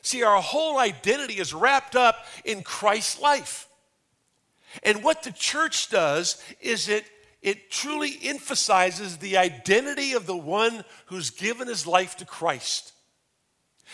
See, 0.00 0.22
our 0.22 0.40
whole 0.40 0.78
identity 0.78 1.34
is 1.34 1.52
wrapped 1.52 1.94
up 1.94 2.24
in 2.46 2.62
Christ's 2.62 3.20
life. 3.20 3.68
And 4.82 5.04
what 5.04 5.24
the 5.24 5.32
church 5.32 5.90
does 5.90 6.42
is 6.58 6.88
it, 6.88 7.04
it 7.42 7.70
truly 7.70 8.18
emphasizes 8.22 9.18
the 9.18 9.36
identity 9.36 10.14
of 10.14 10.24
the 10.24 10.34
one 10.34 10.86
who's 11.04 11.28
given 11.28 11.68
his 11.68 11.86
life 11.86 12.16
to 12.16 12.24
Christ. 12.24 12.94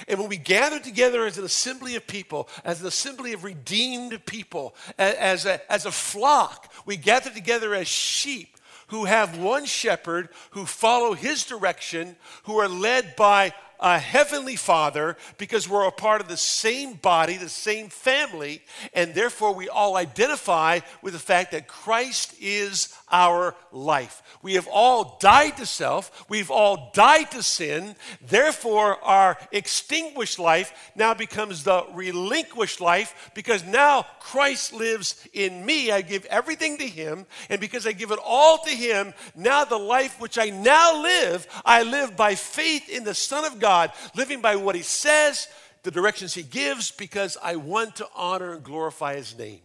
And 0.07 0.21
when 0.21 0.29
we 0.29 0.37
gather 0.37 0.79
together 0.79 1.25
as 1.25 1.39
an 1.39 1.45
assembly 1.45 1.97
of 1.97 2.07
people, 2.07 2.49
as 2.65 2.81
an 2.81 2.87
assembly 2.87 3.33
of 3.33 3.45
redeemed 3.45 4.25
people, 4.27 4.75
as 4.99 5.47
a, 5.47 5.73
as 5.73 5.87
a 5.87 5.93
flock, 5.93 6.73
we 6.87 6.97
gather 6.97 7.31
together 7.31 7.75
as 7.75 7.89
sheep 7.89 8.57
who 8.89 9.05
have 9.05 9.39
one 9.39 9.65
shepherd, 9.65 10.29
who 10.51 10.67
follow 10.67 11.15
his 11.15 11.45
direction, 11.45 12.17
who 12.45 12.59
are 12.59 12.69
led 12.69 13.17
by 13.17 13.53
a 13.81 13.99
heavenly 13.99 14.57
father 14.57 15.17
because 15.37 15.69
we're 15.69 15.87
a 15.87 15.93
part 15.93 16.21
of 16.21 16.29
the 16.29 16.37
same 16.37 16.95
body, 16.95 17.37
the 17.37 17.49
same 17.49 17.89
family, 17.89 18.63
and 18.93 19.15
therefore 19.15 19.55
we 19.55 19.69
all 19.69 19.97
identify 19.97 20.81
with 21.03 21.13
the 21.13 21.19
fact 21.19 21.53
that 21.53 21.69
Christ 21.69 22.35
is 22.41 22.93
our 23.11 23.55
life. 23.73 24.23
We 24.43 24.55
have 24.55 24.69
all 24.69 25.19
died 25.21 25.57
to 25.59 25.67
self, 25.67 26.27
we've 26.29 26.51
all 26.51 26.91
died 26.95 27.31
to 27.33 27.43
sin, 27.43 27.97
therefore 28.21 29.03
our 29.05 29.39
extinguished 29.53 30.39
life 30.39 30.73
now 30.95 31.15
becomes 31.15 31.65
the 31.65 31.85
relinquished 31.93 32.81
life 32.81 33.31
because 33.35 33.65
now 33.65 34.07
Christ 34.21 34.73
lives 34.73 35.27
in 35.33 35.65
me. 35.65 35.91
I 35.91 36.03
give 36.03 36.25
everything 36.27 36.79
to 36.79 36.87
him, 36.87 37.27
and 37.49 37.61
because 37.61 37.87
I 37.87 37.93
give 37.93 38.11
it 38.11 38.21
all 38.25 38.59
to 38.59 38.71
him, 38.71 39.15
now 39.35 39.65
the 39.65 39.79
life 39.79 40.21
which 40.21 40.39
I 40.39 40.51
now 40.51 41.03
live, 41.03 41.47
I 41.65 41.83
live 41.83 42.17
by 42.17 42.35
faith 42.35 42.89
in 42.89 43.05
the 43.05 43.15
Son 43.15 43.45
of 43.45 43.59
God 43.59 43.93
living 44.15 44.41
by 44.41 44.57
what 44.57 44.75
He 44.75 44.83
says, 44.83 45.49
the 45.83 45.91
directions 45.91 46.35
He 46.35 46.43
gives, 46.43 46.91
because 46.91 47.37
I 47.43 47.57
want 47.57 47.97
to 47.97 48.09
honor 48.15 48.53
and 48.53 48.63
glorify 48.63 49.17
His 49.17 49.37
name. 49.39 49.61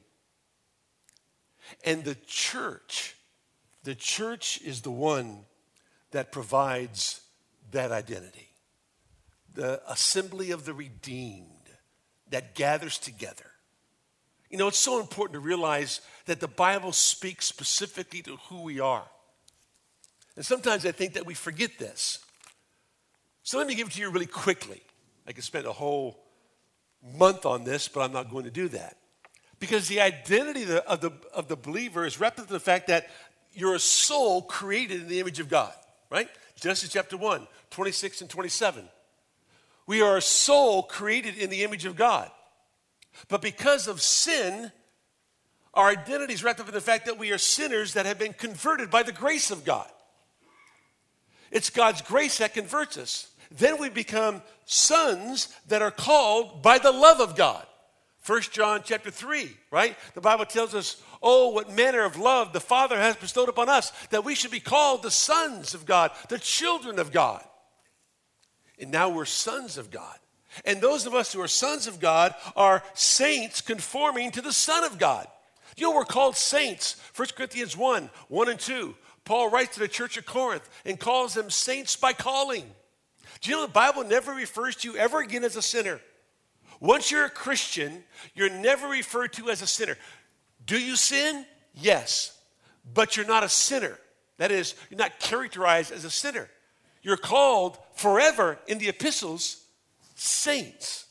And 1.83 2.03
the 2.03 2.15
church, 2.27 3.15
the 3.83 3.95
church 3.95 4.61
is 4.63 4.81
the 4.81 4.91
one 4.91 5.45
that 6.11 6.31
provides 6.31 7.21
that 7.71 7.91
identity. 7.91 8.49
The 9.53 9.81
assembly 9.91 10.51
of 10.51 10.65
the 10.65 10.73
redeemed 10.73 11.47
that 12.29 12.55
gathers 12.55 12.97
together. 12.97 13.45
You 14.49 14.57
know, 14.57 14.67
it's 14.67 14.79
so 14.79 14.99
important 14.99 15.33
to 15.33 15.39
realize 15.39 16.01
that 16.25 16.39
the 16.39 16.47
Bible 16.47 16.91
speaks 16.91 17.45
specifically 17.45 18.21
to 18.21 18.37
who 18.49 18.61
we 18.61 18.79
are. 18.79 19.05
And 20.35 20.45
sometimes 20.45 20.85
I 20.85 20.91
think 20.91 21.13
that 21.13 21.25
we 21.25 21.33
forget 21.33 21.77
this. 21.77 22.19
So 23.43 23.57
let 23.57 23.67
me 23.67 23.75
give 23.75 23.87
it 23.87 23.93
to 23.93 24.01
you 24.01 24.09
really 24.09 24.25
quickly. 24.25 24.81
I 25.27 25.31
could 25.31 25.43
spend 25.43 25.65
a 25.65 25.73
whole 25.73 26.23
month 27.17 27.45
on 27.45 27.63
this, 27.63 27.87
but 27.87 28.01
I'm 28.01 28.13
not 28.13 28.31
going 28.31 28.45
to 28.45 28.51
do 28.51 28.69
that. 28.69 28.97
Because 29.59 29.87
the 29.87 30.01
identity 30.01 30.63
of 30.63 31.01
the, 31.01 31.13
of 31.33 31.47
the, 31.47 31.55
believer 31.55 32.05
is 32.05 32.19
wrapped 32.19 32.39
up 32.39 32.47
in 32.47 32.53
the 32.53 32.59
fact 32.59 32.87
that 32.87 33.07
you're 33.53 33.75
a 33.75 33.79
soul 33.79 34.41
created 34.41 35.01
in 35.01 35.07
the 35.07 35.19
image 35.19 35.39
of 35.39 35.49
God, 35.49 35.73
right? 36.09 36.29
Genesis 36.59 36.89
chapter 36.89 37.17
1, 37.17 37.47
26 37.71 38.21
and 38.21 38.29
27. 38.29 38.85
We 39.85 40.01
are 40.01 40.17
a 40.17 40.21
soul 40.21 40.83
created 40.83 41.37
in 41.37 41.49
the 41.49 41.63
image 41.63 41.85
of 41.85 41.95
God. 41.95 42.31
But 43.27 43.41
because 43.41 43.87
of 43.87 44.01
sin, 44.01 44.71
our 45.73 45.89
identity 45.89 46.33
is 46.33 46.43
wrapped 46.43 46.59
up 46.59 46.67
in 46.67 46.73
the 46.73 46.81
fact 46.81 47.05
that 47.05 47.19
we 47.19 47.31
are 47.31 47.37
sinners 47.37 47.93
that 47.93 48.05
have 48.05 48.17
been 48.17 48.33
converted 48.33 48.89
by 48.89 49.03
the 49.03 49.11
grace 49.11 49.51
of 49.51 49.65
God. 49.65 49.89
It's 51.51 51.69
God's 51.69 52.01
grace 52.01 52.39
that 52.39 52.53
converts 52.53 52.97
us 52.97 53.33
then 53.53 53.79
we 53.79 53.89
become 53.89 54.41
sons 54.65 55.49
that 55.67 55.81
are 55.81 55.91
called 55.91 56.63
by 56.63 56.79
the 56.79 56.91
love 56.91 57.19
of 57.19 57.35
God. 57.35 57.65
First 58.23 58.53
John 58.53 58.81
chapter 58.85 59.11
3, 59.11 59.51
right? 59.69 59.97
The 60.13 60.21
Bible 60.21 60.45
tells 60.45 60.73
us, 60.73 61.01
oh, 61.21 61.49
what 61.49 61.75
manner 61.75 62.05
of 62.05 62.17
love 62.17 62.53
the 62.53 62.61
Father 62.61 62.97
has 62.97 63.17
bestowed 63.17 63.49
upon 63.49 63.67
us, 63.67 63.91
that 64.11 64.23
we 64.23 64.33
should 64.33 64.49
be 64.49 64.61
called 64.61 65.03
the 65.03 65.11
sons 65.11 65.73
of 65.73 65.85
God, 65.85 66.11
the 66.29 66.39
children 66.39 66.99
of 66.99 67.11
God. 67.11 67.43
And 68.79 68.91
now 68.91 69.09
we're 69.09 69.25
sons 69.25 69.77
of 69.77 69.91
God. 69.91 70.17
And 70.63 70.79
those 70.79 71.05
of 71.05 71.13
us 71.13 71.33
who 71.33 71.41
are 71.41 71.49
sons 71.49 71.85
of 71.85 71.99
God 71.99 72.33
are 72.55 72.81
saints 72.93 73.59
conforming 73.59 74.31
to 74.31 74.41
the 74.41 74.53
Son 74.53 74.85
of 74.85 74.97
God. 74.97 75.27
You 75.75 75.87
know, 75.87 75.95
we're 75.95 76.05
called 76.05 76.37
saints. 76.37 76.95
1 77.17 77.27
Corinthians 77.35 77.75
1 77.75 78.09
1 78.29 78.49
and 78.49 78.59
2. 78.59 78.95
Paul 79.25 79.49
writes 79.49 79.73
to 79.73 79.81
the 79.81 79.87
church 79.89 80.15
of 80.15 80.25
Corinth 80.25 80.69
and 80.85 80.97
calls 80.97 81.33
them 81.33 81.49
saints 81.49 81.97
by 81.97 82.13
calling. 82.13 82.63
Do 83.41 83.49
you 83.49 83.57
know 83.57 83.63
the 83.63 83.71
Bible 83.71 84.05
never 84.05 84.31
refers 84.31 84.77
to 84.77 84.91
you 84.91 84.97
ever 84.97 85.19
again 85.19 85.43
as 85.43 85.57
a 85.57 85.61
sinner? 85.61 85.99
Once 86.83 87.09
you're 87.09 87.23
a 87.23 87.29
Christian, 87.29 88.03
you're 88.35 88.49
never 88.49 88.89
referred 88.89 89.31
to 89.31 89.49
as 89.49 89.61
a 89.61 89.67
sinner. 89.67 89.97
Do 90.65 90.77
you 90.77 90.97
sin? 90.97 91.45
Yes. 91.73 92.37
But 92.93 93.15
you're 93.15 93.25
not 93.25 93.41
a 93.41 93.47
sinner. 93.47 93.97
That 94.37 94.51
is, 94.51 94.75
you're 94.89 94.97
not 94.97 95.17
characterized 95.17 95.93
as 95.93 96.03
a 96.03 96.09
sinner. 96.09 96.49
You're 97.01 97.15
called 97.15 97.77
forever 97.93 98.59
in 98.67 98.79
the 98.79 98.89
epistles 98.89 99.63
saints, 100.15 101.05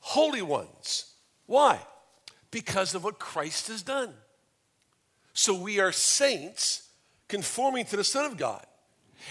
holy 0.00 0.40
ones. 0.40 1.12
Why? 1.44 1.80
Because 2.50 2.94
of 2.94 3.04
what 3.04 3.18
Christ 3.18 3.68
has 3.68 3.82
done. 3.82 4.14
So 5.34 5.52
we 5.54 5.80
are 5.80 5.92
saints 5.92 6.88
conforming 7.28 7.84
to 7.86 7.98
the 7.98 8.04
Son 8.04 8.24
of 8.24 8.38
God. 8.38 8.64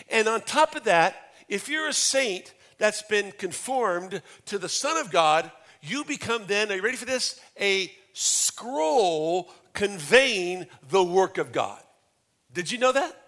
And 0.08 0.28
on 0.28 0.42
top 0.42 0.76
of 0.76 0.84
that, 0.84 1.34
if 1.50 1.68
you're 1.68 1.88
a 1.88 1.94
saint 1.94 2.54
that's 2.78 3.02
been 3.02 3.32
conformed 3.32 4.22
to 4.46 4.60
the 4.60 4.70
Son 4.70 4.98
of 4.98 5.10
God, 5.10 5.52
you 5.84 6.04
become 6.06 6.46
then, 6.48 6.72
are 6.72 6.76
you 6.76 6.82
ready 6.82 6.98
for 6.98 7.06
this? 7.06 7.40
A 7.60 7.92
scroll 8.14 9.52
conveying 9.74 10.68
the 10.90 11.04
work 11.04 11.38
of 11.38 11.52
God. 11.52 11.82
Did 12.54 12.72
you 12.72 12.78
know 12.78 12.92
that? 12.92 13.20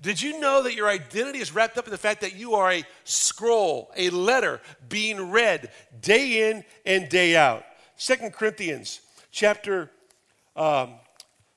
Did 0.00 0.20
you 0.20 0.38
know 0.38 0.62
that 0.62 0.74
your 0.74 0.88
identity 0.88 1.38
is 1.38 1.54
wrapped 1.54 1.78
up 1.78 1.86
in 1.86 1.90
the 1.90 1.98
fact 1.98 2.20
that 2.20 2.36
you 2.36 2.54
are 2.54 2.70
a 2.70 2.84
scroll, 3.04 3.90
a 3.96 4.10
letter 4.10 4.60
being 4.88 5.30
read 5.30 5.70
day 6.00 6.50
in 6.50 6.64
and 6.84 7.08
day 7.08 7.36
out? 7.36 7.64
Second 7.96 8.32
Corinthians 8.32 9.00
chapter 9.30 9.90
um, 10.56 10.94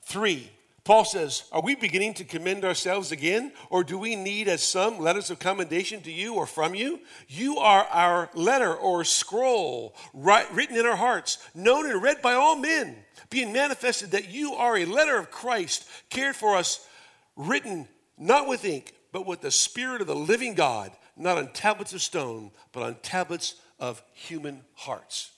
3, 0.04 0.50
Paul 0.88 1.04
says, 1.04 1.44
Are 1.52 1.62
we 1.62 1.76
beginning 1.76 2.14
to 2.14 2.24
commend 2.24 2.64
ourselves 2.64 3.12
again? 3.12 3.52
Or 3.70 3.84
do 3.84 3.98
we 3.98 4.16
need, 4.16 4.48
as 4.48 4.64
some, 4.64 5.00
letters 5.00 5.30
of 5.30 5.38
commendation 5.38 6.00
to 6.04 6.12
you 6.14 6.36
or 6.36 6.48
from 6.48 6.74
you? 6.74 7.02
You 7.28 7.58
are 7.58 7.84
our 7.92 8.30
letter 8.34 8.74
or 8.74 9.04
scroll, 9.04 9.98
written 10.14 10.78
in 10.78 10.86
our 10.86 10.96
hearts, 10.96 11.40
known 11.54 11.92
and 11.92 12.02
read 12.02 12.22
by 12.22 12.36
all 12.36 12.56
men, 12.56 12.96
being 13.30 13.52
manifested 13.52 14.12
that 14.12 14.30
you 14.30 14.54
are 14.54 14.78
a 14.78 14.86
letter 14.86 15.18
of 15.18 15.30
Christ, 15.30 15.86
cared 16.10 16.38
for 16.38 16.56
us, 16.56 16.88
written 17.36 17.90
not 18.18 18.48
with 18.48 18.64
ink, 18.64 18.94
but 19.12 19.28
with 19.28 19.42
the 19.42 19.52
Spirit 19.52 20.00
of 20.00 20.08
the 20.08 20.16
living 20.16 20.54
God, 20.54 20.94
not 21.18 21.38
on 21.38 21.52
tablets 21.52 21.92
of 21.92 22.02
stone, 22.02 22.50
but 22.72 22.84
on 22.84 22.96
tablets 23.02 23.56
of 23.78 24.02
human 24.14 24.62
hearts. 24.74 25.32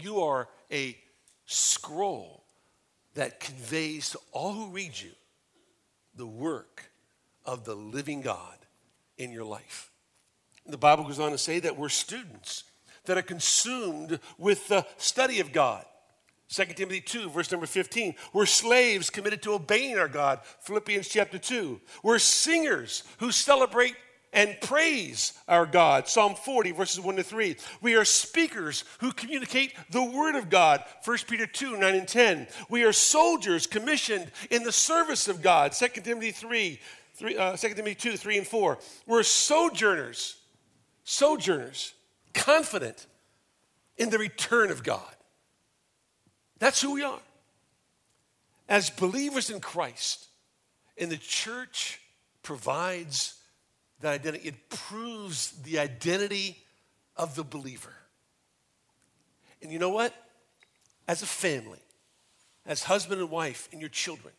You 0.00 0.22
are 0.22 0.48
a 0.72 0.98
scroll 1.46 2.41
that 3.14 3.40
conveys 3.40 4.10
to 4.10 4.18
all 4.32 4.52
who 4.52 4.68
read 4.68 4.98
you 4.98 5.10
the 6.14 6.26
work 6.26 6.90
of 7.44 7.64
the 7.64 7.74
living 7.74 8.22
God 8.22 8.58
in 9.18 9.32
your 9.32 9.44
life. 9.44 9.90
The 10.66 10.78
Bible 10.78 11.04
goes 11.04 11.20
on 11.20 11.32
to 11.32 11.38
say 11.38 11.58
that 11.60 11.76
we're 11.76 11.88
students 11.88 12.64
that 13.04 13.18
are 13.18 13.22
consumed 13.22 14.20
with 14.38 14.68
the 14.68 14.86
study 14.96 15.40
of 15.40 15.52
God. 15.52 15.84
2 16.48 16.64
Timothy 16.76 17.00
2, 17.00 17.30
verse 17.30 17.50
number 17.50 17.66
15. 17.66 18.14
We're 18.32 18.46
slaves 18.46 19.10
committed 19.10 19.42
to 19.42 19.54
obeying 19.54 19.98
our 19.98 20.08
God. 20.08 20.40
Philippians 20.60 21.08
chapter 21.08 21.38
2. 21.38 21.80
We're 22.02 22.18
singers 22.18 23.04
who 23.18 23.32
celebrate 23.32 23.94
and 24.32 24.56
praise 24.60 25.34
our 25.46 25.66
God. 25.66 26.08
Psalm 26.08 26.34
40, 26.34 26.72
verses 26.72 27.00
1 27.00 27.16
to 27.16 27.22
3. 27.22 27.56
We 27.80 27.96
are 27.96 28.04
speakers 28.04 28.84
who 29.00 29.12
communicate 29.12 29.74
the 29.90 30.02
Word 30.02 30.36
of 30.36 30.48
God. 30.48 30.82
1 31.04 31.18
Peter 31.28 31.46
2, 31.46 31.76
9 31.76 31.94
and 31.94 32.08
10. 32.08 32.46
We 32.68 32.84
are 32.84 32.92
soldiers 32.92 33.66
commissioned 33.66 34.30
in 34.50 34.62
the 34.62 34.72
service 34.72 35.28
of 35.28 35.42
God. 35.42 35.72
2 35.72 35.88
Timothy 36.02 36.32
3, 36.32 36.80
3 37.14 37.36
uh, 37.36 37.56
2 37.56 37.68
Timothy 37.74 37.94
2, 37.94 38.16
3 38.16 38.38
and 38.38 38.46
4. 38.46 38.78
We're 39.06 39.22
sojourners, 39.22 40.36
sojourners, 41.04 41.92
confident 42.32 43.06
in 43.98 44.10
the 44.10 44.18
return 44.18 44.70
of 44.70 44.82
God. 44.82 45.14
That's 46.58 46.80
who 46.80 46.94
we 46.94 47.02
are. 47.02 47.20
As 48.68 48.88
believers 48.88 49.50
in 49.50 49.60
Christ, 49.60 50.28
and 50.96 51.10
the 51.10 51.16
church 51.16 52.00
provides 52.42 53.34
that 54.02 54.12
identity. 54.12 54.48
It 54.48 54.68
proves 54.68 55.52
the 55.62 55.78
identity 55.78 56.58
of 57.16 57.34
the 57.34 57.44
believer. 57.44 57.94
And 59.62 59.72
you 59.72 59.78
know 59.78 59.90
what? 59.90 60.14
As 61.08 61.22
a 61.22 61.26
family, 61.26 61.80
as 62.66 62.82
husband 62.84 63.20
and 63.20 63.30
wife, 63.30 63.68
and 63.72 63.80
your 63.80 63.90
children, 63.90 64.34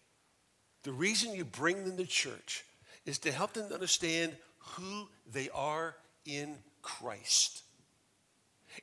the 0.84 0.94
reason 0.94 1.34
you 1.34 1.46
bring 1.46 1.86
them 1.86 1.98
to 1.98 2.06
church 2.06 2.64
is 3.06 3.18
to 3.20 3.32
help 3.32 3.54
them 3.54 3.72
understand 3.74 4.36
who 4.60 5.08
they 5.32 5.50
are 5.54 5.96
in 6.26 6.56
Christ. 6.82 7.63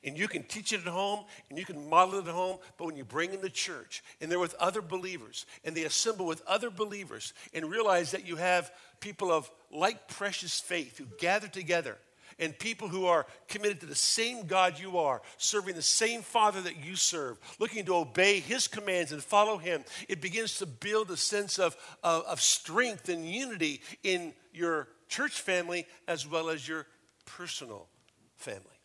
And 0.05 0.17
you 0.17 0.29
can 0.29 0.43
teach 0.43 0.73
it 0.73 0.81
at 0.81 0.87
home 0.87 1.25
and 1.49 1.59
you 1.59 1.65
can 1.65 1.89
model 1.89 2.17
it 2.17 2.29
at 2.29 2.35
home, 2.35 2.59
but 2.77 2.87
when 2.87 2.97
you 2.97 3.05
bring 3.05 3.33
in 3.33 3.41
the 3.41 3.51
church 3.51 4.03
and 4.21 4.31
they're 4.31 4.39
with 4.39 4.55
other 4.55 4.83
believers 4.83 5.47
and 5.65 5.77
they 5.77 5.85
assemble 5.85 6.27
with 6.27 6.43
other 6.47 6.71
believers 6.71 7.33
and 7.53 7.71
realize 7.71 8.11
that 8.13 8.27
you 8.27 8.37
have 8.37 8.71
people 9.01 9.31
of 9.31 9.51
like 9.71 10.09
precious 10.09 10.61
faith 10.61 10.99
who 10.99 11.07
gather 11.19 11.49
together 11.49 11.99
and 12.39 12.59
people 12.59 12.89
who 12.89 13.07
are 13.07 13.27
committed 13.49 13.81
to 13.81 13.87
the 13.87 13.95
same 13.95 14.47
God 14.47 14.79
you 14.79 14.99
are, 14.99 15.21
serving 15.37 15.75
the 15.75 15.83
same 15.83 16.23
Father 16.23 16.61
that 16.63 16.85
you 16.85 16.97
serve, 16.97 17.39
looking 17.59 17.85
to 17.85 17.97
obey 17.97 18.41
His 18.41 18.67
commands 18.67 19.13
and 19.13 19.23
follow 19.23 19.59
Him, 19.59 19.85
it 20.09 20.21
begins 20.21 20.59
to 20.59 20.67
build 20.67 21.11
a 21.11 21.17
sense 21.17 21.59
of, 21.59 21.77
of, 22.03 22.25
of 22.25 22.41
strength 22.41 23.09
and 23.09 23.29
unity 23.29 23.83
in 24.03 24.33
your 24.53 24.89
church 25.09 25.41
family 25.41 25.87
as 26.09 26.27
well 26.27 26.49
as 26.49 26.67
your 26.67 26.87
personal 27.27 27.89
family. 28.37 28.80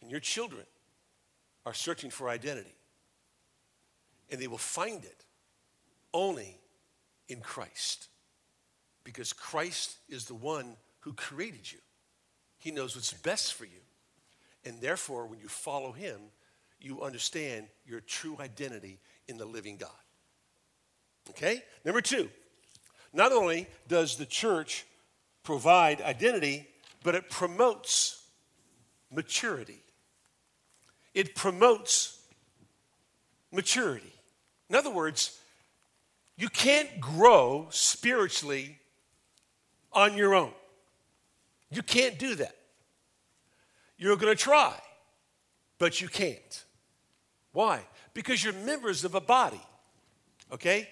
And 0.00 0.10
your 0.10 0.20
children 0.20 0.64
are 1.66 1.74
searching 1.74 2.10
for 2.10 2.28
identity, 2.28 2.74
and 4.30 4.40
they 4.40 4.46
will 4.46 4.58
find 4.58 5.04
it 5.04 5.24
only 6.14 6.58
in 7.28 7.40
Christ 7.40 8.08
because 9.04 9.32
Christ 9.32 9.96
is 10.08 10.26
the 10.26 10.34
one 10.34 10.76
who 11.00 11.12
created 11.12 11.70
you. 11.70 11.78
He 12.58 12.70
knows 12.70 12.94
what's 12.94 13.12
best 13.12 13.54
for 13.54 13.64
you. 13.64 13.80
And 14.64 14.80
therefore, 14.80 15.26
when 15.26 15.38
you 15.38 15.48
follow 15.48 15.92
him, 15.92 16.20
you 16.80 17.02
understand 17.02 17.66
your 17.86 18.00
true 18.00 18.36
identity 18.40 18.98
in 19.26 19.38
the 19.38 19.44
living 19.44 19.76
God. 19.76 19.90
Okay? 21.30 21.62
Number 21.84 22.00
two, 22.00 22.28
not 23.12 23.32
only 23.32 23.66
does 23.86 24.16
the 24.16 24.26
church 24.26 24.84
provide 25.42 26.00
identity, 26.02 26.68
but 27.02 27.14
it 27.14 27.30
promotes 27.30 28.22
maturity. 29.10 29.82
It 31.18 31.34
promotes 31.34 32.16
maturity. 33.50 34.12
In 34.70 34.76
other 34.76 34.88
words, 34.90 35.36
you 36.36 36.48
can't 36.48 37.00
grow 37.00 37.66
spiritually 37.70 38.78
on 39.92 40.16
your 40.16 40.36
own. 40.36 40.52
You 41.72 41.82
can't 41.82 42.20
do 42.20 42.36
that. 42.36 42.54
You're 43.96 44.14
going 44.16 44.32
to 44.32 44.40
try, 44.40 44.72
but 45.80 46.00
you 46.00 46.06
can't. 46.06 46.64
Why? 47.50 47.80
Because 48.14 48.44
you're 48.44 48.52
members 48.52 49.04
of 49.04 49.16
a 49.16 49.20
body, 49.20 49.60
okay? 50.52 50.88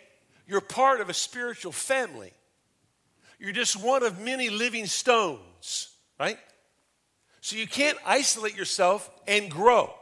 You're 0.48 0.60
part 0.60 1.00
of 1.00 1.08
a 1.08 1.14
spiritual 1.14 1.70
family. 1.70 2.32
You're 3.38 3.52
just 3.52 3.76
one 3.80 4.02
of 4.02 4.18
many 4.18 4.50
living 4.50 4.86
stones, 4.86 5.90
right? 6.18 6.38
So 7.40 7.54
you 7.54 7.68
can't 7.68 7.98
isolate 8.04 8.56
yourself 8.56 9.08
and 9.28 9.48
grow. 9.48 9.94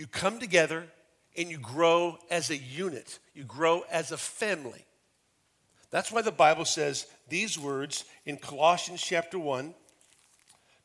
You 0.00 0.06
come 0.06 0.38
together 0.38 0.86
and 1.36 1.50
you 1.50 1.58
grow 1.58 2.16
as 2.30 2.48
a 2.48 2.56
unit, 2.56 3.18
you 3.34 3.44
grow 3.44 3.82
as 3.90 4.12
a 4.12 4.16
family. 4.16 4.86
That's 5.90 6.10
why 6.10 6.22
the 6.22 6.32
Bible 6.32 6.64
says 6.64 7.04
these 7.28 7.58
words 7.58 8.06
in 8.24 8.38
Colossians 8.38 9.02
chapter 9.02 9.38
1. 9.38 9.74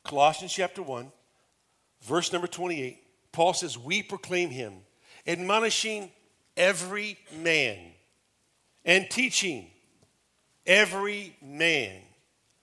Colossians 0.04 0.51
chapter 0.51 0.82
1, 0.82 1.13
verse 2.01 2.34
number 2.34 2.47
28. 2.47 3.01
Paul 3.32 3.54
says, 3.54 3.78
We 3.78 4.04
proclaim 4.04 4.49
him, 4.49 4.73
admonishing 5.25 6.12
every 6.58 7.17
man 7.38 7.78
and 8.84 9.10
teaching 9.10 9.67
every 10.65 11.38
man 11.41 12.01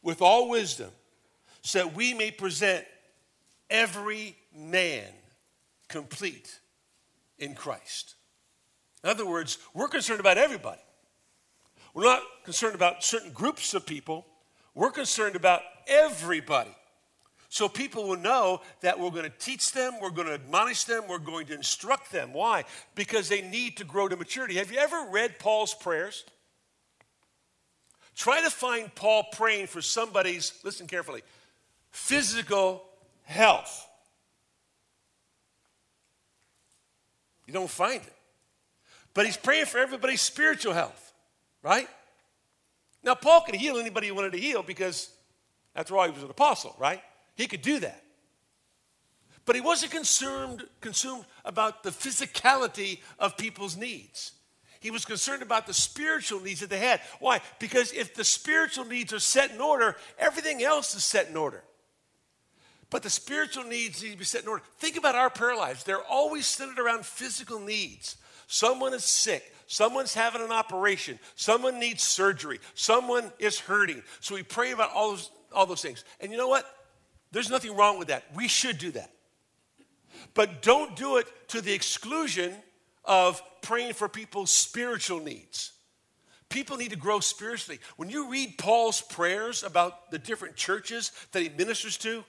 with 0.03 0.21
all 0.21 0.51
wisdom, 0.51 0.91
so 1.63 1.79
that 1.79 1.97
we 1.97 2.13
may 2.13 2.31
present 2.31 2.85
every 3.71 4.37
man 4.55 5.07
complete 5.93 6.59
in 7.39 7.55
Christ. 7.55 8.17
In 9.05 9.11
other 9.11 9.27
words, 9.27 9.59
we're 9.75 9.89
concerned 9.89 10.21
about 10.21 10.39
everybody. 10.39 10.81
We're 11.95 12.05
not 12.05 12.23
concerned 12.45 12.75
about 12.75 13.05
certain 13.05 13.33
groups 13.33 13.75
of 13.75 13.87
people, 13.87 14.27
we're 14.75 14.91
concerned 14.91 15.37
about 15.37 15.61
everybody. 15.87 16.75
So 17.51 17.69
people 17.69 18.09
will 18.09 18.17
know 18.17 18.63
that 18.81 18.99
we're 18.99 19.11
going 19.11 19.25
to 19.25 19.39
teach 19.39 19.73
them, 19.73 19.93
we're 20.01 20.09
going 20.09 20.27
to 20.27 20.33
admonish 20.33 20.85
them, 20.85 21.05
we're 21.07 21.19
going 21.19 21.47
to 21.49 21.55
instruct 21.55 22.11
them. 22.11 22.33
Why? 22.33 22.65
Because 22.95 23.29
they 23.29 23.43
need 23.43 23.77
to 23.77 23.85
grow 23.85 24.09
to 24.09 24.17
maturity. 24.17 24.55
Have 24.55 24.73
you 24.73 24.79
ever 24.79 25.09
read 25.11 25.39
Paul's 25.39 25.75
prayers? 25.75 26.25
Try 28.15 28.43
to 28.43 28.49
find 28.49 28.95
Paul 28.95 29.25
praying 29.33 29.67
for 29.67 29.83
somebody's, 29.83 30.59
listen 30.65 30.87
carefully, 30.87 31.23
physical 31.91 32.85
health. 33.25 33.87
You 37.53 37.59
don't 37.59 37.71
find 37.71 38.01
it. 38.03 38.17
But 39.15 39.27
he's 39.27 39.37
praying 39.37 39.67
for 39.67 39.79
everybody's 39.79 40.23
spiritual 40.23 40.73
health 40.73 41.03
right? 41.63 41.89
Now, 43.03 43.15
Paul 43.15 43.43
could 43.43 43.55
heal 43.55 43.79
anybody 43.79 44.07
he 44.07 44.13
wanted 44.13 44.33
to 44.33 44.39
heal 44.39 44.63
because, 44.63 45.11
after 45.75 45.97
all, 45.97 46.05
he 46.05 46.13
was 46.13 46.23
an 46.23 46.31
apostle, 46.31 46.75
right? 46.79 47.03
He 47.35 47.47
could 47.47 47.63
do 47.63 47.81
that. 47.81 48.03
But 49.45 49.57
he 49.57 49.61
wasn't 49.61 49.93
concerned, 49.93 50.65
consumed 50.81 51.25
about 51.45 51.83
the 51.83 51.91
physicality 51.91 53.01
of 53.19 53.37
people's 53.37 53.77
needs. 53.77 54.33
He 54.79 54.91
was 54.91 55.05
concerned 55.05 55.43
about 55.43 55.67
the 55.67 55.75
spiritual 55.75 56.41
needs 56.41 56.61
that 56.61 56.71
they 56.71 56.79
had. 56.79 57.01
Why? 57.21 57.41
Because 57.59 57.93
if 57.93 58.15
the 58.15 58.25
spiritual 58.25 58.85
needs 58.85 59.13
are 59.13 59.21
set 59.21 59.53
in 59.53 59.61
order, 59.61 59.97
everything 60.19 60.63
else 60.63 60.95
is 60.95 61.05
set 61.05 61.29
in 61.29 61.37
order. 61.37 61.63
But 62.93 63.03
the 63.03 63.09
spiritual 63.09 63.65
needs 63.65 64.03
need 64.03 64.13
to 64.13 64.19
be 64.19 64.25
set 64.25 64.43
in 64.43 64.49
order. 64.49 64.63
Think 64.77 64.99
about 64.99 65.15
our 65.15 65.31
prayer 65.31 65.57
lives. 65.57 65.83
They're 65.83 66.03
always 66.03 66.45
centered 66.45 66.79
around 66.79 67.07
physical 67.07 67.59
needs. 67.59 68.19
Someone 68.49 68.93
is 68.93 69.03
sick. 69.03 69.51
Someone's 69.67 70.13
having 70.13 70.43
an 70.43 70.53
operation. 70.53 71.19
Someone 71.35 71.81
needs 71.81 72.03
surgery. 72.03 72.61
Someone 72.75 73.33
is 73.39 73.59
hurting. 73.59 74.03
So 74.21 74.35
we 74.35 74.43
pray 74.43 74.73
about 74.73 74.91
all 74.93 75.13
those, 75.13 75.31
all 75.55 75.65
those 75.65 75.81
things. 75.81 76.05
And 76.21 76.31
you 76.31 76.37
know 76.37 76.49
what? 76.49 76.67
There's 77.31 77.49
nothing 77.49 77.75
wrong 77.75 77.99
with 77.99 78.09
that. 78.09 78.25
We 78.35 78.47
should 78.47 78.77
do 78.77 78.91
that. 78.91 79.11
But 80.35 80.61
don't 80.61 80.95
do 80.95 81.17
it 81.17 81.27
to 81.49 81.63
the 81.63 81.73
exclusion 81.73 82.55
of 83.07 83.41
praying 83.63 83.95
for 83.95 84.07
people's 84.07 84.51
spiritual 84.51 85.21
needs. 85.21 85.73
People 86.51 86.77
need 86.77 86.91
to 86.91 86.97
grow 86.97 87.21
spiritually. 87.21 87.81
When 87.97 88.11
you 88.11 88.29
read 88.29 88.59
Paul's 88.59 89.01
prayers 89.01 89.63
about 89.63 90.11
the 90.11 90.19
different 90.19 90.57
churches 90.57 91.11
that 91.33 91.41
he 91.41 91.49
ministers 91.49 91.97
to, 91.99 92.23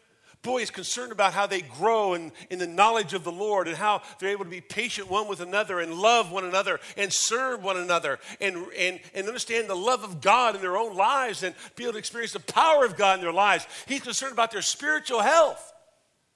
boy 0.44 0.62
is 0.62 0.70
concerned 0.70 1.12
about 1.12 1.34
how 1.34 1.48
they 1.48 1.62
grow 1.62 2.14
in, 2.14 2.32
in 2.50 2.60
the 2.60 2.68
knowledge 2.68 3.14
of 3.14 3.24
the 3.24 3.32
Lord 3.32 3.68
and 3.68 3.76
how 3.76 4.02
they're 4.20 4.30
able 4.30 4.44
to 4.44 4.52
be 4.52 4.62
patient 4.62 5.10
one 5.10 5.28
with 5.28 5.40
another 5.40 5.80
and 5.80 5.96
love 5.96 6.32
one 6.32 6.46
another 6.46 6.80
and 6.98 7.12
serve 7.12 7.64
one 7.64 7.78
another 7.78 8.20
and, 8.40 8.58
and, 8.78 9.00
and 9.16 9.28
understand 9.28 9.70
the 9.70 9.76
love 9.76 10.04
of 10.04 10.22
God 10.22 10.56
in 10.56 10.62
their 10.62 10.78
own 10.78 10.96
lives 10.96 11.44
and 11.44 11.56
be 11.76 11.84
able 11.84 11.94
to 11.94 12.00
experience 12.00 12.34
the 12.34 12.40
power 12.42 12.86
of 12.86 12.98
God 12.98 13.20
in 13.20 13.24
their 13.24 13.34
lives. 13.34 13.66
He's 13.88 14.02
concerned 14.02 14.34
about 14.34 14.52
their 14.52 14.62
spiritual 14.62 15.22
health 15.22 15.74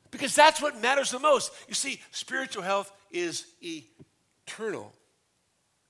because 0.10 0.34
that's 0.34 0.62
what 0.62 0.82
matters 0.82 1.12
the 1.12 1.20
most. 1.20 1.52
You 1.68 1.76
see, 1.76 2.00
spiritual 2.12 2.64
health 2.64 2.92
is 3.12 3.46
eternal 3.62 4.94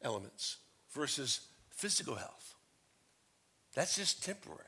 elements 0.02 0.58
versus 0.92 1.42
physical 1.70 2.16
health. 2.16 2.56
That's 3.76 3.96
just 3.96 4.26
temporary. 4.26 4.67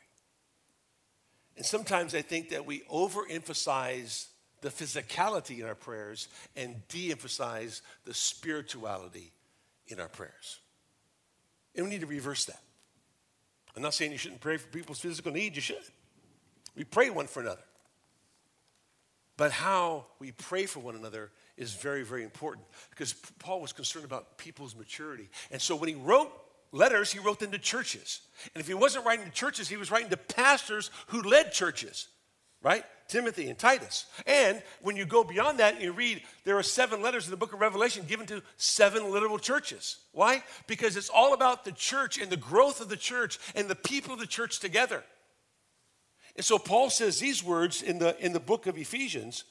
And 1.59 1.65
sometimes 1.65 2.15
I 2.15 2.21
think 2.21 2.51
that 2.51 2.65
we 2.65 2.83
overemphasize 2.89 4.27
the 4.61 4.69
physicality 4.69 5.59
in 5.59 5.65
our 5.65 5.75
prayers 5.75 6.29
and 6.55 6.87
de 6.87 7.11
emphasize 7.11 7.81
the 8.05 8.13
spirituality 8.13 9.33
in 9.89 9.99
our 9.99 10.07
prayers. 10.07 10.59
And 11.75 11.85
we 11.85 11.91
need 11.91 11.99
to 11.99 12.07
reverse 12.07 12.45
that. 12.45 12.61
I'm 13.75 13.81
not 13.81 13.93
saying 13.93 14.13
you 14.13 14.17
shouldn't 14.17 14.39
pray 14.39 14.55
for 14.55 14.69
people's 14.69 15.01
physical 15.01 15.33
needs, 15.33 15.57
you 15.57 15.61
should. 15.61 15.83
We 16.77 16.85
pray 16.85 17.09
one 17.09 17.27
for 17.27 17.41
another. 17.41 17.65
But 19.35 19.51
how 19.51 20.05
we 20.17 20.31
pray 20.31 20.65
for 20.65 20.79
one 20.79 20.95
another 20.95 21.29
is 21.57 21.73
very, 21.73 22.03
very 22.03 22.23
important 22.23 22.67
because 22.89 23.11
Paul 23.37 23.59
was 23.59 23.73
concerned 23.73 24.05
about 24.05 24.37
people's 24.37 24.77
maturity. 24.77 25.29
And 25.51 25.61
so 25.61 25.75
when 25.75 25.89
he 25.89 25.95
wrote 25.95 26.31
letters, 26.71 27.11
he 27.11 27.19
wrote 27.19 27.39
them 27.39 27.51
to 27.51 27.57
churches. 27.57 28.21
And 28.53 28.61
if 28.61 28.67
he 28.67 28.73
wasn't 28.73 29.05
writing 29.05 29.25
to 29.25 29.31
churches, 29.31 29.67
he 29.69 29.77
was 29.77 29.91
writing 29.91 30.09
to 30.09 30.17
pastors 30.17 30.91
who 31.07 31.21
led 31.21 31.51
churches, 31.51 32.07
right? 32.61 32.83
Timothy 33.07 33.49
and 33.49 33.57
Titus. 33.57 34.05
And 34.27 34.61
when 34.81 34.95
you 34.95 35.05
go 35.05 35.23
beyond 35.23 35.59
that 35.59 35.73
and 35.73 35.83
you 35.83 35.91
read, 35.91 36.21
there 36.45 36.57
are 36.57 36.63
seven 36.63 37.01
letters 37.01 37.25
in 37.25 37.31
the 37.31 37.37
book 37.37 37.53
of 37.53 37.59
Revelation 37.59 38.05
given 38.07 38.27
to 38.27 38.43
seven 38.57 39.11
literal 39.11 39.39
churches. 39.39 39.97
Why? 40.11 40.43
Because 40.67 40.95
it's 40.95 41.09
all 41.09 41.33
about 41.33 41.65
the 41.65 41.71
church 41.71 42.19
and 42.19 42.29
the 42.29 42.37
growth 42.37 42.79
of 42.81 42.89
the 42.89 42.97
church 42.97 43.39
and 43.55 43.67
the 43.67 43.75
people 43.75 44.13
of 44.13 44.19
the 44.19 44.27
church 44.27 44.59
together. 44.59 45.03
And 46.35 46.45
so 46.45 46.59
Paul 46.59 46.89
says 46.89 47.19
these 47.19 47.43
words 47.43 47.81
in 47.81 47.97
the, 47.97 48.15
in 48.23 48.31
the 48.31 48.39
book 48.39 48.67
of 48.67 48.77
Ephesians 48.77 49.43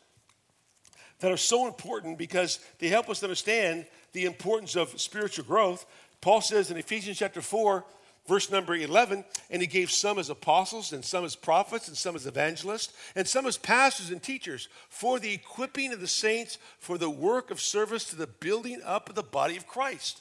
that 1.19 1.33
are 1.33 1.37
so 1.37 1.66
important 1.66 2.16
because 2.16 2.61
they 2.79 2.89
help 2.89 3.11
us 3.11 3.23
understand 3.23 3.87
the 4.12 4.25
importance 4.25 4.77
of 4.77 4.99
spiritual 5.01 5.45
growth 5.45 5.85
Paul 6.21 6.41
says 6.41 6.71
in 6.71 6.77
Ephesians 6.77 7.19
chapter 7.19 7.41
4, 7.41 7.85
verse 8.27 8.51
number 8.51 8.75
11, 8.75 9.25
and 9.51 9.62
he 9.62 9.66
gave 9.66 9.91
some 9.91 10.19
as 10.19 10.31
apostles, 10.31 10.93
and 10.93 11.05
some 11.05 11.25
as 11.25 11.35
prophets, 11.35 11.89
and 11.89 11.97
some 11.97 12.14
as 12.14 12.27
evangelists, 12.27 12.93
and 13.16 13.27
some 13.27 13.47
as 13.47 13.57
pastors 13.57 14.11
and 14.11 14.23
teachers 14.23 14.69
for 14.89 15.19
the 15.19 15.33
equipping 15.33 15.93
of 15.93 16.01
the 16.01 16.07
saints 16.07 16.59
for 16.79 16.99
the 16.99 17.11
work 17.11 17.51
of 17.51 17.61
service 17.61 18.05
to 18.05 18.16
the 18.16 18.27
building 18.27 18.81
up 18.85 19.09
of 19.09 19.14
the 19.14 19.23
body 19.23 19.57
of 19.57 19.66
Christ. 19.66 20.21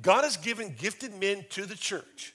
God 0.00 0.24
has 0.24 0.36
given 0.36 0.74
gifted 0.78 1.18
men 1.18 1.44
to 1.50 1.66
the 1.66 1.74
church 1.74 2.34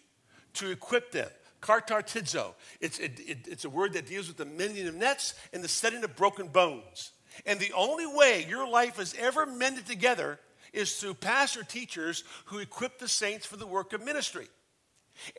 to 0.53 0.69
equip 0.69 1.11
them. 1.11 1.29
Katartizo. 1.61 2.53
It's, 2.79 2.99
it, 2.99 3.19
it, 3.19 3.37
it's 3.47 3.65
a 3.65 3.69
word 3.69 3.93
that 3.93 4.05
deals 4.05 4.27
with 4.27 4.37
the 4.37 4.45
mending 4.45 4.87
of 4.87 4.95
nets 4.95 5.33
and 5.53 5.63
the 5.63 5.67
setting 5.67 6.03
of 6.03 6.15
broken 6.15 6.47
bones. 6.47 7.11
And 7.45 7.59
the 7.59 7.73
only 7.73 8.05
way 8.05 8.45
your 8.47 8.67
life 8.67 8.99
is 8.99 9.15
ever 9.19 9.45
mended 9.45 9.85
together 9.85 10.39
is 10.73 10.99
through 10.99 11.15
pastor 11.15 11.63
teachers 11.63 12.23
who 12.45 12.59
equip 12.59 12.99
the 12.99 13.07
saints 13.07 13.45
for 13.45 13.57
the 13.57 13.67
work 13.67 13.93
of 13.93 14.03
ministry. 14.03 14.47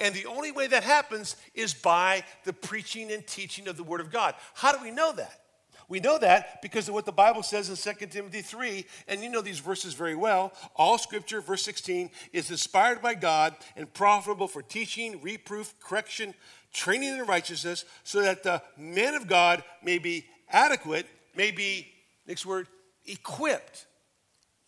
And 0.01 0.14
the 0.14 0.26
only 0.26 0.51
way 0.51 0.66
that 0.66 0.83
happens 0.83 1.37
is 1.55 1.72
by 1.74 2.24
the 2.45 2.53
preaching 2.53 3.12
and 3.12 3.26
teaching 3.26 3.68
of 3.68 3.76
the 3.76 3.85
Word 3.85 4.01
of 4.01 4.11
God. 4.11 4.35
How 4.55 4.72
do 4.72 4.83
we 4.83 4.91
know 4.91 5.12
that? 5.12 5.41
We 5.89 6.01
know 6.01 6.18
that 6.18 6.61
because 6.61 6.87
of 6.89 6.95
what 6.95 7.07
the 7.07 7.12
Bible 7.12 7.43
says 7.43 7.70
in 7.70 7.95
2 7.95 8.07
Timothy 8.07 8.43
3, 8.43 8.85
and 9.09 9.22
you 9.22 9.31
know 9.31 9.41
these 9.41 9.59
verses 9.59 9.95
very 9.95 10.14
well. 10.14 10.53
All 10.76 10.99
scripture, 10.99 11.41
verse 11.41 11.62
16, 11.62 12.11
is 12.33 12.51
inspired 12.51 13.01
by 13.01 13.14
God 13.14 13.57
and 13.74 13.93
profitable 13.95 14.49
for 14.49 14.61
teaching, 14.61 15.18
reproof, 15.22 15.72
correction, 15.81 16.35
training 16.74 17.18
in 17.18 17.24
righteousness, 17.24 17.87
so 18.05 18.20
that 18.20 18.43
the 18.43 18.62
man 18.76 19.14
of 19.14 19.26
God 19.26 19.64
may 19.83 19.99
be 19.99 20.26
adequate, 20.51 21.07
may 21.35 21.51
be, 21.51 21.89
next 22.26 22.45
word, 22.45 22.66
equipped 23.07 23.87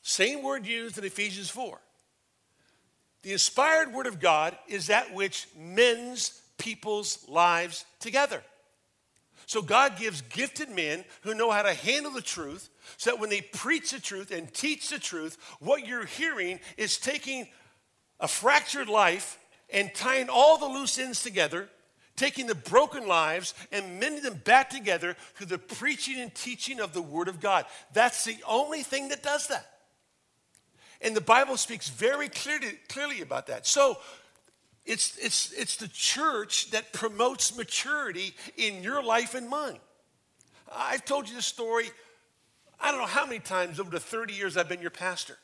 same 0.03 0.43
word 0.43 0.67
used 0.67 0.99
in 0.99 1.05
Ephesians 1.05 1.51
4. 1.51 1.79
The 3.23 3.33
inspired 3.33 3.93
word 3.93 4.07
of 4.07 4.21
God 4.21 4.57
is 4.67 4.87
that 4.87 5.13
which 5.15 5.47
mends 5.59 6.41
people's 6.59 7.27
lives 7.29 7.85
together. 7.99 8.43
So 9.47 9.63
God 9.63 9.97
gives 9.99 10.23
gifted 10.23 10.71
men 10.71 11.05
who 11.23 11.35
know 11.35 11.51
how 11.51 11.63
to 11.63 11.75
handle 11.75 12.13
the 12.13 12.23
truth 12.23 12.71
so 12.97 13.11
that 13.11 13.21
when 13.21 13.31
they 13.31 13.41
preach 13.41 13.91
the 13.91 14.01
truth 14.01 14.31
and 14.31 14.53
teach 14.55 14.89
the 14.89 14.99
truth, 14.99 15.37
what 15.59 15.87
you're 15.87 16.07
hearing 16.07 16.61
is 16.77 16.99
taking 16.99 17.49
a 18.21 18.29
fractured 18.29 18.89
life 18.89 19.39
and 19.73 19.93
tying 19.95 20.29
all 20.29 20.57
the 20.57 20.67
loose 20.67 20.99
ends 20.99 21.23
together, 21.23 21.69
taking 22.17 22.47
the 22.47 22.55
broken 22.55 23.09
lives 23.09 23.55
and 23.73 23.99
mending 23.99 24.23
them 24.23 24.41
back 24.45 24.71
together 24.71 25.17
through 25.35 25.47
the 25.47 25.59
preaching 25.59 26.21
and 26.21 26.35
teaching 26.35 26.79
of 26.79 26.93
the 26.93 27.03
Word 27.03 27.29
of 27.29 27.41
God. 27.41 27.65
That's 27.93 28.25
the 28.25 28.37
only 28.47 28.83
thing 28.83 29.09
that 29.09 29.23
does 29.23 29.49
that. 29.49 29.67
And 31.01 31.17
the 31.17 31.21
Bible 31.21 31.57
speaks 31.57 31.89
very 31.89 32.29
clearly, 32.29 32.79
clearly 32.89 33.23
about 33.23 33.47
that. 33.47 33.67
So 33.67 33.99
it's, 34.85 35.17
it's, 35.19 35.53
it's 35.53 35.77
the 35.77 35.89
church 35.89 36.71
that 36.71 36.93
promotes 36.93 37.57
maturity 37.57 38.35
in 38.57 38.83
your 38.83 39.03
life 39.03 39.35
and 39.35 39.49
mine. 39.49 39.79
I've 40.73 41.05
told 41.05 41.29
you 41.29 41.35
this 41.35 41.47
story, 41.47 41.91
I 42.81 42.91
don't 42.91 43.01
know 43.01 43.07
how 43.07 43.27
many 43.27 43.41
times 43.41 43.81
over 43.81 43.91
the 43.91 44.01
30 44.01 44.35
years 44.35 44.57
I've 44.57 44.69
been 44.69 44.81
your 44.81 44.91
pastor. 44.91 45.37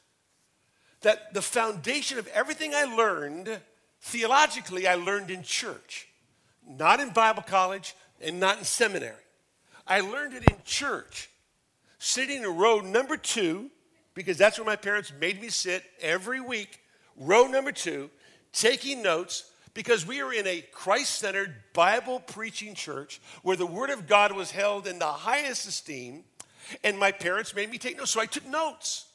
That 1.03 1.35
the 1.35 1.43
foundation 1.43 2.19
of 2.19 2.27
everything 2.29 2.75
I 2.75 2.85
learned, 2.85 3.61
theologically, 4.01 4.87
I 4.87 4.95
learned 4.95 5.31
in 5.31 5.43
church, 5.43 6.09
not 6.67 7.01
in 7.01 7.11
Bible 7.11 7.43
college 7.43 7.95
and 8.21 8.41
not 8.41 8.59
in 8.59 8.65
seminary. 8.65 9.15
I 9.87 10.01
learned 10.01 10.35
it 10.35 10.51
in 10.51 10.57
church, 10.65 11.29
sitting 11.99 12.43
in 12.43 12.57
row 12.57 12.81
number 12.81 13.17
two 13.17 13.71
because 14.17 14.39
that's 14.39 14.59
where 14.59 14.67
my 14.67 14.77
parents 14.77 15.13
made 15.21 15.41
me 15.41 15.49
sit 15.51 15.85
every 16.01 16.41
week, 16.41 16.81
row 17.17 17.47
number 17.47 17.71
two, 17.71 18.11
taking 18.51 19.03
notes 19.03 19.53
because 19.75 20.07
we 20.07 20.23
are 20.23 20.33
in 20.33 20.47
a 20.47 20.65
Christ 20.73 21.17
centered, 21.17 21.55
Bible 21.75 22.21
preaching 22.21 22.75
church 22.75 23.21
where 23.43 23.59
the 23.59 23.67
Word 23.67 23.91
of 23.91 24.09
God 24.09 24.33
was 24.33 24.51
held 24.51 24.87
in 24.87 24.99
the 24.99 25.05
highest 25.05 25.69
esteem. 25.69 26.25
And 26.83 26.99
my 26.99 27.13
parents 27.13 27.55
made 27.55 27.71
me 27.71 27.77
take 27.77 27.99
notes. 27.99 28.11
So 28.11 28.21
I 28.21 28.27
took 28.27 28.47
notes. 28.47 29.07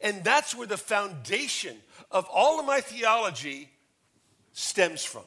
And 0.00 0.24
that's 0.24 0.54
where 0.54 0.66
the 0.66 0.78
foundation 0.78 1.76
of 2.10 2.26
all 2.32 2.58
of 2.58 2.66
my 2.66 2.80
theology 2.80 3.68
stems 4.52 5.04
from 5.04 5.24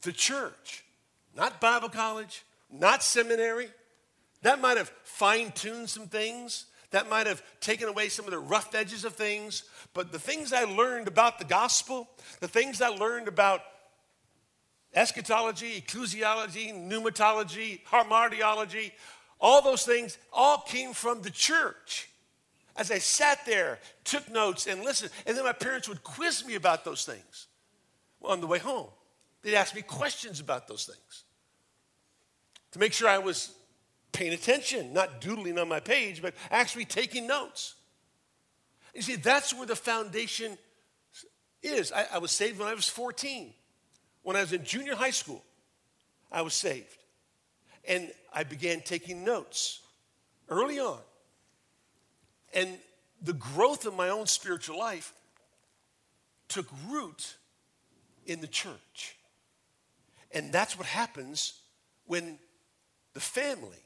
the 0.00 0.12
church, 0.12 0.84
not 1.36 1.60
Bible 1.60 1.90
college, 1.90 2.42
not 2.72 3.02
seminary. 3.02 3.68
That 4.42 4.60
might 4.62 4.78
have 4.78 4.90
fine 5.04 5.52
tuned 5.52 5.90
some 5.90 6.06
things, 6.06 6.66
that 6.96 7.10
might 7.10 7.26
have 7.26 7.42
taken 7.60 7.90
away 7.90 8.08
some 8.08 8.24
of 8.24 8.30
the 8.30 8.38
rough 8.38 8.74
edges 8.74 9.04
of 9.04 9.12
things. 9.12 9.64
But 9.92 10.12
the 10.12 10.18
things 10.18 10.54
I 10.54 10.64
learned 10.64 11.08
about 11.08 11.38
the 11.38 11.44
gospel, 11.44 12.08
the 12.40 12.48
things 12.48 12.80
I 12.80 12.88
learned 12.88 13.28
about 13.28 13.60
eschatology, 14.94 15.78
ecclesiology, 15.78 16.72
pneumatology, 16.72 17.84
hamartiology, 17.84 18.92
all 19.38 19.60
those 19.60 19.84
things 19.84 20.16
all 20.32 20.64
came 20.66 20.94
from 20.94 21.20
the 21.20 21.28
church. 21.28 22.08
As 22.76 22.90
I 22.90 22.96
sat 22.96 23.44
there, 23.44 23.78
took 24.04 24.30
notes, 24.30 24.66
and 24.66 24.82
listened, 24.82 25.10
and 25.26 25.36
then 25.36 25.44
my 25.44 25.52
parents 25.52 25.90
would 25.90 26.02
quiz 26.02 26.46
me 26.46 26.54
about 26.54 26.86
those 26.86 27.04
things 27.04 27.48
on 28.22 28.40
the 28.40 28.46
way 28.46 28.58
home. 28.58 28.88
They'd 29.42 29.56
ask 29.56 29.74
me 29.74 29.82
questions 29.82 30.40
about 30.40 30.66
those 30.66 30.86
things 30.86 31.24
to 32.72 32.78
make 32.78 32.94
sure 32.94 33.06
I 33.06 33.18
was 33.18 33.52
paying 34.12 34.32
attention, 34.32 34.92
not 34.92 35.20
doodling 35.20 35.58
on 35.58 35.68
my 35.68 35.80
page, 35.80 36.22
but 36.22 36.34
actually 36.50 36.84
taking 36.84 37.26
notes. 37.26 37.74
You 38.94 39.02
see, 39.02 39.16
that's 39.16 39.52
where 39.52 39.66
the 39.66 39.76
foundation 39.76 40.56
is. 41.62 41.92
I, 41.92 42.06
I 42.14 42.18
was 42.18 42.30
saved 42.30 42.58
when 42.58 42.68
I 42.68 42.74
was 42.74 42.88
14. 42.88 43.52
When 44.22 44.36
I 44.36 44.40
was 44.40 44.52
in 44.52 44.64
junior 44.64 44.94
high 44.94 45.10
school, 45.10 45.44
I 46.32 46.42
was 46.42 46.54
saved. 46.54 46.96
And 47.86 48.10
I 48.32 48.42
began 48.42 48.80
taking 48.80 49.24
notes 49.24 49.80
early 50.48 50.80
on. 50.80 50.98
And 52.54 52.78
the 53.22 53.34
growth 53.34 53.86
of 53.86 53.94
my 53.94 54.08
own 54.08 54.26
spiritual 54.26 54.78
life 54.78 55.12
took 56.48 56.66
root 56.88 57.36
in 58.24 58.40
the 58.40 58.46
church. 58.46 59.16
And 60.32 60.52
that's 60.52 60.76
what 60.76 60.86
happens 60.86 61.60
when 62.06 62.38
the 63.14 63.20
family 63.20 63.85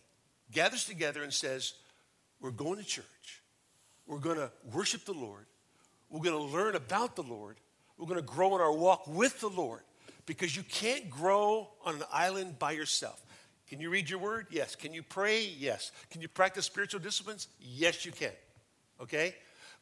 gathers 0.53 0.85
together 0.85 1.23
and 1.23 1.33
says, 1.33 1.75
We're 2.41 2.51
going 2.51 2.79
to 2.79 2.85
church. 2.85 3.43
We're 4.07 4.19
going 4.19 4.39
to 4.39 4.51
worship 4.73 5.05
the 5.05 5.13
Lord. 5.13 5.47
We're 6.09 6.23
going 6.23 6.37
to 6.37 6.53
learn 6.57 6.75
about 6.75 7.17
the 7.17 7.23
Lord. 7.23 7.57
We're 7.97 8.07
going 8.07 8.21
to 8.21 8.27
grow 8.27 8.55
in 8.57 8.61
our 8.61 8.73
walk 8.73 9.07
with 9.07 9.41
the 9.41 9.49
Lord 9.49 9.83
because 10.27 10.57
you 10.57 10.63
can't 10.63 11.09
grow 11.11 11.69
on 11.85 11.97
an 11.97 12.03
island 12.13 12.59
by 12.59 12.73
yourself. 12.73 13.23
Can 13.69 13.81
you 13.81 13.91
read 13.91 14.11
your 14.11 14.19
word? 14.19 14.47
Yes. 14.51 14.75
Can 14.75 14.93
you 14.93 15.03
pray? 15.03 15.45
Yes. 15.45 15.93
Can 16.11 16.21
you 16.21 16.29
practice 16.29 16.67
spiritual 16.67 17.01
disciplines? 17.01 17.47
Yes, 17.61 18.05
you 18.05 18.11
can. 18.11 18.33
Okay? 19.01 19.35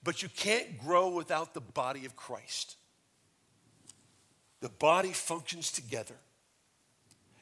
But 0.04 0.22
you 0.22 0.28
can't 0.28 0.78
grow 0.78 1.08
without 1.08 1.54
the 1.54 1.60
body 1.60 2.04
of 2.04 2.14
Christ. 2.14 2.76
The 4.60 4.68
body 4.68 5.12
functions 5.12 5.72
together. 5.72 6.16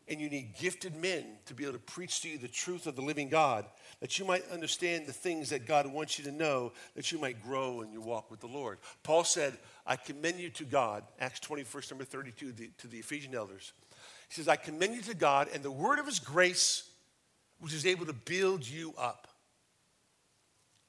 And 0.08 0.20
you 0.20 0.30
need 0.30 0.54
gifted 0.56 0.94
men 0.94 1.24
to 1.46 1.54
be 1.54 1.64
able 1.64 1.72
to 1.72 1.80
preach 1.80 2.20
to 2.20 2.28
you 2.28 2.38
the 2.38 2.46
truth 2.46 2.86
of 2.86 2.94
the 2.94 3.02
living 3.02 3.28
God, 3.28 3.64
that 4.00 4.18
you 4.18 4.24
might 4.24 4.48
understand 4.52 5.06
the 5.06 5.12
things 5.12 5.50
that 5.50 5.66
God 5.66 5.86
wants 5.86 6.18
you 6.18 6.24
to 6.26 6.32
know, 6.32 6.72
that 6.94 7.10
you 7.10 7.18
might 7.18 7.42
grow 7.42 7.80
in 7.80 7.92
your 7.92 8.02
walk 8.02 8.30
with 8.30 8.38
the 8.40 8.46
Lord. 8.46 8.78
Paul 9.02 9.24
said, 9.24 9.58
I 9.84 9.96
commend 9.96 10.38
you 10.38 10.50
to 10.50 10.64
God, 10.64 11.02
Acts 11.18 11.40
21, 11.40 11.82
number 11.90 12.04
32, 12.04 12.52
the, 12.52 12.70
to 12.78 12.86
the 12.86 12.98
Ephesian 12.98 13.34
elders. 13.34 13.72
He 14.28 14.34
says, 14.34 14.48
I 14.48 14.56
commend 14.56 14.94
you 14.94 15.02
to 15.02 15.14
God 15.14 15.48
and 15.52 15.62
the 15.62 15.70
word 15.70 15.98
of 15.98 16.06
his 16.06 16.20
grace, 16.20 16.88
which 17.60 17.74
is 17.74 17.86
able 17.86 18.06
to 18.06 18.12
build 18.12 18.66
you 18.66 18.94
up. 18.96 19.26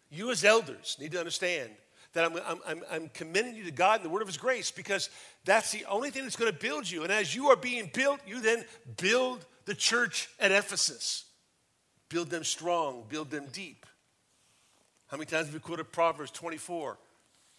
You, 0.10 0.32
as 0.32 0.44
elders, 0.44 0.96
need 1.00 1.12
to 1.14 1.20
understand 1.20 1.72
that 2.14 2.26
I'm, 2.26 2.60
I'm, 2.66 2.84
I'm, 2.90 3.10
commending 3.10 3.56
you 3.56 3.64
to 3.66 3.72
God 3.72 3.98
and 3.98 4.06
the 4.06 4.10
word 4.10 4.22
of 4.22 4.28
his 4.28 4.38
grace 4.38 4.72
because 4.72 5.10
that's 5.46 5.72
the 5.72 5.86
only 5.86 6.10
thing 6.10 6.24
that's 6.24 6.36
going 6.36 6.52
to 6.52 6.58
build 6.58 6.90
you. 6.90 7.04
And 7.04 7.12
as 7.12 7.36
you 7.36 7.48
are 7.48 7.56
being 7.56 7.90
built, 7.94 8.20
you 8.26 8.42
then 8.42 8.66
build 8.98 9.46
the 9.66 9.76
church 9.76 10.30
at 10.40 10.52
Ephesus. 10.52 11.26
Build 12.10 12.30
them 12.30 12.44
strong, 12.44 13.04
build 13.10 13.30
them 13.30 13.48
deep. 13.52 13.86
How 15.08 15.18
many 15.18 15.26
times 15.26 15.48
have 15.48 15.54
we 15.54 15.60
quoted 15.60 15.92
Proverbs 15.92 16.32
24, 16.32 16.98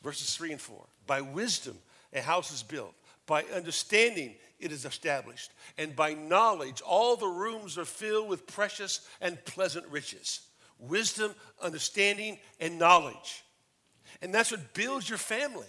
verses 0.03 0.35
3 0.37 0.53
and 0.53 0.61
4? 0.61 0.85
By 1.07 1.21
wisdom, 1.21 1.79
a 2.13 2.21
house 2.21 2.53
is 2.53 2.63
built. 2.63 2.95
By 3.27 3.45
understanding, 3.55 4.35
it 4.59 4.73
is 4.73 4.85
established. 4.85 5.53
And 5.77 5.95
by 5.95 6.15
knowledge, 6.15 6.81
all 6.81 7.17
the 7.17 7.27
rooms 7.27 7.79
are 7.79 7.85
filled 7.85 8.29
with 8.29 8.47
precious 8.47 9.07
and 9.21 9.43
pleasant 9.45 9.87
riches. 9.89 10.41
Wisdom, 10.79 11.35
understanding, 11.63 12.39
and 12.61 12.79
knowledge. 12.79 13.45
And 14.21 14.35
that's 14.35 14.51
what 14.51 14.75
builds 14.75 15.09
your 15.09 15.19
family. 15.19 15.67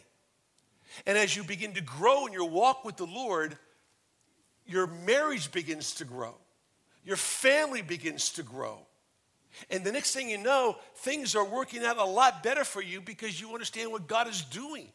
And 1.05 1.17
as 1.17 1.35
you 1.35 1.43
begin 1.43 1.73
to 1.73 1.81
grow 1.81 2.25
in 2.25 2.33
your 2.33 2.49
walk 2.49 2.83
with 2.83 2.97
the 2.97 3.05
Lord, 3.05 3.57
your 4.65 4.87
marriage 4.87 5.51
begins 5.51 5.95
to 5.95 6.05
grow, 6.05 6.35
your 7.03 7.17
family 7.17 7.81
begins 7.81 8.31
to 8.33 8.43
grow. 8.43 8.79
And 9.69 9.83
the 9.83 9.91
next 9.91 10.13
thing 10.13 10.29
you 10.29 10.37
know, 10.37 10.77
things 10.97 11.35
are 11.35 11.43
working 11.43 11.83
out 11.83 11.97
a 11.97 12.03
lot 12.03 12.43
better 12.43 12.63
for 12.63 12.83
you 12.83 13.01
because 13.01 13.41
you 13.41 13.51
understand 13.51 13.91
what 13.91 14.07
God 14.07 14.27
is 14.27 14.43
doing. 14.43 14.87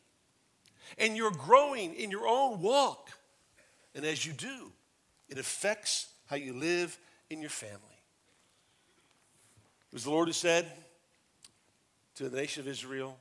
And 0.97 1.17
you're 1.17 1.33
growing 1.33 1.95
in 1.95 2.11
your 2.11 2.27
own 2.29 2.61
walk. 2.61 3.11
And 3.95 4.05
as 4.05 4.25
you 4.25 4.33
do, 4.33 4.71
it 5.29 5.39
affects 5.39 6.09
how 6.27 6.37
you 6.37 6.53
live 6.53 6.97
in 7.31 7.41
your 7.41 7.51
family. 7.51 7.79
It 9.91 9.95
was 9.95 10.05
the 10.05 10.11
Lord 10.11 10.29
who 10.29 10.33
said 10.33 10.71
to 12.17 12.29
the 12.29 12.37
nation 12.37 12.61
of 12.61 12.69
Israel, 12.69 13.19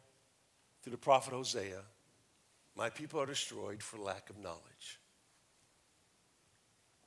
through 0.84 0.92
the 0.92 0.98
prophet 0.98 1.34
Hosea, 1.34 1.80
My 2.76 2.90
people 2.90 3.22
are 3.22 3.26
destroyed 3.26 3.82
for 3.82 3.98
lack 3.98 4.30
of 4.30 4.38
knowledge. 4.38 5.00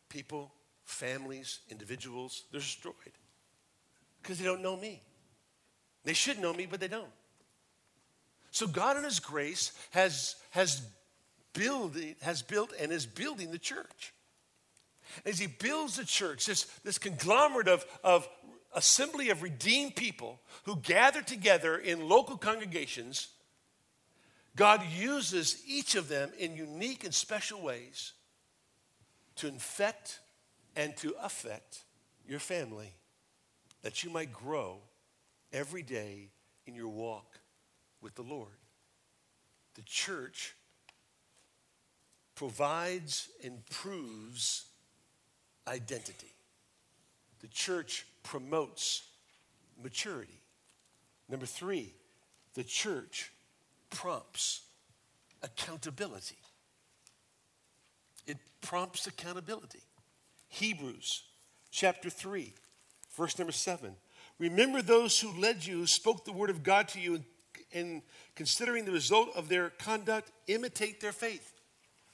People, 0.09 0.53
families, 0.85 1.61
individuals, 1.71 2.45
they're 2.51 2.61
destroyed 2.61 2.95
because 4.23 4.39
they 4.39 4.45
don't 4.45 4.63
know 4.63 4.77
me. 4.77 5.03
They 6.05 6.15
should 6.15 6.39
know 6.39 6.53
me, 6.53 6.67
but 6.67 6.81
they 6.81 6.89
don't. 6.89 7.11
So 8.51 8.67
God 8.67 8.97
in 8.97 9.05
His 9.05 9.21
grace 9.21 9.73
has, 9.91 10.37
has, 10.51 10.81
build, 11.53 11.97
has 12.23 12.43
built 12.43 12.73
and 12.81 12.93
is 12.93 13.05
building 13.05 13.51
the 13.51 13.59
church. 13.59 14.15
As 15.27 15.39
He 15.39 15.49
builds 15.49 15.97
the 15.97 16.05
church, 16.05 16.47
this, 16.47 16.65
this 16.85 16.97
conglomerate 16.97 17.69
of, 17.69 17.85
of 18.03 18.29
assembly 18.75 19.31
of 19.31 19.43
redeemed 19.43 19.97
people 19.97 20.41
who 20.65 20.77
gather 20.77 21.23
together 21.23 21.77
in 21.77 22.09
local 22.09 22.39
congregations 22.39 23.29
God 24.57 24.83
uses 24.99 25.63
each 25.67 25.95
of 25.95 26.09
them 26.09 26.31
in 26.39 26.57
unique 26.57 27.05
and 27.05 27.15
special 27.15 27.61
ways 27.61 28.15
to 29.37 29.47
infect 29.47 30.21
and 30.75 30.97
to 30.97 31.15
affect 31.23 31.85
your 32.27 32.39
family 32.39 32.93
that 33.83 34.03
you 34.03 34.11
might 34.11 34.33
grow 34.33 34.79
every 35.53 35.83
day 35.83 36.31
in 36.67 36.75
your 36.75 36.89
walk 36.89 37.39
with 38.01 38.15
the 38.15 38.23
Lord. 38.23 38.49
The 39.75 39.83
church 39.83 40.55
provides 42.35 43.29
and 43.45 43.65
proves 43.69 44.65
identity. 45.69 46.33
The 47.41 47.49
church 47.49 48.07
promotes 48.23 49.07
maturity. 49.83 50.41
Number 51.29 51.47
three, 51.47 51.93
the 52.55 52.65
church 52.65 53.31
prompts 53.91 54.63
accountability. 55.43 56.39
It 58.27 58.39
prompts 58.61 59.07
accountability. 59.07 59.83
Hebrews 60.49 61.23
chapter 61.71 62.11
3, 62.11 62.53
verse 63.17 63.39
number 63.39 63.53
7. 63.53 63.95
Remember 64.39 64.83
those 64.83 65.19
who 65.21 65.39
led 65.41 65.65
you, 65.65 65.79
who 65.79 65.87
spoke 65.87 66.25
the 66.25 66.33
word 66.33 66.51
of 66.51 66.63
God 66.63 66.89
to 66.89 67.01
you, 67.01 67.23
and 67.73 68.03
considering 68.35 68.85
the 68.85 68.93
result 68.93 69.31
of 69.35 69.49
their 69.49 69.71
conduct, 69.71 70.31
imitate 70.47 71.01
their 71.01 71.13
faith. 71.13 71.56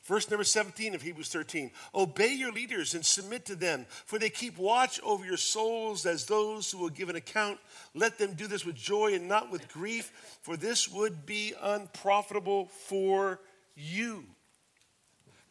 Verse 0.04 0.28
number 0.28 0.44
17 0.44 0.94
of 0.94 1.02
Hebrews 1.02 1.28
13 1.28 1.70
Obey 1.94 2.34
your 2.34 2.52
leaders 2.52 2.94
and 2.94 3.06
submit 3.06 3.44
to 3.46 3.54
them, 3.54 3.86
for 4.04 4.18
they 4.18 4.30
keep 4.30 4.58
watch 4.58 5.00
over 5.02 5.24
your 5.24 5.36
souls 5.36 6.06
as 6.06 6.26
those 6.26 6.70
who 6.70 6.78
will 6.78 6.88
give 6.88 7.08
an 7.08 7.16
account. 7.16 7.58
Let 7.94 8.18
them 8.18 8.34
do 8.34 8.46
this 8.46 8.64
with 8.64 8.74
joy 8.74 9.14
and 9.14 9.28
not 9.28 9.50
with 9.50 9.68
grief, 9.68 10.38
for 10.42 10.56
this 10.56 10.88
would 10.88 11.24
be 11.24 11.54
unprofitable 11.60 12.66
for 12.66 13.40
you. 13.76 14.24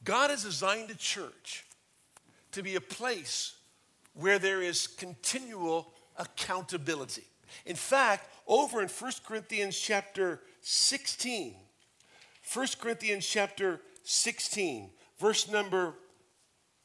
God 0.04 0.32
has 0.32 0.44
designed 0.44 0.90
a 0.90 0.96
church 0.96 1.66
to 2.52 2.62
be 2.62 2.76
a 2.76 2.82
place 2.82 3.56
where 4.14 4.40
there 4.40 4.62
is 4.62 4.88
continual 4.88 5.94
accountability. 6.18 7.24
In 7.66 7.76
fact, 7.76 8.28
over 8.48 8.82
in 8.82 8.90
1 8.90 9.12
Corinthians 9.26 9.80
chapter 9.80 10.42
16, 10.62 11.56
1 12.54 12.68
Corinthians 12.80 13.26
chapter 13.26 13.80
16, 14.04 14.90
verse 15.20 15.50
number 15.50 15.96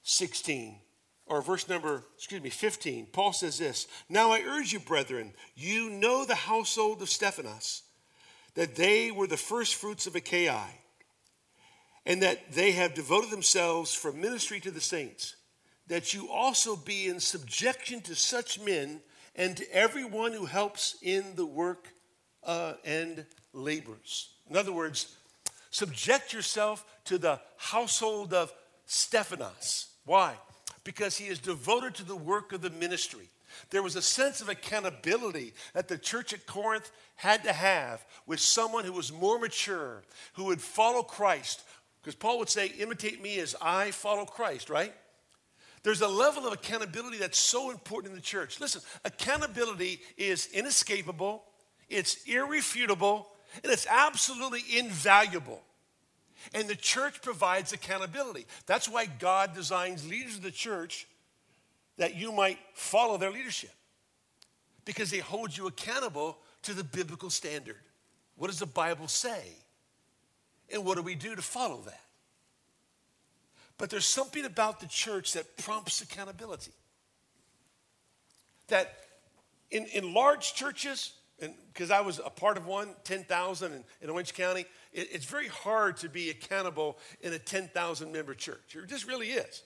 16, 0.02 0.78
or 1.26 1.42
verse 1.42 1.68
number, 1.68 2.04
excuse 2.14 2.42
me, 2.42 2.50
15, 2.50 3.06
Paul 3.12 3.32
says 3.32 3.58
this 3.58 3.86
Now 4.08 4.30
I 4.30 4.42
urge 4.46 4.72
you, 4.72 4.80
brethren, 4.80 5.32
you 5.54 5.90
know 5.90 6.24
the 6.24 6.34
household 6.34 7.02
of 7.02 7.08
Stephanas, 7.08 7.82
that 8.54 8.76
they 8.76 9.10
were 9.10 9.26
the 9.26 9.36
first 9.36 9.74
fruits 9.74 10.06
of 10.06 10.14
Achaia, 10.14 10.62
and 12.04 12.22
that 12.22 12.52
they 12.52 12.72
have 12.72 12.94
devoted 12.94 13.30
themselves 13.30 13.92
for 13.92 14.12
ministry 14.12 14.60
to 14.60 14.70
the 14.70 14.80
saints, 14.80 15.36
that 15.88 16.14
you 16.14 16.30
also 16.30 16.76
be 16.76 17.08
in 17.08 17.20
subjection 17.20 18.00
to 18.02 18.14
such 18.14 18.60
men 18.60 19.00
and 19.34 19.56
to 19.56 19.72
everyone 19.74 20.32
who 20.32 20.46
helps 20.46 20.96
in 21.02 21.34
the 21.34 21.46
work 21.46 21.88
uh, 22.44 22.74
and 22.84 23.26
labors. 23.52 24.30
In 24.48 24.56
other 24.56 24.72
words, 24.72 25.16
Subject 25.76 26.32
yourself 26.32 26.86
to 27.06 27.18
the 27.18 27.40
household 27.56 28.32
of 28.34 28.52
Stephanas. 28.86 29.88
Why? 30.04 30.34
Because 30.84 31.16
he 31.16 31.26
is 31.26 31.38
devoted 31.38 31.94
to 31.96 32.04
the 32.04 32.16
work 32.16 32.52
of 32.52 32.60
the 32.60 32.70
ministry. 32.70 33.28
There 33.70 33.82
was 33.82 33.96
a 33.96 34.02
sense 34.02 34.40
of 34.40 34.48
accountability 34.48 35.54
that 35.72 35.88
the 35.88 35.98
church 35.98 36.32
at 36.32 36.46
Corinth 36.46 36.90
had 37.16 37.44
to 37.44 37.52
have 37.52 38.04
with 38.26 38.40
someone 38.40 38.84
who 38.84 38.92
was 38.92 39.12
more 39.12 39.38
mature, 39.38 40.02
who 40.34 40.44
would 40.44 40.60
follow 40.60 41.02
Christ. 41.02 41.62
Because 42.00 42.14
Paul 42.14 42.38
would 42.38 42.50
say, 42.50 42.66
Imitate 42.78 43.22
me 43.22 43.38
as 43.38 43.56
I 43.60 43.90
follow 43.90 44.24
Christ, 44.24 44.70
right? 44.70 44.94
There's 45.82 46.00
a 46.00 46.08
level 46.08 46.46
of 46.46 46.52
accountability 46.52 47.18
that's 47.18 47.38
so 47.38 47.70
important 47.70 48.10
in 48.10 48.16
the 48.16 48.22
church. 48.22 48.60
Listen, 48.60 48.82
accountability 49.04 50.00
is 50.16 50.48
inescapable, 50.52 51.44
it's 51.88 52.24
irrefutable, 52.24 53.28
And 53.62 53.72
it's 53.72 53.86
absolutely 53.88 54.62
invaluable. 54.76 55.62
And 56.54 56.68
the 56.68 56.76
church 56.76 57.22
provides 57.22 57.72
accountability. 57.72 58.46
That's 58.66 58.88
why 58.88 59.06
God 59.06 59.54
designs 59.54 60.08
leaders 60.08 60.36
of 60.36 60.42
the 60.42 60.50
church 60.50 61.06
that 61.96 62.14
you 62.14 62.32
might 62.32 62.58
follow 62.74 63.16
their 63.16 63.30
leadership 63.30 63.70
because 64.84 65.10
they 65.10 65.18
hold 65.18 65.56
you 65.56 65.66
accountable 65.66 66.38
to 66.62 66.74
the 66.74 66.84
biblical 66.84 67.30
standard. 67.30 67.76
What 68.36 68.48
does 68.48 68.58
the 68.58 68.66
Bible 68.66 69.08
say? 69.08 69.42
And 70.72 70.84
what 70.84 70.96
do 70.96 71.02
we 71.02 71.14
do 71.14 71.34
to 71.34 71.42
follow 71.42 71.80
that? 71.86 72.00
But 73.78 73.90
there's 73.90 74.06
something 74.06 74.44
about 74.44 74.80
the 74.80 74.86
church 74.86 75.34
that 75.34 75.56
prompts 75.58 76.00
accountability. 76.00 76.72
That 78.68 78.94
in, 79.70 79.86
in 79.86 80.14
large 80.14 80.54
churches, 80.54 81.12
because 81.38 81.90
I 81.90 82.00
was 82.00 82.18
a 82.24 82.30
part 82.30 82.56
of 82.56 82.66
one, 82.66 82.94
10,000 83.04 83.84
in, 84.00 84.10
Orange 84.10 84.32
County, 84.34 84.64
it, 84.92 85.08
it's 85.12 85.26
very 85.26 85.48
hard 85.48 85.98
to 85.98 86.08
be 86.08 86.30
accountable 86.30 86.98
in 87.20 87.32
a 87.32 87.38
10,000 87.38 88.10
member 88.10 88.34
church. 88.34 88.74
It 88.74 88.86
just 88.88 89.06
really 89.06 89.28
is. 89.28 89.62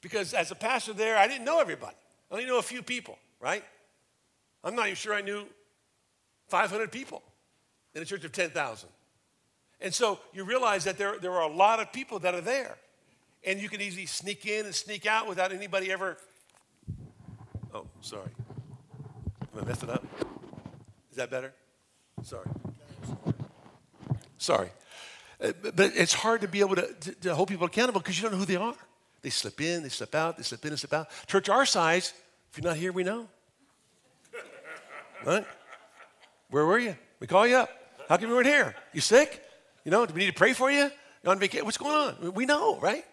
Because 0.00 0.32
as 0.32 0.50
a 0.50 0.54
pastor 0.54 0.92
there, 0.92 1.18
I 1.18 1.26
didn't 1.26 1.44
know 1.44 1.60
everybody. 1.60 1.96
I 2.30 2.34
only 2.34 2.46
know 2.46 2.58
a 2.58 2.62
few 2.62 2.82
people, 2.82 3.18
right? 3.40 3.64
I'm 4.64 4.74
not 4.74 4.86
even 4.86 4.96
sure 4.96 5.14
I 5.14 5.20
knew 5.20 5.44
500 6.48 6.90
people 6.90 7.22
in 7.94 8.02
a 8.02 8.04
church 8.04 8.24
of 8.24 8.32
10,000. 8.32 8.88
And 9.80 9.94
so 9.94 10.18
you 10.32 10.44
realize 10.44 10.84
that 10.84 10.98
there, 10.98 11.18
there 11.18 11.32
are 11.32 11.48
a 11.48 11.52
lot 11.52 11.80
of 11.80 11.92
people 11.92 12.18
that 12.20 12.34
are 12.34 12.40
there. 12.40 12.76
And 13.44 13.60
you 13.60 13.68
can 13.68 13.80
easily 13.80 14.06
sneak 14.06 14.46
in 14.46 14.66
and 14.66 14.74
sneak 14.74 15.06
out 15.06 15.28
without 15.28 15.52
anybody 15.52 15.92
ever. 15.92 16.16
Oh, 17.72 17.86
sorry. 18.00 18.30
Am 19.54 19.62
I 19.62 19.64
messing 19.64 19.90
up? 19.90 20.04
That 21.18 21.30
better? 21.30 21.52
Sorry. 22.22 22.46
Sorry. 24.38 24.68
Uh, 25.42 25.50
but 25.74 25.90
it's 25.96 26.14
hard 26.14 26.42
to 26.42 26.48
be 26.48 26.60
able 26.60 26.76
to, 26.76 26.94
to, 26.94 27.12
to 27.12 27.34
hold 27.34 27.48
people 27.48 27.66
accountable 27.66 28.00
because 28.00 28.16
you 28.16 28.22
don't 28.22 28.30
know 28.30 28.38
who 28.38 28.44
they 28.44 28.54
are. 28.54 28.76
They 29.22 29.30
slip 29.30 29.60
in, 29.60 29.82
they 29.82 29.88
slip 29.88 30.14
out, 30.14 30.36
they 30.36 30.44
slip 30.44 30.64
in 30.64 30.70
and 30.70 30.78
slip 30.78 30.92
out. 30.92 31.08
Church 31.26 31.48
our 31.48 31.66
size, 31.66 32.14
if 32.52 32.58
you're 32.58 32.70
not 32.70 32.76
here, 32.76 32.92
we 32.92 33.02
know. 33.02 33.26
Right? 35.26 35.44
Where 36.50 36.64
were 36.64 36.78
you? 36.78 36.96
We 37.18 37.26
call 37.26 37.48
you 37.48 37.56
up. 37.56 37.70
How 38.08 38.16
come 38.16 38.28
you 38.28 38.36
weren't 38.36 38.46
here? 38.46 38.76
You 38.92 39.00
sick? 39.00 39.42
You 39.84 39.90
know, 39.90 40.06
do 40.06 40.14
we 40.14 40.20
need 40.20 40.28
to 40.28 40.34
pray 40.34 40.52
for 40.52 40.70
you? 40.70 40.88
You're 41.24 41.32
on 41.32 41.40
vacation? 41.40 41.64
What's 41.64 41.78
going 41.78 41.96
on? 41.96 42.32
We 42.32 42.46
know, 42.46 42.78
right? 42.78 43.04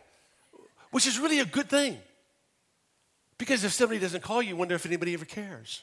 Which 0.91 1.07
is 1.07 1.17
really 1.17 1.39
a 1.39 1.45
good 1.45 1.69
thing. 1.69 1.97
Because 3.39 3.63
if 3.63 3.73
somebody 3.73 3.99
doesn't 3.99 4.21
call 4.21 4.43
you, 4.43 4.49
you 4.49 4.55
wonder 4.55 4.75
if 4.75 4.85
anybody 4.85 5.15
ever 5.15 5.25
cares? 5.25 5.81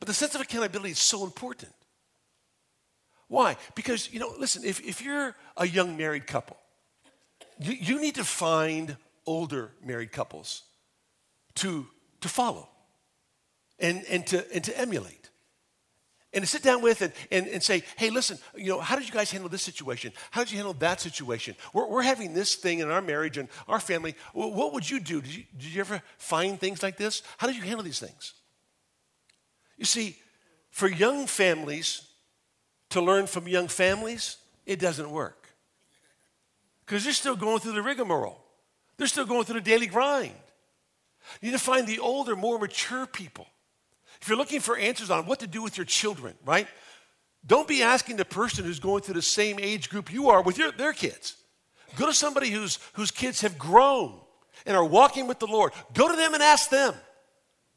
But 0.00 0.08
the 0.08 0.14
sense 0.14 0.34
of 0.34 0.40
accountability 0.40 0.90
is 0.90 0.98
so 0.98 1.24
important. 1.24 1.72
Why? 3.28 3.56
Because, 3.76 4.12
you 4.12 4.18
know, 4.18 4.32
listen, 4.38 4.64
if, 4.64 4.80
if 4.80 5.00
you're 5.02 5.36
a 5.56 5.68
young 5.68 5.96
married 5.96 6.26
couple, 6.26 6.56
you, 7.60 7.74
you 7.74 8.00
need 8.00 8.16
to 8.16 8.24
find 8.24 8.96
older 9.26 9.70
married 9.84 10.10
couples 10.10 10.62
to, 11.56 11.86
to 12.22 12.28
follow 12.28 12.68
and, 13.78 14.04
and, 14.08 14.26
to, 14.28 14.52
and 14.52 14.64
to 14.64 14.76
emulate. 14.76 15.30
And 16.32 16.42
to 16.42 16.48
sit 16.48 16.62
down 16.62 16.80
with 16.80 17.02
and, 17.02 17.12
and, 17.30 17.46
and 17.48 17.62
say, 17.62 17.82
hey, 17.96 18.10
listen, 18.10 18.38
you 18.56 18.68
know, 18.68 18.80
how 18.80 18.96
did 18.96 19.06
you 19.06 19.12
guys 19.12 19.30
handle 19.30 19.48
this 19.48 19.62
situation? 19.62 20.12
How 20.30 20.42
did 20.42 20.52
you 20.52 20.58
handle 20.58 20.74
that 20.74 21.00
situation? 21.00 21.56
We're, 21.72 21.88
we're 21.88 22.02
having 22.02 22.34
this 22.34 22.54
thing 22.54 22.78
in 22.78 22.90
our 22.90 23.02
marriage 23.02 23.36
and 23.36 23.48
our 23.68 23.80
family. 23.80 24.14
What 24.32 24.72
would 24.72 24.88
you 24.88 25.00
do? 25.00 25.20
Did 25.20 25.34
you, 25.34 25.44
did 25.56 25.74
you 25.74 25.80
ever 25.80 26.02
find 26.18 26.58
things 26.58 26.82
like 26.82 26.96
this? 26.96 27.22
How 27.36 27.48
did 27.48 27.56
you 27.56 27.62
handle 27.62 27.82
these 27.82 27.98
things? 27.98 28.34
You 29.80 29.86
see, 29.86 30.16
for 30.70 30.88
young 30.88 31.26
families 31.26 32.06
to 32.90 33.00
learn 33.00 33.26
from 33.26 33.48
young 33.48 33.66
families, 33.66 34.36
it 34.66 34.78
doesn't 34.78 35.10
work 35.10 35.48
because 36.84 37.02
they're 37.02 37.14
still 37.14 37.34
going 37.34 37.60
through 37.60 37.72
the 37.72 37.82
rigmarole. 37.82 38.44
They're 38.98 39.06
still 39.06 39.24
going 39.24 39.44
through 39.44 39.60
the 39.60 39.64
daily 39.64 39.86
grind. 39.86 40.34
You 41.40 41.48
need 41.48 41.56
to 41.56 41.64
find 41.64 41.86
the 41.86 41.98
older, 41.98 42.36
more 42.36 42.58
mature 42.58 43.06
people. 43.06 43.46
If 44.20 44.28
you're 44.28 44.36
looking 44.36 44.60
for 44.60 44.76
answers 44.76 45.08
on 45.08 45.24
what 45.24 45.40
to 45.40 45.46
do 45.46 45.62
with 45.62 45.78
your 45.78 45.86
children, 45.86 46.34
right? 46.44 46.68
Don't 47.46 47.66
be 47.66 47.82
asking 47.82 48.18
the 48.18 48.26
person 48.26 48.66
who's 48.66 48.80
going 48.80 49.02
through 49.02 49.14
the 49.14 49.22
same 49.22 49.58
age 49.58 49.88
group 49.88 50.12
you 50.12 50.28
are 50.28 50.42
with 50.42 50.58
your, 50.58 50.72
their 50.72 50.92
kids. 50.92 51.36
Go 51.96 52.04
to 52.04 52.12
somebody 52.12 52.50
whose, 52.50 52.78
whose 52.92 53.10
kids 53.10 53.40
have 53.40 53.56
grown 53.56 54.20
and 54.66 54.76
are 54.76 54.84
walking 54.84 55.26
with 55.26 55.38
the 55.38 55.46
Lord. 55.46 55.72
Go 55.94 56.10
to 56.10 56.16
them 56.16 56.34
and 56.34 56.42
ask 56.42 56.68
them. 56.68 56.92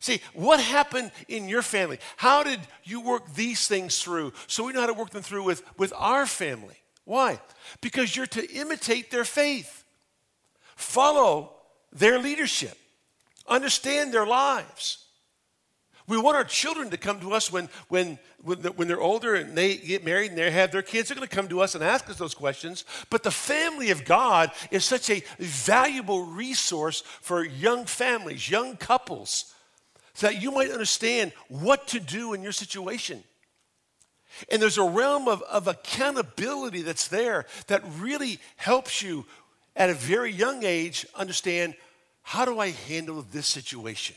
See, 0.04 0.20
what 0.34 0.60
happened 0.60 1.14
in 1.30 1.47
your 1.47 1.62
family? 1.62 1.97
How 2.18 2.43
did 2.43 2.60
you 2.84 2.99
work 2.99 3.34
these 3.36 3.70
things 3.70 3.99
through 3.99 4.34
so 4.47 4.66
we 4.66 4.74
know 4.74 4.82
how 4.82 4.88
to 4.88 4.93
work 4.93 5.12
them 5.12 5.22
through 5.22 5.43
with, 5.43 5.64
with 5.78 5.93
our 5.95 6.26
family? 6.26 6.76
Why? 7.06 7.39
Because 7.80 8.14
you're 8.14 8.28
to 8.28 8.51
imitate 8.51 9.12
their 9.12 9.24
faith, 9.24 9.86
follow 10.76 11.54
their 11.93 12.20
leadership, 12.20 12.78
understand 13.47 14.14
their 14.14 14.26
lives. 14.26 15.06
We 16.06 16.18
want 16.18 16.36
our 16.36 16.43
children 16.43 16.89
to 16.89 16.97
come 16.97 17.22
to 17.22 17.32
us 17.32 17.49
when, 17.49 17.70
when, 17.88 18.20
when 18.41 18.89
they're 18.89 18.99
older 18.99 19.36
and 19.36 19.58
they 19.58 19.78
get 19.78 20.04
married 20.04 20.32
and 20.32 20.38
they 20.38 20.51
have 20.51 20.74
their 20.74 20.82
kids. 20.82 21.08
They're 21.08 21.16
going 21.16 21.30
to 21.30 21.34
come 21.34 21.47
to 21.47 21.62
us 21.62 21.76
and 21.76 21.84
ask 21.84 22.10
us 22.10 22.18
those 22.18 22.36
questions. 22.36 22.84
But 23.10 23.24
the 23.24 23.32
family 23.32 23.89
of 23.89 24.04
God 24.04 24.51
is 24.70 24.84
such 24.84 25.10
a 25.10 25.24
valuable 25.39 26.26
resource 26.26 27.04
for 27.22 27.45
young 27.45 27.86
families, 27.86 28.49
young 28.49 28.76
couples, 28.76 29.54
so 30.14 30.28
that 30.28 30.41
you 30.41 30.51
might 30.51 30.72
understand 30.72 31.32
what 31.47 31.88
to 31.89 31.99
do 31.99 32.34
in 32.34 32.41
your 32.43 32.51
situation. 32.51 33.24
And 34.49 34.61
there's 34.61 34.78
a 34.78 34.84
realm 34.84 35.28
of, 35.28 35.41
of 35.43 35.68
accountability 35.68 36.82
that's 36.82 37.07
there 37.07 37.45
that 37.68 37.84
really 37.99 38.39
helps 38.55 39.01
you 39.01 39.26
at 39.76 39.89
a 39.89 39.93
very 39.93 40.32
young 40.32 40.64
age 40.64 41.05
understand 41.16 41.76
how 42.22 42.45
do 42.45 42.59
I 42.59 42.70
handle 42.70 43.26
this 43.32 43.47
situation? 43.47 44.16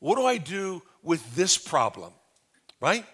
What 0.00 0.16
do 0.16 0.26
I 0.26 0.38
do 0.38 0.82
with 1.02 1.34
this 1.34 1.56
problem? 1.56 2.12
Right? 2.80 3.04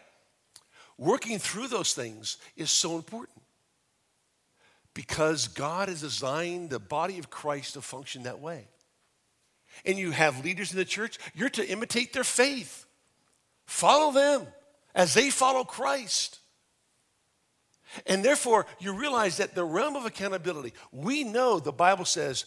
Working 0.98 1.38
through 1.38 1.68
those 1.68 1.94
things 1.94 2.38
is 2.56 2.70
so 2.70 2.96
important 2.96 3.42
because 4.94 5.48
God 5.48 5.88
has 5.88 6.00
designed 6.00 6.70
the 6.70 6.78
body 6.78 7.18
of 7.18 7.28
Christ 7.28 7.74
to 7.74 7.82
function 7.82 8.22
that 8.22 8.40
way. 8.40 8.66
And 9.84 9.98
you 9.98 10.10
have 10.10 10.44
leaders 10.44 10.72
in 10.72 10.78
the 10.78 10.84
church, 10.84 11.18
you're 11.34 11.48
to 11.50 11.68
imitate 11.68 12.12
their 12.12 12.24
faith, 12.24 12.86
follow 13.66 14.12
them 14.12 14.46
as 14.94 15.14
they 15.14 15.30
follow 15.30 15.64
Christ. 15.64 16.40
And 18.06 18.24
therefore, 18.24 18.66
you 18.78 18.92
realize 18.92 19.36
that 19.36 19.54
the 19.54 19.64
realm 19.64 19.96
of 19.96 20.06
accountability, 20.06 20.72
we 20.90 21.24
know 21.24 21.58
the 21.58 21.72
Bible 21.72 22.04
says, 22.04 22.44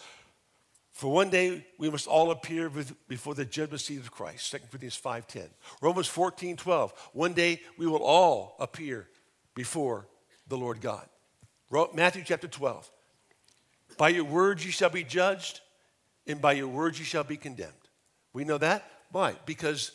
for 0.91 1.11
one 1.11 1.29
day 1.29 1.65
we 1.77 1.89
must 1.89 2.07
all 2.07 2.29
appear 2.29 2.69
before 3.07 3.33
the 3.33 3.45
judgment 3.45 3.79
seat 3.79 3.99
of 3.99 4.11
Christ. 4.11 4.51
2 4.51 4.57
Corinthians 4.69 4.99
5.10. 5.01 5.47
Romans 5.81 6.07
14, 6.07 6.57
12. 6.57 7.09
One 7.13 7.31
day 7.33 7.61
we 7.77 7.87
will 7.87 8.03
all 8.03 8.57
appear 8.59 9.07
before 9.55 10.07
the 10.49 10.57
Lord 10.57 10.81
God. 10.81 11.07
Matthew 11.93 12.23
chapter 12.25 12.49
12. 12.49 12.91
By 13.97 14.09
your 14.09 14.25
words 14.25 14.65
you 14.65 14.71
shall 14.71 14.89
be 14.89 15.03
judged, 15.03 15.61
and 16.29 16.39
by 16.39 16.53
your 16.53 16.67
words 16.67 16.99
you 16.99 17.05
shall 17.05 17.23
be 17.23 17.37
condemned. 17.37 17.73
We 18.33 18.45
know 18.45 18.59
that. 18.59 18.85
Why? 19.11 19.35
Because 19.45 19.91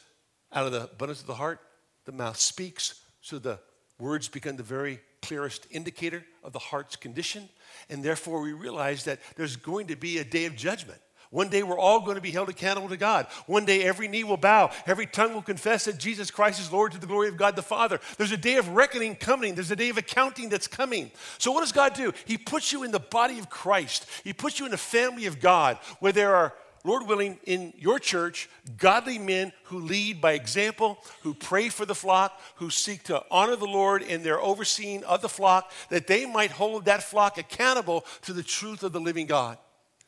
out 0.53 0.67
of 0.67 0.73
the 0.73 0.85
abundance 0.85 1.21
of 1.21 1.29
the 1.29 1.35
heart, 1.35 1.61
the 2.05 2.13
mouth 2.13 2.37
speaks, 2.37 3.01
so 3.21 3.39
the 3.39 3.61
words 3.99 4.29
become 4.29 4.57
the 4.57 4.65
very 4.65 4.99
clearest 5.23 5.67
indicator 5.71 6.25
of 6.43 6.53
the 6.53 6.59
heart's 6.59 6.97
condition. 6.97 7.49
And 7.89 8.03
therefore, 8.03 8.43
we 8.43 8.53
realize 8.53 9.05
that 9.05 9.21
there's 9.37 9.57
going 9.57 9.87
to 9.87 9.97
be 9.97 10.19
a 10.19 10.25
day 10.25 10.45
of 10.47 10.57
judgment. 10.57 11.01
One 11.35 11.49
day 11.49 11.65
we're 11.65 11.77
all 11.77 12.01
going 12.01 12.15
to 12.15 12.21
be 12.21 12.31
held 12.31 12.49
accountable 12.49 12.89
to 12.91 12.97
God. 12.97 13.27
One 13.47 13.65
day 13.65 13.83
every 13.83 14.07
knee 14.07 14.23
will 14.23 14.37
bow, 14.37 14.71
every 14.87 15.07
tongue 15.07 15.35
will 15.35 15.43
confess 15.43 15.85
that 15.87 15.99
Jesus 15.99 16.31
Christ 16.31 16.61
is 16.61 16.71
Lord 16.71 16.93
to 16.93 16.99
the 16.99 17.09
glory 17.09 17.27
of 17.27 17.37
God 17.37 17.57
the 17.57 17.63
Father. 17.63 17.99
There's 18.17 18.31
a 18.31 18.37
day 18.37 18.57
of 18.57 18.69
reckoning 18.69 19.17
coming, 19.17 19.57
there's 19.57 19.73
a 19.73 19.77
day 19.77 19.89
of 19.89 19.99
accounting 19.99 20.49
that's 20.49 20.69
coming. 20.69 21.11
So, 21.39 21.51
what 21.51 21.63
does 21.63 21.73
God 21.73 21.95
do? 21.95 22.13
He 22.25 22.39
puts 22.39 22.71
you 22.71 22.85
in 22.85 22.93
the 22.93 23.01
body 23.01 23.41
of 23.41 23.51
Christ, 23.51 24.07
He 24.23 24.33
puts 24.33 24.61
you 24.61 24.65
in 24.65 24.71
the 24.71 24.79
family 24.79 25.27
of 25.27 25.41
God 25.41 25.79
where 25.99 26.13
there 26.13 26.37
are 26.37 26.55
Lord 26.85 27.09
willing, 27.09 27.41
in 27.45 27.73
your 27.79 27.99
church, 27.99 28.49
godly 28.77 29.19
men 29.19 29.53
who 29.65 29.81
lead 29.81 30.21
by 30.21 30.35
example, 30.35 30.99
who 31.23 31.35
pray 31.35 31.69
for 31.69 31.85
the 31.85 31.97
flock, 31.97 32.39
who 32.57 32.71
seek 32.71 33.03
to 33.05 33.25
honor 33.29 33.57
the 33.57 33.65
Lord 33.65 34.03
in 34.03 34.23
their 34.23 34.41
overseeing 34.41 35.03
of 35.03 35.21
the 35.21 35.29
flock, 35.29 35.73
that 35.89 36.07
they 36.07 36.27
might 36.27 36.53
hold 36.53 36.85
that 36.85 37.03
flock 37.03 37.39
accountable 37.39 38.05
to 38.23 38.33
the 38.35 38.43
truth 38.45 38.85
of 38.85 38.93
the 38.93 39.01
living 39.01 39.27
God, 39.27 39.59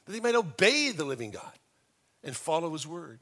that 0.06 0.12
they 0.12 0.20
might 0.20 0.34
obey 0.34 0.92
the 0.92 1.04
living 1.04 1.30
God 1.30 1.52
and 2.24 2.34
follow 2.34 2.72
his 2.72 2.86
word. 2.86 3.20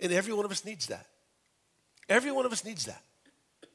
And 0.00 0.12
every 0.12 0.32
one 0.32 0.44
of 0.44 0.50
us 0.50 0.64
needs 0.64 0.88
that. 0.88 1.06
Every 2.08 2.30
one 2.30 2.44
of 2.44 2.52
us 2.52 2.64
needs 2.64 2.84
that. 2.84 3.02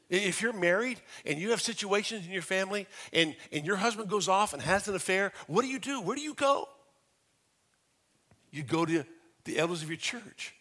If 0.09 0.41
you're 0.41 0.53
married 0.53 0.99
and 1.25 1.39
you 1.39 1.51
have 1.51 1.61
situations 1.61 2.25
in 2.25 2.31
your 2.31 2.41
family 2.41 2.87
and, 3.13 3.35
and 3.51 3.65
your 3.65 3.75
husband 3.75 4.09
goes 4.09 4.27
off 4.27 4.53
and 4.53 4.61
has 4.61 4.87
an 4.87 4.95
affair, 4.95 5.31
what 5.47 5.61
do 5.61 5.67
you 5.67 5.79
do? 5.79 6.01
Where 6.01 6.15
do 6.15 6.21
you 6.21 6.33
go? 6.33 6.67
You 8.51 8.63
go 8.63 8.85
to 8.85 9.05
the 9.45 9.59
elders 9.59 9.83
of 9.83 9.89
your 9.89 9.97
church 9.97 10.55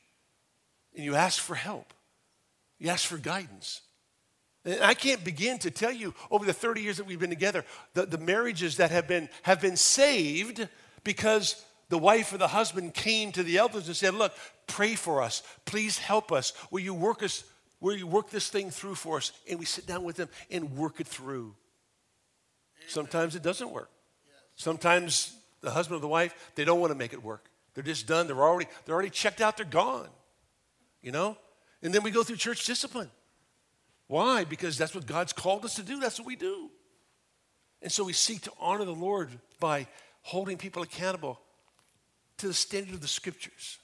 and 0.94 1.04
you 1.04 1.14
ask 1.14 1.40
for 1.40 1.54
help. 1.54 1.94
You 2.78 2.90
ask 2.90 3.06
for 3.06 3.16
guidance. 3.16 3.80
And 4.64 4.82
I 4.82 4.92
can't 4.92 5.24
begin 5.24 5.58
to 5.60 5.70
tell 5.70 5.92
you 5.92 6.14
over 6.30 6.44
the 6.44 6.52
30 6.52 6.82
years 6.82 6.98
that 6.98 7.06
we've 7.06 7.18
been 7.18 7.30
together, 7.30 7.64
the, 7.94 8.04
the 8.04 8.18
marriages 8.18 8.76
that 8.76 8.90
have 8.90 9.08
been, 9.08 9.30
have 9.42 9.60
been 9.62 9.76
saved 9.76 10.68
because 11.08 11.64
the 11.88 11.96
wife 11.96 12.34
or 12.34 12.36
the 12.36 12.48
husband 12.48 12.92
came 12.92 13.32
to 13.32 13.42
the 13.42 13.56
elders 13.56 13.86
and 13.86 13.96
said, 13.96 14.12
Look, 14.12 14.34
pray 14.66 14.94
for 14.94 15.22
us. 15.22 15.42
Please 15.64 15.96
help 15.96 16.30
us. 16.30 16.52
Will 16.70 16.80
you 16.80 16.92
work 16.92 17.22
us? 17.22 17.44
Will 17.80 17.96
you 17.96 18.06
work 18.06 18.28
this 18.28 18.50
thing 18.50 18.70
through 18.70 18.94
for 18.94 19.16
us? 19.16 19.32
And 19.48 19.58
we 19.58 19.64
sit 19.64 19.86
down 19.86 20.04
with 20.04 20.16
them 20.16 20.28
and 20.50 20.76
work 20.76 21.00
it 21.00 21.06
through. 21.06 21.54
Sometimes 22.88 23.36
it 23.36 23.42
doesn't 23.42 23.70
work. 23.70 23.88
Sometimes 24.54 25.34
the 25.62 25.70
husband 25.70 25.96
or 25.96 26.00
the 26.02 26.08
wife, 26.08 26.52
they 26.56 26.66
don't 26.66 26.78
want 26.78 26.92
to 26.92 26.98
make 26.98 27.14
it 27.14 27.24
work. 27.24 27.48
They're 27.72 27.82
just 27.82 28.06
done. 28.06 28.26
They're 28.26 28.36
already, 28.36 28.68
they're 28.84 28.94
already 28.94 29.08
checked 29.08 29.40
out. 29.40 29.56
They're 29.56 29.64
gone. 29.64 30.08
You 31.00 31.12
know? 31.12 31.38
And 31.82 31.94
then 31.94 32.02
we 32.02 32.10
go 32.10 32.22
through 32.22 32.36
church 32.36 32.66
discipline. 32.66 33.10
Why? 34.08 34.44
Because 34.44 34.76
that's 34.76 34.94
what 34.94 35.06
God's 35.06 35.32
called 35.32 35.64
us 35.64 35.76
to 35.76 35.82
do. 35.82 36.00
That's 36.00 36.18
what 36.18 36.26
we 36.26 36.36
do. 36.36 36.68
And 37.80 37.90
so 37.90 38.04
we 38.04 38.12
seek 38.12 38.42
to 38.42 38.52
honor 38.60 38.84
the 38.84 38.92
Lord 38.92 39.30
by 39.58 39.86
holding 40.28 40.58
people 40.58 40.82
accountable 40.82 41.40
to 42.36 42.48
the 42.48 42.52
standard 42.52 42.92
of 42.92 43.00
the 43.00 43.08
scriptures. 43.08 43.78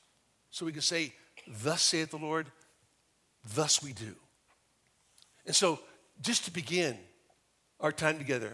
So 0.51 0.67
we 0.67 0.73
can 0.73 0.83
say, 0.83 1.15
Thus 1.49 1.81
saith 1.81 2.11
the 2.11 2.19
Lord, 2.19 2.47
thus 3.55 3.83
we 3.83 3.95
do. 3.95 4.15
And 5.47 5.57
so, 5.57 5.79
just 6.21 6.45
to 6.45 6.51
begin 6.51 6.99
our 7.81 7.93
time 7.93 8.19
together, 8.19 8.53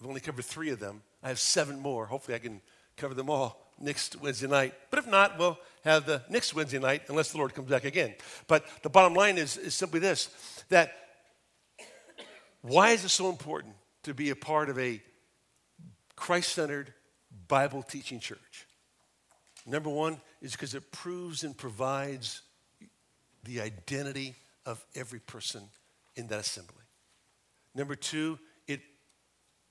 I've 0.00 0.06
only 0.06 0.20
covered 0.20 0.44
three 0.44 0.70
of 0.70 0.78
them. 0.78 1.02
I 1.20 1.28
have 1.28 1.40
seven 1.40 1.80
more. 1.80 2.06
Hopefully, 2.06 2.36
I 2.36 2.38
can 2.38 2.60
cover 2.96 3.14
them 3.14 3.28
all 3.28 3.60
next 3.80 4.20
Wednesday 4.20 4.46
night. 4.46 4.74
But 4.90 5.00
if 5.00 5.08
not, 5.08 5.36
we'll 5.36 5.58
have 5.84 6.06
the 6.06 6.22
next 6.28 6.54
Wednesday 6.54 6.78
night 6.78 7.02
unless 7.08 7.32
the 7.32 7.38
Lord 7.38 7.54
comes 7.54 7.68
back 7.68 7.84
again. 7.84 8.14
But 8.46 8.64
the 8.82 8.90
bottom 8.90 9.14
line 9.14 9.36
is, 9.36 9.56
is 9.56 9.74
simply 9.74 9.98
this 9.98 10.30
that 10.68 10.92
why 12.60 12.90
is 12.90 13.04
it 13.04 13.08
so 13.08 13.28
important 13.28 13.74
to 14.04 14.14
be 14.14 14.30
a 14.30 14.36
part 14.36 14.70
of 14.70 14.78
a 14.78 15.02
Christ 16.14 16.52
centered 16.52 16.94
Bible 17.48 17.82
teaching 17.82 18.20
church? 18.20 18.66
Number 19.66 19.90
one 19.90 20.20
is 20.40 20.52
because 20.52 20.74
it 20.74 20.90
proves 20.92 21.44
and 21.44 21.56
provides 21.56 22.42
the 23.44 23.60
identity 23.60 24.34
of 24.66 24.84
every 24.94 25.20
person 25.20 25.62
in 26.16 26.26
that 26.28 26.40
assembly. 26.40 26.82
Number 27.74 27.94
two, 27.94 28.38
it 28.66 28.80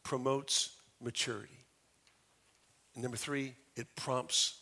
promotes 0.04 0.76
maturity. 1.02 1.66
And 2.94 3.04
number 3.04 3.18
three, 3.18 3.56
it 3.76 3.88
prompts 3.96 4.60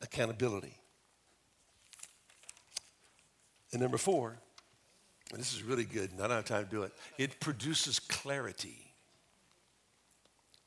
accountability. 0.00 0.74
And 3.72 3.82
number 3.82 3.98
four, 3.98 4.38
and 5.32 5.40
this 5.40 5.52
is 5.52 5.62
really 5.62 5.84
good, 5.84 6.16
don't 6.16 6.30
have 6.30 6.44
time 6.44 6.64
to 6.64 6.70
do 6.70 6.82
it, 6.82 6.92
it 7.18 7.40
produces 7.40 7.98
clarity. 7.98 8.85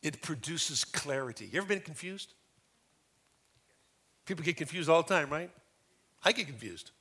It 0.01 0.21
produces 0.21 0.85
clarity. 0.85 1.49
You 1.51 1.59
ever 1.59 1.67
been 1.67 1.81
confused? 1.81 2.33
People 4.25 4.45
get 4.45 4.57
confused 4.57 4.89
all 4.89 5.03
the 5.03 5.13
time, 5.13 5.29
right? 5.29 5.49
I 6.23 6.31
get 6.31 6.47
confused. 6.47 6.91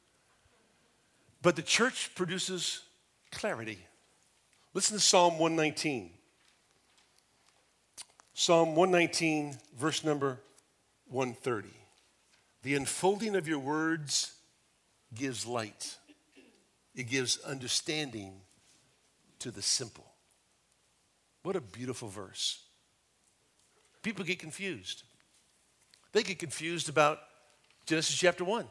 But 1.42 1.56
the 1.56 1.62
church 1.62 2.10
produces 2.14 2.82
clarity. 3.30 3.78
Listen 4.74 4.96
to 4.96 5.02
Psalm 5.02 5.38
119. 5.38 6.10
Psalm 8.34 8.76
119, 8.76 9.58
verse 9.76 10.04
number 10.04 10.38
130. 11.08 11.68
The 12.62 12.74
unfolding 12.74 13.34
of 13.34 13.48
your 13.48 13.58
words 13.58 14.32
gives 15.14 15.46
light, 15.46 15.96
it 16.94 17.08
gives 17.08 17.38
understanding 17.40 18.32
to 19.40 19.50
the 19.50 19.62
simple. 19.62 20.06
What 21.42 21.56
a 21.56 21.60
beautiful 21.60 22.08
verse. 22.08 22.60
People 24.02 24.24
get 24.24 24.38
confused. 24.38 25.02
They 26.12 26.22
get 26.22 26.38
confused 26.38 26.88
about 26.88 27.18
Genesis 27.86 28.16
chapter 28.16 28.44
1. 28.44 28.66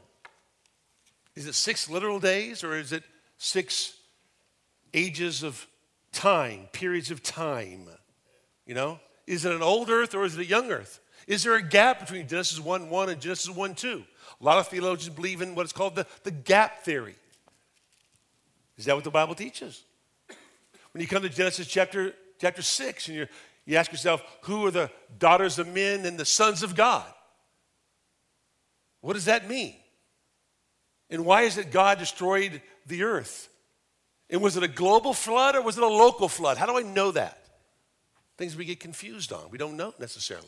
Is 1.35 1.47
it 1.47 1.53
six 1.53 1.89
literal 1.89 2.19
days 2.19 2.63
or 2.63 2.75
is 2.75 2.91
it 2.91 3.03
six 3.37 3.93
ages 4.93 5.43
of 5.43 5.67
time, 6.11 6.67
periods 6.71 7.11
of 7.11 7.21
time? 7.21 7.87
You 8.65 8.73
know? 8.73 8.99
Is 9.27 9.45
it 9.45 9.53
an 9.53 9.61
old 9.61 9.89
earth 9.89 10.15
or 10.15 10.23
is 10.23 10.35
it 10.35 10.41
a 10.41 10.45
young 10.45 10.71
earth? 10.71 10.99
Is 11.27 11.43
there 11.43 11.55
a 11.55 11.61
gap 11.61 11.99
between 11.99 12.27
Genesis 12.27 12.59
1 12.59 12.89
1 12.89 13.09
and 13.09 13.21
Genesis 13.21 13.49
1 13.49 13.75
2? 13.75 14.03
A 14.39 14.43
lot 14.43 14.57
of 14.57 14.67
theologians 14.67 15.13
believe 15.13 15.41
in 15.41 15.55
what 15.55 15.65
is 15.65 15.73
called 15.73 15.95
the, 15.95 16.07
the 16.23 16.31
gap 16.31 16.83
theory. 16.83 17.15
Is 18.77 18.85
that 18.85 18.95
what 18.95 19.03
the 19.03 19.11
Bible 19.11 19.35
teaches? 19.35 19.83
When 20.91 21.01
you 21.01 21.07
come 21.07 21.23
to 21.23 21.29
Genesis 21.29 21.67
chapter, 21.67 22.13
chapter 22.39 22.61
6 22.61 23.07
and 23.09 23.17
you 23.17 23.27
you 23.67 23.75
ask 23.75 23.91
yourself, 23.91 24.23
who 24.43 24.65
are 24.65 24.71
the 24.71 24.89
daughters 25.19 25.59
of 25.59 25.67
men 25.67 26.05
and 26.05 26.17
the 26.17 26.25
sons 26.25 26.63
of 26.63 26.73
God? 26.73 27.05
What 29.01 29.13
does 29.13 29.25
that 29.25 29.47
mean? 29.47 29.75
And 31.09 31.25
why 31.25 31.43
is 31.43 31.57
it 31.57 31.69
God 31.71 31.99
destroyed 31.99 32.61
the 32.85 33.03
earth? 33.03 33.49
And 34.29 34.41
was 34.41 34.55
it 34.57 34.63
a 34.63 34.69
global 34.69 35.13
flood 35.13 35.55
or 35.55 35.61
was 35.61 35.77
it 35.77 35.83
a 35.83 35.87
local 35.87 36.29
flood? 36.29 36.57
How 36.57 36.65
do 36.65 36.77
I 36.77 36.81
know 36.81 37.11
that? 37.11 37.43
Things 38.37 38.55
we 38.55 38.65
get 38.65 38.79
confused 38.79 39.33
on. 39.33 39.49
We 39.51 39.57
don't 39.57 39.77
know 39.77 39.93
necessarily. 39.99 40.47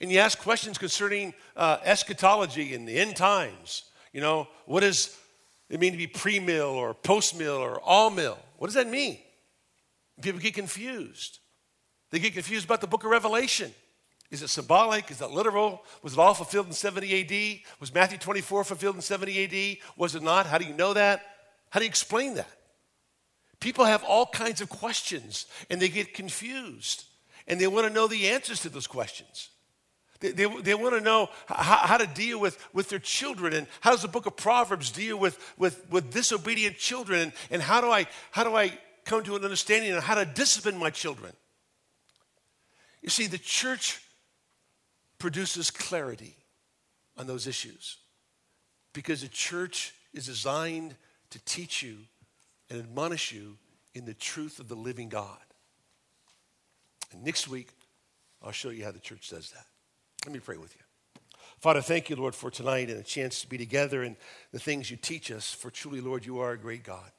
And 0.00 0.10
you 0.10 0.18
ask 0.18 0.38
questions 0.38 0.76
concerning 0.78 1.34
uh, 1.56 1.78
eschatology 1.84 2.74
and 2.74 2.86
the 2.86 2.96
end 2.96 3.16
times. 3.16 3.84
You 4.12 4.20
know, 4.20 4.48
what 4.66 4.80
does 4.80 5.16
it 5.68 5.80
mean 5.80 5.92
to 5.92 5.98
be 5.98 6.06
pre 6.06 6.40
mill 6.40 6.68
or 6.68 6.94
post 6.94 7.38
mill 7.38 7.56
or 7.56 7.80
all 7.80 8.10
mill? 8.10 8.38
What 8.58 8.66
does 8.66 8.74
that 8.74 8.88
mean? 8.88 9.18
People 10.20 10.40
get 10.40 10.54
confused. 10.54 11.39
They 12.10 12.18
get 12.18 12.34
confused 12.34 12.64
about 12.64 12.80
the 12.80 12.86
book 12.86 13.04
of 13.04 13.10
Revelation. 13.10 13.72
Is 14.30 14.42
it 14.42 14.48
symbolic? 14.48 15.10
Is 15.10 15.18
that 15.18 15.32
literal? 15.32 15.82
Was 16.02 16.12
it 16.12 16.18
all 16.18 16.34
fulfilled 16.34 16.66
in 16.66 16.72
70 16.72 17.20
AD? 17.20 17.60
Was 17.80 17.92
Matthew 17.92 18.18
24 18.18 18.64
fulfilled 18.64 18.96
in 18.96 19.02
70 19.02 19.44
AD? 19.44 19.78
Was 19.96 20.14
it 20.14 20.22
not? 20.22 20.46
How 20.46 20.58
do 20.58 20.64
you 20.64 20.74
know 20.74 20.94
that? 20.94 21.22
How 21.70 21.80
do 21.80 21.84
you 21.84 21.90
explain 21.90 22.34
that? 22.34 22.48
People 23.58 23.84
have 23.84 24.04
all 24.04 24.26
kinds 24.26 24.60
of 24.60 24.68
questions 24.68 25.46
and 25.68 25.80
they 25.80 25.88
get 25.88 26.14
confused 26.14 27.04
and 27.46 27.60
they 27.60 27.66
want 27.66 27.86
to 27.86 27.92
know 27.92 28.06
the 28.06 28.28
answers 28.28 28.60
to 28.60 28.68
those 28.68 28.86
questions. 28.86 29.50
They, 30.20 30.32
they, 30.32 30.46
they 30.46 30.74
want 30.74 30.94
to 30.94 31.00
know 31.00 31.28
how, 31.46 31.76
how, 31.78 31.96
to 31.96 32.06
deal 32.06 32.38
with, 32.38 32.58
with 32.72 32.88
their 32.88 32.98
children 32.98 33.52
and 33.54 33.66
how 33.80 33.90
does 33.90 34.02
the 34.02 34.08
book 34.08 34.26
of 34.26 34.36
Proverbs 34.36 34.90
deal 34.90 35.18
with, 35.18 35.38
with, 35.58 35.84
with 35.90 36.12
disobedient 36.12 36.76
children 36.76 37.20
and, 37.20 37.32
and 37.50 37.62
how, 37.62 37.80
do 37.80 37.90
I, 37.90 38.06
how 38.30 38.44
do 38.44 38.54
I 38.54 38.78
come 39.04 39.24
to 39.24 39.36
an 39.36 39.44
understanding 39.44 39.92
of 39.92 40.04
how 40.04 40.14
to 40.14 40.24
discipline 40.24 40.78
my 40.78 40.90
children? 40.90 41.32
You 43.02 43.08
see, 43.08 43.26
the 43.26 43.38
church 43.38 44.02
produces 45.18 45.70
clarity 45.70 46.36
on 47.16 47.26
those 47.26 47.46
issues 47.46 47.98
because 48.92 49.22
the 49.22 49.28
church 49.28 49.94
is 50.12 50.26
designed 50.26 50.96
to 51.30 51.38
teach 51.44 51.82
you 51.82 51.98
and 52.68 52.80
admonish 52.80 53.32
you 53.32 53.56
in 53.94 54.04
the 54.04 54.14
truth 54.14 54.58
of 54.58 54.68
the 54.68 54.74
living 54.74 55.08
God. 55.08 55.38
And 57.12 57.24
next 57.24 57.48
week, 57.48 57.68
I'll 58.42 58.52
show 58.52 58.70
you 58.70 58.84
how 58.84 58.92
the 58.92 59.00
church 59.00 59.28
does 59.30 59.50
that. 59.50 59.66
Let 60.24 60.32
me 60.32 60.40
pray 60.40 60.56
with 60.56 60.74
you. 60.74 60.82
Father, 61.60 61.82
thank 61.82 62.08
you, 62.08 62.16
Lord, 62.16 62.34
for 62.34 62.50
tonight 62.50 62.88
and 62.88 62.98
a 62.98 63.02
chance 63.02 63.42
to 63.42 63.48
be 63.48 63.58
together 63.58 64.02
and 64.02 64.16
the 64.52 64.58
things 64.58 64.90
you 64.90 64.96
teach 64.96 65.30
us. 65.30 65.52
For 65.52 65.70
truly, 65.70 66.00
Lord, 66.00 66.24
you 66.24 66.38
are 66.40 66.52
a 66.52 66.58
great 66.58 66.84
God. 66.84 67.10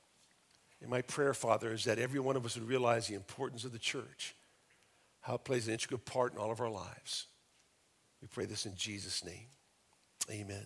And 0.81 0.89
my 0.89 1.01
prayer, 1.03 1.35
Father, 1.35 1.71
is 1.71 1.83
that 1.83 1.99
every 1.99 2.19
one 2.19 2.35
of 2.35 2.45
us 2.45 2.55
would 2.55 2.67
realize 2.67 3.07
the 3.07 3.13
importance 3.13 3.65
of 3.65 3.71
the 3.71 3.79
church, 3.79 4.35
how 5.21 5.35
it 5.35 5.43
plays 5.43 5.67
an 5.67 5.73
integral 5.73 5.99
part 5.99 6.33
in 6.33 6.39
all 6.39 6.51
of 6.51 6.59
our 6.59 6.69
lives. 6.69 7.27
We 8.21 8.27
pray 8.27 8.45
this 8.45 8.65
in 8.65 8.75
Jesus' 8.75 9.23
name. 9.23 9.47
Amen. 10.29 10.65